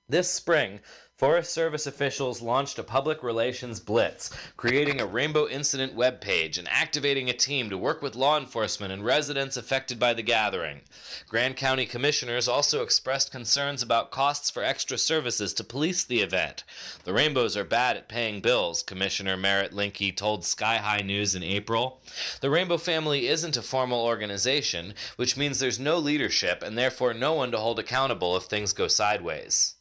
This 0.09 0.29
spring, 0.29 0.81
Forest 1.23 1.53
Service 1.53 1.87
officials 1.87 2.43
launched 2.43 2.81
a 2.81 2.83
public 2.83 3.23
relations 3.23 3.79
blitz, 3.79 4.29
creating 4.57 5.01
a 5.01 5.07
Rainbow 5.07 5.47
Incident 5.47 5.95
webpage 5.95 6.59
and 6.59 6.67
activating 6.69 7.31
a 7.31 7.33
team 7.33 7.71
to 7.71 7.79
work 7.79 8.03
with 8.03 8.17
law 8.17 8.37
enforcement 8.37 8.93
and 8.93 9.05
residents 9.05 9.57
affected 9.57 10.01
by 10.01 10.15
the 10.15 10.23
gathering. 10.25 10.81
Grand 11.29 11.57
County 11.57 11.87
commissioners 11.87 12.49
also 12.49 12.83
expressed 12.83 13.31
concerns 13.31 13.85
about 13.85 14.11
costs 14.11 14.51
for 14.51 14.65
extra 14.65 14.99
services 14.99 15.55
to 15.55 15.63
police 15.63 16.03
the 16.03 16.23
event. 16.23 16.65
The 17.05 17.13
Rainbows 17.13 17.57
are 17.57 17.63
bad 17.63 17.97
at 17.97 18.09
paying 18.09 18.41
bills, 18.41 18.83
Commissioner 18.83 19.37
Merrit 19.37 19.73
Linke 19.73 20.17
told 20.17 20.45
Sky 20.45 20.79
High 20.79 21.03
News 21.03 21.37
in 21.37 21.45
April. 21.45 22.01
The 22.41 22.51
Rainbow 22.51 22.79
family 22.79 23.29
isn't 23.29 23.57
a 23.57 23.63
formal 23.63 24.01
organization, 24.01 24.95
which 25.15 25.37
means 25.37 25.61
there's 25.61 25.79
no 25.79 25.99
leadership 25.99 26.65
and 26.65 26.77
therefore 26.77 27.15
no 27.15 27.33
one 27.33 27.53
to 27.53 27.59
hold 27.59 27.79
accountable 27.79 28.37
if 28.37 28.47
things 28.47 28.73
go 28.73 28.89
sideways. 28.89 29.77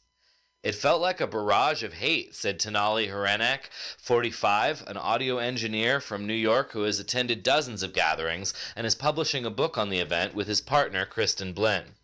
It 0.62 0.76
felt 0.76 1.02
like 1.02 1.20
a 1.20 1.26
barrage 1.26 1.82
of 1.82 1.94
hate, 1.94 2.36
said 2.36 2.60
Tenali 2.60 3.10
Horenek, 3.10 3.62
45, 3.98 4.84
an 4.86 4.96
audio 4.96 5.38
engineer 5.38 6.00
from 6.00 6.24
New 6.24 6.34
York 6.34 6.70
who 6.70 6.82
has 6.82 7.00
attended 7.00 7.42
dozens 7.42 7.82
of 7.82 7.92
gatherings 7.92 8.54
and 8.76 8.86
is 8.86 8.94
publishing 8.94 9.44
a 9.44 9.50
book 9.50 9.76
on 9.76 9.90
the 9.90 9.98
event 9.98 10.36
with 10.36 10.46
his 10.46 10.60
partner, 10.60 11.04
Kristen 11.04 11.52
Blinn. 11.52 11.96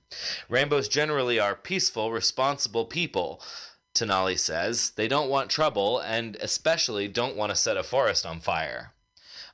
Rainbows 0.48 0.88
generally 0.88 1.38
are 1.38 1.54
peaceful, 1.54 2.10
responsible 2.10 2.84
people, 2.84 3.40
Tenali 3.94 4.36
says. 4.36 4.90
They 4.90 5.06
don't 5.06 5.30
want 5.30 5.50
trouble 5.50 6.00
and 6.00 6.36
especially 6.40 7.06
don't 7.06 7.36
want 7.36 7.50
to 7.50 7.56
set 7.56 7.76
a 7.76 7.84
forest 7.84 8.26
on 8.26 8.40
fire. 8.40 8.92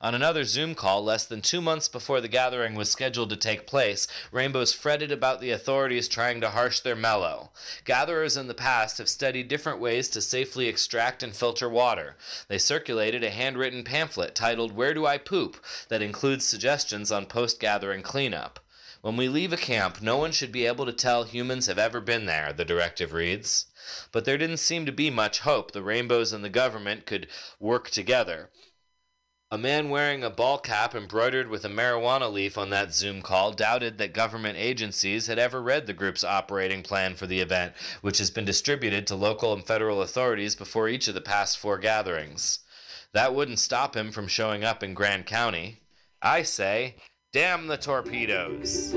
On 0.05 0.13
another 0.13 0.43
Zoom 0.43 0.75
call 0.75 1.03
less 1.03 1.25
than 1.25 1.41
two 1.41 1.61
months 1.61 1.87
before 1.87 2.21
the 2.21 2.27
gathering 2.27 2.75
was 2.75 2.91
scheduled 2.91 3.31
to 3.31 3.35
take 3.35 3.65
place, 3.65 4.07
Rainbows 4.31 4.71
fretted 4.71 5.11
about 5.11 5.41
the 5.41 5.49
authorities 5.49 6.07
trying 6.07 6.41
to 6.41 6.51
harsh 6.51 6.79
their 6.79 6.95
mellow. 6.95 7.51
Gatherers 7.85 8.37
in 8.37 8.45
the 8.45 8.53
past 8.53 8.99
have 8.99 9.09
studied 9.09 9.47
different 9.47 9.79
ways 9.79 10.07
to 10.09 10.21
safely 10.21 10.67
extract 10.67 11.23
and 11.23 11.35
filter 11.35 11.67
water. 11.67 12.17
They 12.49 12.59
circulated 12.59 13.23
a 13.23 13.31
handwritten 13.31 13.83
pamphlet 13.83 14.35
titled 14.35 14.73
Where 14.73 14.93
Do 14.93 15.07
I 15.07 15.17
Poop 15.17 15.57
that 15.89 16.03
includes 16.03 16.45
suggestions 16.45 17.11
on 17.11 17.25
post 17.25 17.59
gathering 17.59 18.03
cleanup. 18.03 18.59
When 19.01 19.17
we 19.17 19.27
leave 19.27 19.53
a 19.53 19.57
camp, 19.57 20.03
no 20.03 20.17
one 20.17 20.33
should 20.33 20.51
be 20.51 20.67
able 20.67 20.85
to 20.85 20.93
tell 20.93 21.23
humans 21.23 21.65
have 21.65 21.79
ever 21.79 21.99
been 21.99 22.27
there, 22.27 22.53
the 22.53 22.63
directive 22.63 23.11
reads. 23.11 23.65
But 24.11 24.25
there 24.25 24.37
didn't 24.37 24.57
seem 24.57 24.85
to 24.85 24.91
be 24.91 25.09
much 25.09 25.39
hope 25.39 25.71
the 25.71 25.81
rainbows 25.81 26.31
and 26.31 26.45
the 26.45 26.49
government 26.49 27.07
could 27.07 27.25
work 27.59 27.89
together. 27.89 28.51
A 29.55 29.57
man 29.57 29.89
wearing 29.89 30.21
a 30.21 30.29
ball 30.29 30.57
cap 30.57 30.93
embroidered 30.93 31.47
with 31.47 31.63
a 31.63 31.69
marijuana 31.69 32.29
leaf 32.29 32.57
on 32.57 32.71
that 32.71 32.93
Zoom 32.93 33.21
call 33.21 33.53
doubted 33.53 33.97
that 33.97 34.13
government 34.13 34.57
agencies 34.57 35.27
had 35.27 35.39
ever 35.39 35.61
read 35.61 35.87
the 35.87 35.93
group's 35.93 36.25
operating 36.25 36.83
plan 36.83 37.15
for 37.15 37.25
the 37.25 37.39
event, 37.39 37.71
which 38.01 38.17
has 38.17 38.29
been 38.29 38.43
distributed 38.43 39.07
to 39.07 39.15
local 39.15 39.53
and 39.53 39.65
federal 39.65 40.01
authorities 40.01 40.57
before 40.57 40.89
each 40.89 41.07
of 41.07 41.13
the 41.13 41.21
past 41.21 41.57
four 41.57 41.77
gatherings. 41.77 42.59
That 43.13 43.33
wouldn't 43.33 43.59
stop 43.59 43.95
him 43.95 44.11
from 44.11 44.27
showing 44.27 44.65
up 44.65 44.83
in 44.83 44.93
Grand 44.93 45.25
County. 45.25 45.79
I 46.21 46.43
say, 46.43 46.95
damn 47.31 47.67
the 47.67 47.77
torpedoes. 47.77 48.93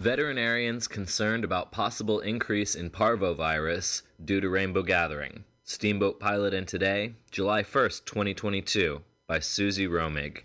Veterinarians 0.00 0.88
concerned 0.88 1.44
about 1.44 1.72
possible 1.72 2.20
increase 2.20 2.74
in 2.74 2.88
parvovirus 2.88 4.00
due 4.24 4.40
to 4.40 4.48
rainbow 4.48 4.82
gathering. 4.82 5.44
Steamboat 5.62 6.18
Pilot 6.18 6.54
and 6.54 6.66
Today, 6.66 7.16
July 7.30 7.62
1st, 7.62 8.06
2022, 8.06 9.02
by 9.26 9.40
Suzie 9.40 9.86
Romig. 9.86 10.44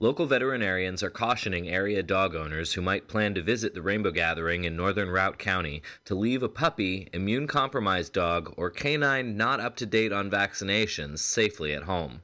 Local 0.00 0.24
veterinarians 0.24 1.02
are 1.02 1.10
cautioning 1.10 1.68
area 1.68 2.02
dog 2.02 2.34
owners 2.34 2.72
who 2.72 2.80
might 2.80 3.06
plan 3.06 3.34
to 3.34 3.42
visit 3.42 3.74
the 3.74 3.82
rainbow 3.82 4.10
gathering 4.10 4.64
in 4.64 4.76
northern 4.76 5.10
Routt 5.10 5.36
County 5.36 5.82
to 6.06 6.14
leave 6.14 6.42
a 6.42 6.48
puppy, 6.48 7.10
immune 7.12 7.46
compromised 7.46 8.14
dog, 8.14 8.54
or 8.56 8.70
canine 8.70 9.36
not 9.36 9.60
up 9.60 9.76
to 9.76 9.84
date 9.84 10.10
on 10.10 10.30
vaccinations 10.30 11.18
safely 11.18 11.74
at 11.74 11.82
home. 11.82 12.22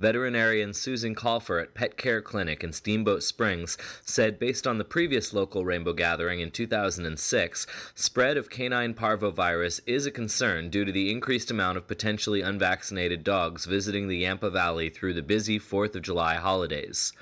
Veterinarian 0.00 0.72
Susan 0.74 1.12
Colfer 1.12 1.60
at 1.60 1.74
Pet 1.74 1.96
Care 1.96 2.22
Clinic 2.22 2.62
in 2.62 2.72
Steamboat 2.72 3.24
Springs 3.24 3.76
said 4.04 4.38
based 4.38 4.64
on 4.64 4.78
the 4.78 4.84
previous 4.84 5.32
local 5.32 5.64
rainbow 5.64 5.92
gathering 5.92 6.38
in 6.38 6.52
2006, 6.52 7.66
spread 7.96 8.36
of 8.36 8.48
canine 8.48 8.94
parvovirus 8.94 9.80
is 9.86 10.06
a 10.06 10.12
concern 10.12 10.70
due 10.70 10.84
to 10.84 10.92
the 10.92 11.10
increased 11.10 11.50
amount 11.50 11.78
of 11.78 11.88
potentially 11.88 12.42
unvaccinated 12.42 13.24
dogs 13.24 13.64
visiting 13.64 14.06
the 14.06 14.22
Yampa 14.22 14.50
Valley 14.50 14.88
through 14.88 15.14
the 15.14 15.20
busy 15.20 15.58
4th 15.58 15.96
of 15.96 16.02
July 16.02 16.36
holidays. 16.36 17.12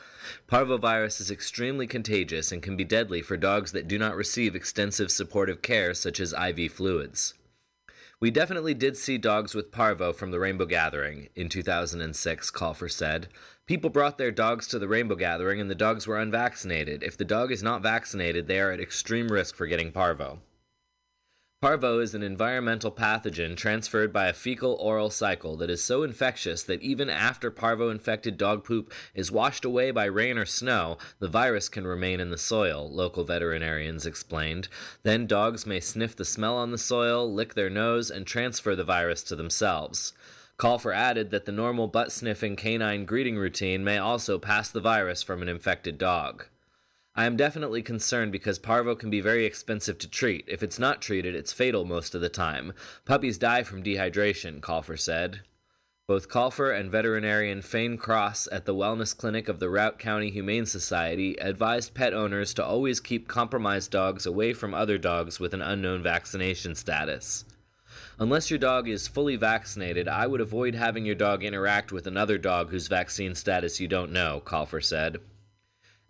Parvovirus 0.47 1.19
is 1.19 1.31
extremely 1.31 1.87
contagious 1.87 2.53
and 2.53 2.63
can 2.63 2.77
be 2.77 2.85
deadly 2.85 3.23
for 3.23 3.39
dogs 3.39 3.73
that 3.73 3.89
do 3.89 3.99
not 3.99 4.15
receive 4.15 4.55
extensive 4.55 5.11
supportive 5.11 5.63
care 5.63 5.95
such 5.95 6.21
as 6.21 6.35
IV 6.35 6.71
fluids. 6.73 7.33
We 8.19 8.31
definitely 8.31 8.73
did 8.73 8.97
see 8.97 9.19
dogs 9.19 9.55
with 9.55 9.71
parvo 9.71 10.11
from 10.11 10.31
the 10.31 10.41
Rainbow 10.41 10.65
Gathering 10.65 11.29
in 11.35 11.51
2006, 11.51 12.51
Colfer 12.51 12.91
said. 12.91 13.29
People 13.67 13.91
brought 13.91 14.17
their 14.17 14.31
dogs 14.31 14.67
to 14.69 14.79
the 14.79 14.89
Rainbow 14.89 15.17
Gathering 15.17 15.61
and 15.61 15.71
the 15.71 15.75
dogs 15.75 16.07
were 16.07 16.19
unvaccinated. 16.19 17.03
If 17.03 17.19
the 17.19 17.27
dog 17.27 17.53
is 17.53 17.63
not 17.63 17.83
vaccinated, 17.83 18.47
they 18.47 18.59
are 18.59 18.71
at 18.71 18.81
extreme 18.81 19.29
risk 19.29 19.55
for 19.55 19.67
getting 19.67 19.93
parvo. 19.93 20.41
Parvo 21.67 21.99
is 21.99 22.15
an 22.15 22.23
environmental 22.23 22.93
pathogen 22.93 23.57
transferred 23.57 24.13
by 24.13 24.29
a 24.29 24.33
fecal 24.33 24.75
oral 24.75 25.11
cycle 25.11 25.57
that 25.57 25.69
is 25.69 25.83
so 25.83 26.05
infectious 26.05 26.63
that 26.63 26.81
even 26.81 27.11
after 27.11 27.51
parvo 27.51 27.91
infected 27.91 28.39
dog 28.39 28.63
poop 28.63 28.93
is 29.17 29.33
washed 29.33 29.65
away 29.65 29.91
by 29.91 30.05
rain 30.05 30.39
or 30.39 30.45
snow, 30.45 30.97
the 31.19 31.27
virus 31.27 31.69
can 31.69 31.85
remain 31.85 32.21
in 32.21 32.31
the 32.31 32.39
soil, 32.39 32.89
local 32.89 33.25
veterinarians 33.25 34.07
explained. 34.07 34.69
Then 35.03 35.27
dogs 35.27 35.67
may 35.67 35.81
sniff 35.81 36.15
the 36.15 36.25
smell 36.25 36.57
on 36.57 36.71
the 36.71 36.79
soil, 36.79 37.29
lick 37.35 37.55
their 37.55 37.69
nose, 37.69 38.13
and 38.13 38.29
transfer 38.29 38.77
the 38.77 38.85
virus 38.85 39.25
to 39.25 39.35
themselves. 39.35 40.13
Colfer 40.61 40.95
added 40.95 41.33
that 41.33 41.47
the 41.47 41.51
normal 41.51 41.89
butt 41.89 42.13
sniffing 42.13 42.55
canine 42.55 43.05
greeting 43.05 43.39
routine 43.39 43.83
may 43.83 43.99
also 43.99 44.39
pass 44.39 44.71
the 44.71 44.81
virus 44.81 45.25
from 45.25 45.43
an 45.43 45.49
infected 45.49 45.99
dog. 45.99 46.47
I 47.19 47.25
am 47.25 47.39
definitely 47.39 47.81
concerned 47.81 48.31
because 48.31 48.59
parvo 48.59 48.95
can 48.95 49.09
be 49.09 49.23
very 49.23 49.47
expensive 49.47 49.97
to 50.01 50.09
treat. 50.09 50.45
If 50.47 50.63
it's 50.63 50.79
not 50.79 51.01
treated, 51.01 51.35
it's 51.35 51.51
fatal 51.51 51.87
most 51.87 52.15
of 52.15 52.21
the 52.21 52.29
time. 52.29 52.75
Puppies 53.07 53.39
die 53.39 53.63
from 53.63 53.83
dehydration, 53.83 54.61
Colfer 54.61 54.99
said. 54.99 55.41
Both 56.07 56.29
Colfer 56.29 56.79
and 56.79 56.91
veterinarian 56.91 57.63
Fane 57.63 57.97
Cross 57.97 58.49
at 58.53 58.67
the 58.67 58.75
Wellness 58.75 59.17
Clinic 59.17 59.49
of 59.49 59.61
the 59.61 59.71
Routt 59.71 59.99
County 59.99 60.31
Humane 60.31 60.67
Society 60.67 61.37
advised 61.41 61.95
pet 61.95 62.13
owners 62.13 62.53
to 62.53 62.65
always 62.65 63.01
keep 63.01 63.29
compromised 63.29 63.91
dogs 63.91 64.27
away 64.27 64.53
from 64.53 64.75
other 64.75 64.99
dogs 64.99 65.41
with 65.41 65.55
an 65.55 65.63
unknown 65.63 66.03
vaccination 66.03 66.75
status. 66.75 67.47
Unless 68.19 68.51
your 68.51 68.59
dog 68.59 68.89
is 68.89 69.09
fully 69.09 69.37
vaccinated, 69.37 70.07
I 70.07 70.27
would 70.27 70.43
avoid 70.43 70.75
having 70.75 71.07
your 71.07 71.15
dog 71.15 71.43
interact 71.43 71.93
with 71.93 72.07
another 72.07 72.37
dog 72.37 72.71
whose 72.71 72.89
vaccine 72.89 73.35
status 73.35 73.81
you 73.81 73.89
don't 73.89 74.13
know, 74.13 74.43
Colfer 74.45 74.85
said. 74.85 75.19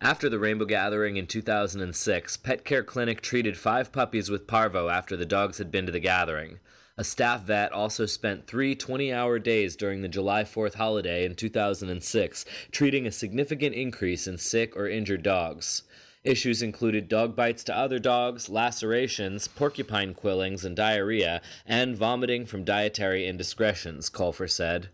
After 0.03 0.29
the 0.29 0.39
Rainbow 0.39 0.67
Gathering 0.67 1.17
in 1.17 1.27
2006, 1.27 2.37
Pet 2.37 2.67
Care 2.67 2.83
Clinic 2.83 3.23
treated 3.23 3.57
five 3.57 3.93
puppies 3.93 4.29
with 4.29 4.47
parvo 4.47 4.91
after 4.91 5.17
the 5.17 5.25
dogs 5.25 5.57
had 5.57 5.71
been 5.71 5.87
to 5.87 5.93
the 5.93 5.99
gathering. 5.99 6.59
A 6.99 7.03
staff 7.03 7.45
vet 7.45 7.73
also 7.73 8.05
spent 8.05 8.47
three 8.47 8.75
20 8.75 9.11
hour 9.11 9.39
days 9.39 9.75
during 9.75 10.03
the 10.03 10.09
July 10.09 10.45
4th 10.45 10.75
holiday 10.75 11.25
in 11.25 11.35
2006, 11.35 12.45
treating 12.71 13.07
a 13.07 13.11
significant 13.11 13.75
increase 13.75 14.27
in 14.27 14.37
sick 14.37 14.77
or 14.77 14.87
injured 14.87 15.23
dogs. 15.23 15.85
Issues 16.25 16.61
included 16.61 17.09
dog 17.09 17.35
bites 17.35 17.65
to 17.65 17.77
other 17.77 17.99
dogs, 17.99 18.51
lacerations, 18.51 19.49
porcupine 19.49 20.13
quillings 20.13 20.67
and 20.67 20.77
diarrhea, 20.77 21.41
and 21.65 21.97
vomiting 21.97 22.45
from 22.45 22.65
dietary 22.65 23.27
indiscretions, 23.27 24.11
Colfer 24.11 24.51
said. 24.51 24.91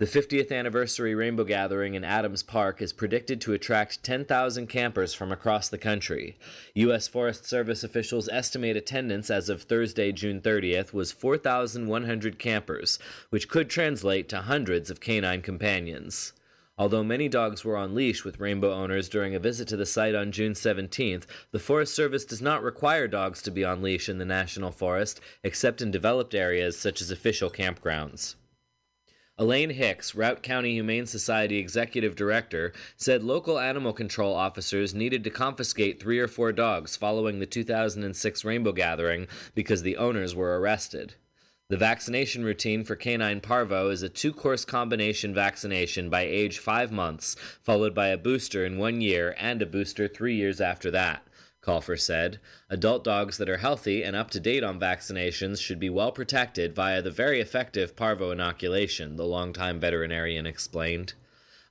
The 0.00 0.06
50th 0.06 0.50
anniversary 0.50 1.14
Rainbow 1.14 1.44
Gathering 1.44 1.92
in 1.92 2.04
Adams 2.04 2.42
Park 2.42 2.80
is 2.80 2.90
predicted 2.90 3.38
to 3.42 3.52
attract 3.52 4.02
10,000 4.02 4.66
campers 4.66 5.12
from 5.12 5.30
across 5.30 5.68
the 5.68 5.76
country. 5.76 6.38
U.S. 6.72 7.06
Forest 7.06 7.44
Service 7.44 7.84
officials 7.84 8.26
estimate 8.30 8.78
attendance 8.78 9.28
as 9.28 9.50
of 9.50 9.64
Thursday, 9.64 10.10
June 10.10 10.40
30th, 10.40 10.94
was 10.94 11.12
4,100 11.12 12.38
campers, 12.38 12.98
which 13.28 13.50
could 13.50 13.68
translate 13.68 14.26
to 14.30 14.38
hundreds 14.38 14.88
of 14.88 15.00
canine 15.00 15.42
companions. 15.42 16.32
Although 16.78 17.04
many 17.04 17.28
dogs 17.28 17.62
were 17.62 17.76
on 17.76 17.94
leash 17.94 18.24
with 18.24 18.40
rainbow 18.40 18.72
owners 18.72 19.06
during 19.06 19.34
a 19.34 19.38
visit 19.38 19.68
to 19.68 19.76
the 19.76 19.84
site 19.84 20.14
on 20.14 20.32
June 20.32 20.54
17th, 20.54 21.24
the 21.50 21.58
Forest 21.58 21.94
Service 21.94 22.24
does 22.24 22.40
not 22.40 22.62
require 22.62 23.06
dogs 23.06 23.42
to 23.42 23.50
be 23.50 23.66
on 23.66 23.82
leash 23.82 24.08
in 24.08 24.16
the 24.16 24.24
National 24.24 24.70
Forest, 24.70 25.20
except 25.44 25.82
in 25.82 25.90
developed 25.90 26.34
areas 26.34 26.78
such 26.78 27.02
as 27.02 27.10
official 27.10 27.50
campgrounds. 27.50 28.36
Elaine 29.40 29.70
Hicks, 29.70 30.14
Routt 30.14 30.42
County 30.42 30.74
Humane 30.74 31.06
Society 31.06 31.56
Executive 31.56 32.14
Director, 32.14 32.74
said 32.98 33.22
local 33.22 33.58
animal 33.58 33.94
control 33.94 34.34
officers 34.34 34.94
needed 34.94 35.24
to 35.24 35.30
confiscate 35.30 35.98
three 35.98 36.18
or 36.18 36.28
four 36.28 36.52
dogs 36.52 36.94
following 36.94 37.38
the 37.38 37.46
2006 37.46 38.44
Rainbow 38.44 38.72
Gathering 38.72 39.28
because 39.54 39.80
the 39.80 39.96
owners 39.96 40.34
were 40.34 40.60
arrested. 40.60 41.14
The 41.70 41.78
vaccination 41.78 42.44
routine 42.44 42.84
for 42.84 42.96
canine 42.96 43.40
parvo 43.40 43.88
is 43.88 44.02
a 44.02 44.10
two 44.10 44.34
course 44.34 44.66
combination 44.66 45.32
vaccination 45.32 46.10
by 46.10 46.24
age 46.24 46.58
five 46.58 46.92
months, 46.92 47.34
followed 47.62 47.94
by 47.94 48.08
a 48.08 48.18
booster 48.18 48.66
in 48.66 48.76
one 48.76 49.00
year 49.00 49.34
and 49.38 49.62
a 49.62 49.66
booster 49.66 50.06
three 50.06 50.34
years 50.34 50.60
after 50.60 50.90
that. 50.90 51.26
Colfer 51.62 52.00
said, 52.00 52.40
Adult 52.70 53.04
dogs 53.04 53.36
that 53.36 53.48
are 53.48 53.58
healthy 53.58 54.02
and 54.02 54.16
up 54.16 54.30
to 54.30 54.40
date 54.40 54.64
on 54.64 54.80
vaccinations 54.80 55.60
should 55.60 55.78
be 55.78 55.90
well 55.90 56.10
protected 56.10 56.74
via 56.74 57.02
the 57.02 57.10
very 57.10 57.40
effective 57.40 57.94
parvo 57.94 58.30
inoculation, 58.30 59.16
the 59.16 59.26
longtime 59.26 59.78
veterinarian 59.78 60.46
explained. 60.46 61.12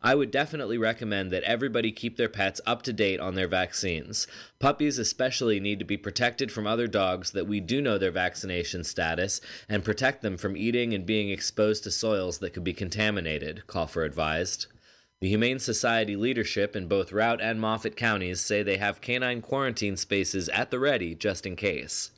I 0.02 0.16
would 0.16 0.32
definitely 0.32 0.78
recommend 0.78 1.30
that 1.32 1.44
everybody 1.44 1.92
keep 1.92 2.16
their 2.16 2.30
pets 2.30 2.62
up 2.66 2.84
to 2.84 2.94
date 2.94 3.20
on 3.20 3.36
their 3.36 3.50
vaccines. 3.50 4.28
Puppies, 4.58 4.98
especially, 4.98 5.60
need 5.60 5.80
to 5.80 5.86
be 5.86 5.98
protected 5.98 6.54
from 6.54 6.66
other 6.66 6.88
dogs 6.88 7.32
that 7.32 7.48
we 7.48 7.60
do 7.60 7.82
know 7.82 7.98
their 7.98 8.12
vaccination 8.12 8.86
status 8.86 9.42
and 9.68 9.84
protect 9.84 10.22
them 10.22 10.38
from 10.38 10.56
eating 10.56 10.94
and 10.94 11.06
being 11.06 11.30
exposed 11.30 11.84
to 11.84 11.92
soils 11.92 12.38
that 12.38 12.52
could 12.52 12.64
be 12.64 12.74
contaminated, 12.74 13.64
Colfer 13.68 14.06
advised. 14.06 14.68
The 15.22 15.28
Humane 15.28 15.60
Society 15.60 16.16
leadership 16.16 16.78
in 16.78 16.88
both 16.88 17.12
Routt 17.12 17.42
and 17.42 17.60
Moffat 17.60 17.98
counties 17.98 18.40
say 18.40 18.64
they 18.64 18.78
have 18.78 19.02
canine 19.02 19.42
quarantine 19.42 19.98
spaces 19.98 20.48
at 20.48 20.72
the 20.72 20.80
ready 20.80 21.14
just 21.14 21.46
in 21.46 21.58
case. 21.58 22.12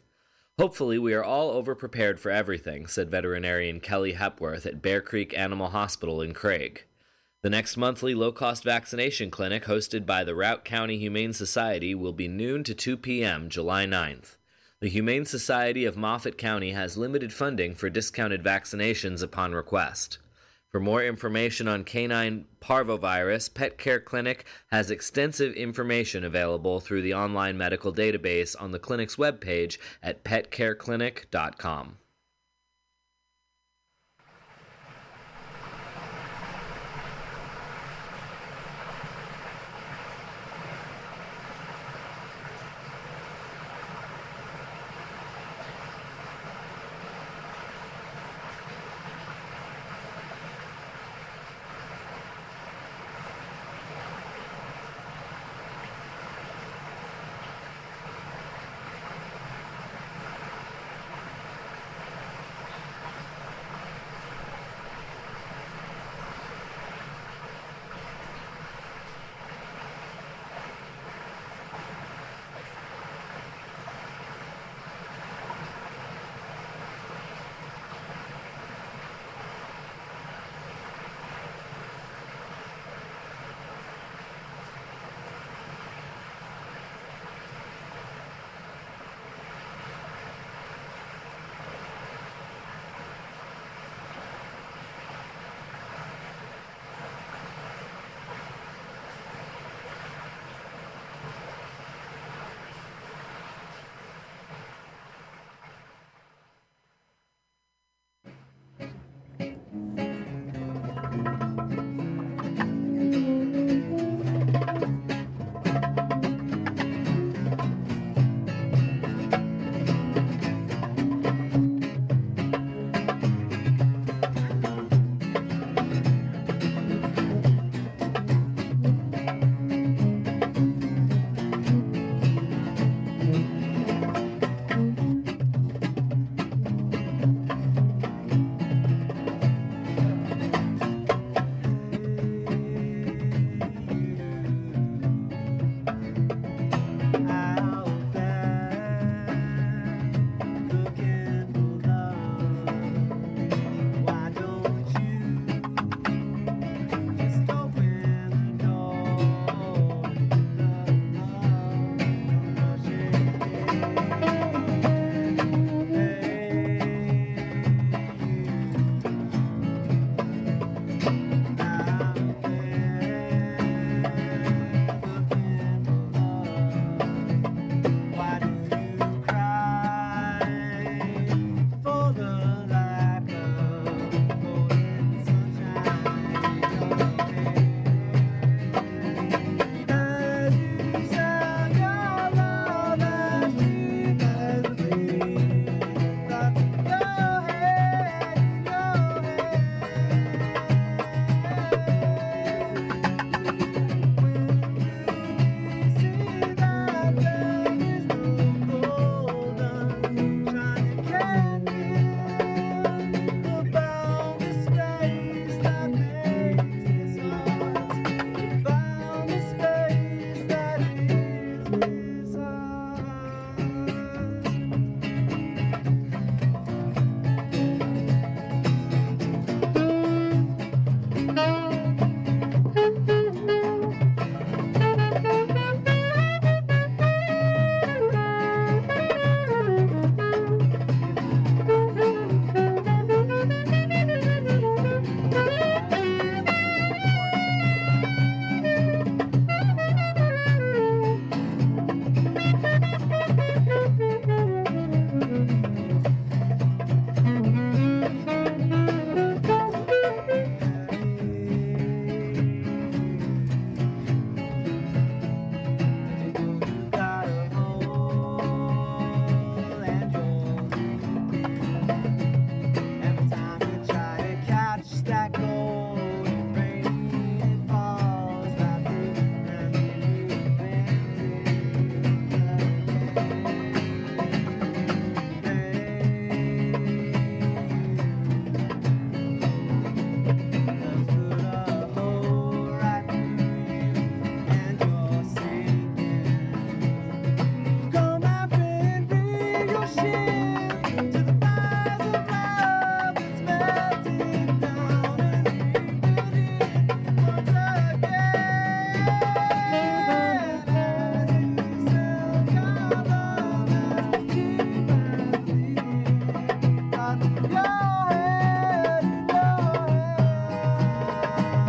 Hopefully, 0.60 1.00
we 1.00 1.16
are 1.16 1.24
all 1.24 1.52
overprepared 1.60 2.20
for 2.20 2.30
everything, 2.30 2.86
said 2.86 3.10
veterinarian 3.10 3.80
Kelly 3.80 4.14
Hepworth 4.14 4.68
at 4.68 4.84
Bear 4.84 5.02
Creek 5.02 5.36
Animal 5.36 5.70
Hospital 5.70 6.22
in 6.22 6.36
Craig. 6.36 6.84
The 7.42 7.50
next 7.50 7.76
monthly 7.76 8.14
low 8.14 8.32
cost 8.32 8.64
vaccination 8.64 9.32
clinic 9.32 9.64
hosted 9.64 10.06
by 10.06 10.24
the 10.24 10.36
Routt 10.36 10.64
County 10.64 11.00
Humane 11.00 11.34
Society 11.34 11.96
will 11.96 12.14
be 12.14 12.28
noon 12.28 12.64
to 12.66 12.76
2 12.76 12.98
p.m. 12.98 13.50
July 13.50 13.88
9th. 13.88 14.36
The 14.80 14.90
Humane 14.90 15.26
Society 15.26 15.86
of 15.86 15.98
Moffat 15.98 16.38
County 16.38 16.74
has 16.74 16.98
limited 16.98 17.34
funding 17.34 17.74
for 17.74 17.90
discounted 17.90 18.44
vaccinations 18.44 19.24
upon 19.24 19.54
request. 19.54 20.20
For 20.72 20.80
more 20.80 21.04
information 21.04 21.68
on 21.68 21.84
canine 21.84 22.46
parvovirus, 22.62 23.54
Pet 23.54 23.78
Care 23.78 24.00
Clinic 24.00 24.46
has 24.72 24.90
extensive 24.90 25.54
information 25.56 26.24
available 26.24 26.80
through 26.80 27.02
the 27.02 27.14
online 27.14 27.58
medical 27.58 27.94
database 27.94 28.56
on 28.58 28.72
the 28.72 28.80
clinic's 28.80 29.18
webpage 29.18 29.78
at 30.02 30.24
petcareclinic.com. 30.24 31.98